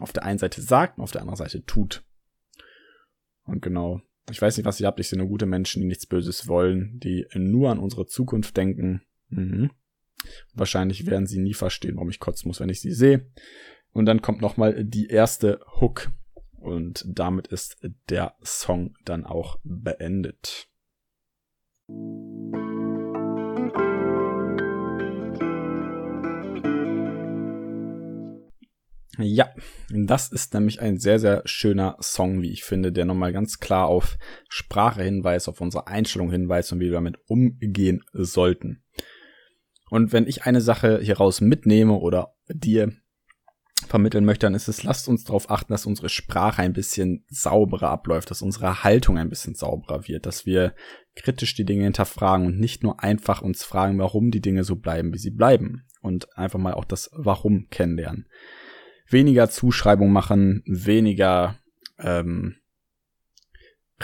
auf 0.00 0.12
der 0.12 0.24
einen 0.24 0.38
Seite 0.38 0.60
sagt 0.60 0.98
und 0.98 1.04
auf 1.04 1.12
der 1.12 1.20
anderen 1.20 1.36
Seite 1.36 1.64
tut. 1.64 2.04
Und 3.44 3.62
genau, 3.62 4.02
ich 4.30 4.42
weiß 4.42 4.56
nicht, 4.56 4.66
was 4.66 4.80
ihr 4.80 4.86
habt. 4.86 4.98
Ich 4.98 5.08
sehe 5.08 5.18
nur 5.18 5.28
gute 5.28 5.46
Menschen, 5.46 5.80
die 5.80 5.88
nichts 5.88 6.06
Böses 6.06 6.48
wollen, 6.48 6.98
die 6.98 7.26
nur 7.34 7.70
an 7.70 7.78
unsere 7.78 8.06
Zukunft 8.06 8.56
denken. 8.56 9.02
Mhm. 9.28 9.70
Wahrscheinlich 10.54 11.06
werden 11.06 11.26
sie 11.26 11.38
nie 11.38 11.54
verstehen, 11.54 11.96
warum 11.96 12.10
ich 12.10 12.18
kotzen 12.18 12.48
muss, 12.48 12.60
wenn 12.60 12.70
ich 12.70 12.80
sie 12.80 12.92
sehe. 12.92 13.30
Und 13.92 14.06
dann 14.06 14.22
kommt 14.22 14.40
nochmal 14.40 14.84
die 14.84 15.06
erste 15.06 15.60
Hook. 15.80 16.10
Und 16.58 17.04
damit 17.06 17.46
ist 17.48 17.76
der 18.08 18.34
Song 18.42 18.96
dann 19.04 19.26
auch 19.26 19.58
beendet. 19.62 20.68
Ja, 29.18 29.50
das 29.90 30.32
ist 30.32 30.54
nämlich 30.54 30.80
ein 30.80 30.98
sehr, 30.98 31.18
sehr 31.18 31.42
schöner 31.44 31.96
Song, 32.00 32.42
wie 32.42 32.50
ich 32.50 32.64
finde, 32.64 32.90
der 32.90 33.04
nochmal 33.04 33.32
ganz 33.32 33.58
klar 33.60 33.86
auf 33.86 34.16
Sprache 34.48 35.02
hinweist, 35.02 35.48
auf 35.48 35.60
unsere 35.60 35.86
Einstellung 35.86 36.30
hinweist 36.30 36.72
und 36.72 36.80
wie 36.80 36.86
wir 36.86 36.92
damit 36.92 37.18
umgehen 37.26 38.02
sollten. 38.12 38.82
Und 39.90 40.12
wenn 40.12 40.26
ich 40.26 40.44
eine 40.44 40.60
Sache 40.60 40.98
hieraus 41.00 41.40
mitnehme 41.40 41.94
oder 41.94 42.34
dir 42.48 42.92
vermitteln 43.86 44.24
möchte, 44.24 44.46
dann 44.46 44.54
ist 44.54 44.68
es, 44.68 44.82
lasst 44.82 45.08
uns 45.08 45.24
darauf 45.24 45.50
achten, 45.50 45.72
dass 45.72 45.86
unsere 45.86 46.08
Sprache 46.08 46.62
ein 46.62 46.72
bisschen 46.72 47.24
sauberer 47.28 47.90
abläuft, 47.90 48.30
dass 48.30 48.42
unsere 48.42 48.82
Haltung 48.82 49.18
ein 49.18 49.28
bisschen 49.28 49.54
sauberer 49.54 50.08
wird, 50.08 50.26
dass 50.26 50.46
wir 50.46 50.74
kritisch 51.16 51.54
die 51.54 51.64
Dinge 51.64 51.84
hinterfragen 51.84 52.46
und 52.46 52.58
nicht 52.58 52.82
nur 52.82 53.02
einfach 53.02 53.42
uns 53.42 53.62
fragen, 53.64 53.98
warum 53.98 54.30
die 54.30 54.40
Dinge 54.40 54.64
so 54.64 54.76
bleiben, 54.76 55.12
wie 55.14 55.18
sie 55.18 55.30
bleiben 55.30 55.84
und 56.00 56.36
einfach 56.36 56.58
mal 56.58 56.74
auch 56.74 56.84
das 56.84 57.10
Warum 57.12 57.68
kennenlernen 57.70 58.26
weniger 59.08 59.48
Zuschreibung 59.48 60.12
machen, 60.12 60.62
weniger 60.66 61.58
ähm, 61.98 62.56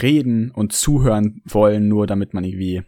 reden 0.01 0.51
und 0.51 0.73
zuhören 0.73 1.43
wollen, 1.45 1.89
nur 1.89 2.07
damit 2.07 2.35
man 2.35 2.45
irgendwie 2.45 2.83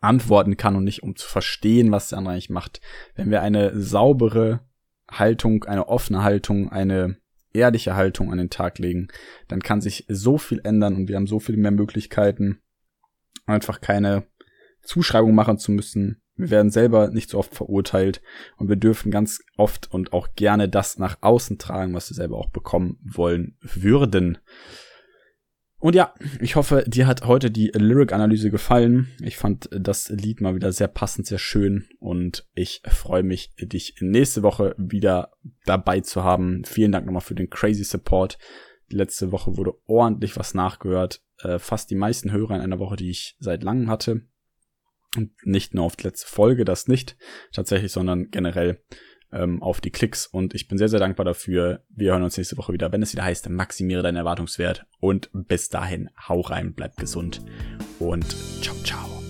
antworten 0.00 0.56
kann 0.56 0.76
und 0.76 0.84
nicht 0.84 1.02
um 1.02 1.16
zu 1.16 1.28
verstehen, 1.28 1.92
was 1.92 2.08
der 2.08 2.18
andere 2.18 2.34
eigentlich 2.34 2.50
macht. 2.50 2.80
Wenn 3.14 3.30
wir 3.30 3.42
eine 3.42 3.78
saubere 3.80 4.60
Haltung, 5.10 5.64
eine 5.64 5.88
offene 5.88 6.22
Haltung, 6.22 6.70
eine 6.70 7.18
ehrliche 7.52 7.94
Haltung 7.94 8.32
an 8.32 8.38
den 8.38 8.50
Tag 8.50 8.78
legen, 8.78 9.08
dann 9.48 9.60
kann 9.60 9.80
sich 9.80 10.06
so 10.08 10.38
viel 10.38 10.60
ändern 10.64 10.96
und 10.96 11.08
wir 11.08 11.16
haben 11.16 11.26
so 11.26 11.38
viel 11.38 11.56
mehr 11.56 11.70
Möglichkeiten, 11.70 12.60
einfach 13.46 13.80
keine 13.80 14.24
Zuschreibung 14.82 15.34
machen 15.34 15.58
zu 15.58 15.72
müssen. 15.72 16.22
Wir 16.36 16.50
werden 16.50 16.70
selber 16.70 17.08
nicht 17.08 17.30
so 17.30 17.38
oft 17.38 17.54
verurteilt 17.54 18.22
und 18.56 18.68
wir 18.68 18.76
dürfen 18.76 19.10
ganz 19.10 19.40
oft 19.56 19.90
und 19.92 20.12
auch 20.12 20.34
gerne 20.34 20.68
das 20.68 20.98
nach 20.98 21.18
außen 21.20 21.58
tragen, 21.58 21.94
was 21.94 22.10
wir 22.10 22.14
selber 22.14 22.38
auch 22.38 22.50
bekommen 22.50 22.98
wollen 23.02 23.56
würden. 23.60 24.38
Und 25.82 25.96
ja, 25.96 26.14
ich 26.40 26.54
hoffe, 26.54 26.84
dir 26.86 27.08
hat 27.08 27.26
heute 27.26 27.50
die 27.50 27.72
Lyric-Analyse 27.74 28.52
gefallen. 28.52 29.08
Ich 29.20 29.36
fand 29.36 29.68
das 29.72 30.08
Lied 30.10 30.40
mal 30.40 30.54
wieder 30.54 30.70
sehr 30.70 30.86
passend, 30.86 31.26
sehr 31.26 31.40
schön 31.40 31.88
und 31.98 32.46
ich 32.54 32.82
freue 32.86 33.24
mich, 33.24 33.52
dich 33.60 33.96
nächste 33.98 34.44
Woche 34.44 34.76
wieder 34.78 35.32
dabei 35.66 36.00
zu 36.00 36.22
haben. 36.22 36.64
Vielen 36.64 36.92
Dank 36.92 37.04
nochmal 37.06 37.20
für 37.20 37.34
den 37.34 37.50
crazy 37.50 37.82
Support. 37.82 38.38
Letzte 38.90 39.32
Woche 39.32 39.56
wurde 39.56 39.74
ordentlich 39.86 40.36
was 40.36 40.54
nachgehört. 40.54 41.20
Äh, 41.42 41.58
fast 41.58 41.90
die 41.90 41.96
meisten 41.96 42.32
Hörer 42.32 42.56
in 42.56 42.60
einer 42.60 42.78
Woche, 42.78 42.96
die 42.96 43.10
ich 43.10 43.36
seit 43.38 43.62
langem 43.62 43.90
hatte. 43.90 44.22
Und 45.16 45.30
nicht 45.44 45.74
nur 45.74 45.84
auf 45.84 45.96
die 45.96 46.04
letzte 46.04 46.26
Folge, 46.26 46.64
das 46.64 46.88
nicht 46.88 47.16
tatsächlich, 47.52 47.92
sondern 47.92 48.30
generell 48.30 48.82
ähm, 49.32 49.62
auf 49.62 49.80
die 49.80 49.90
Klicks 49.90 50.26
und 50.26 50.54
ich 50.54 50.68
bin 50.68 50.78
sehr, 50.78 50.88
sehr 50.88 51.00
dankbar 51.00 51.24
dafür. 51.24 51.84
Wir 51.88 52.12
hören 52.12 52.22
uns 52.22 52.36
nächste 52.36 52.56
Woche 52.58 52.72
wieder, 52.72 52.92
wenn 52.92 53.02
es 53.02 53.12
wieder 53.12 53.24
heißt, 53.24 53.48
maximiere 53.48 54.02
deinen 54.02 54.16
Erwartungswert 54.16 54.86
und 55.00 55.30
bis 55.32 55.68
dahin, 55.68 56.10
hau 56.28 56.40
rein, 56.40 56.74
bleib 56.74 56.96
gesund 56.96 57.42
und 57.98 58.36
ciao, 58.62 58.76
ciao. 58.84 59.21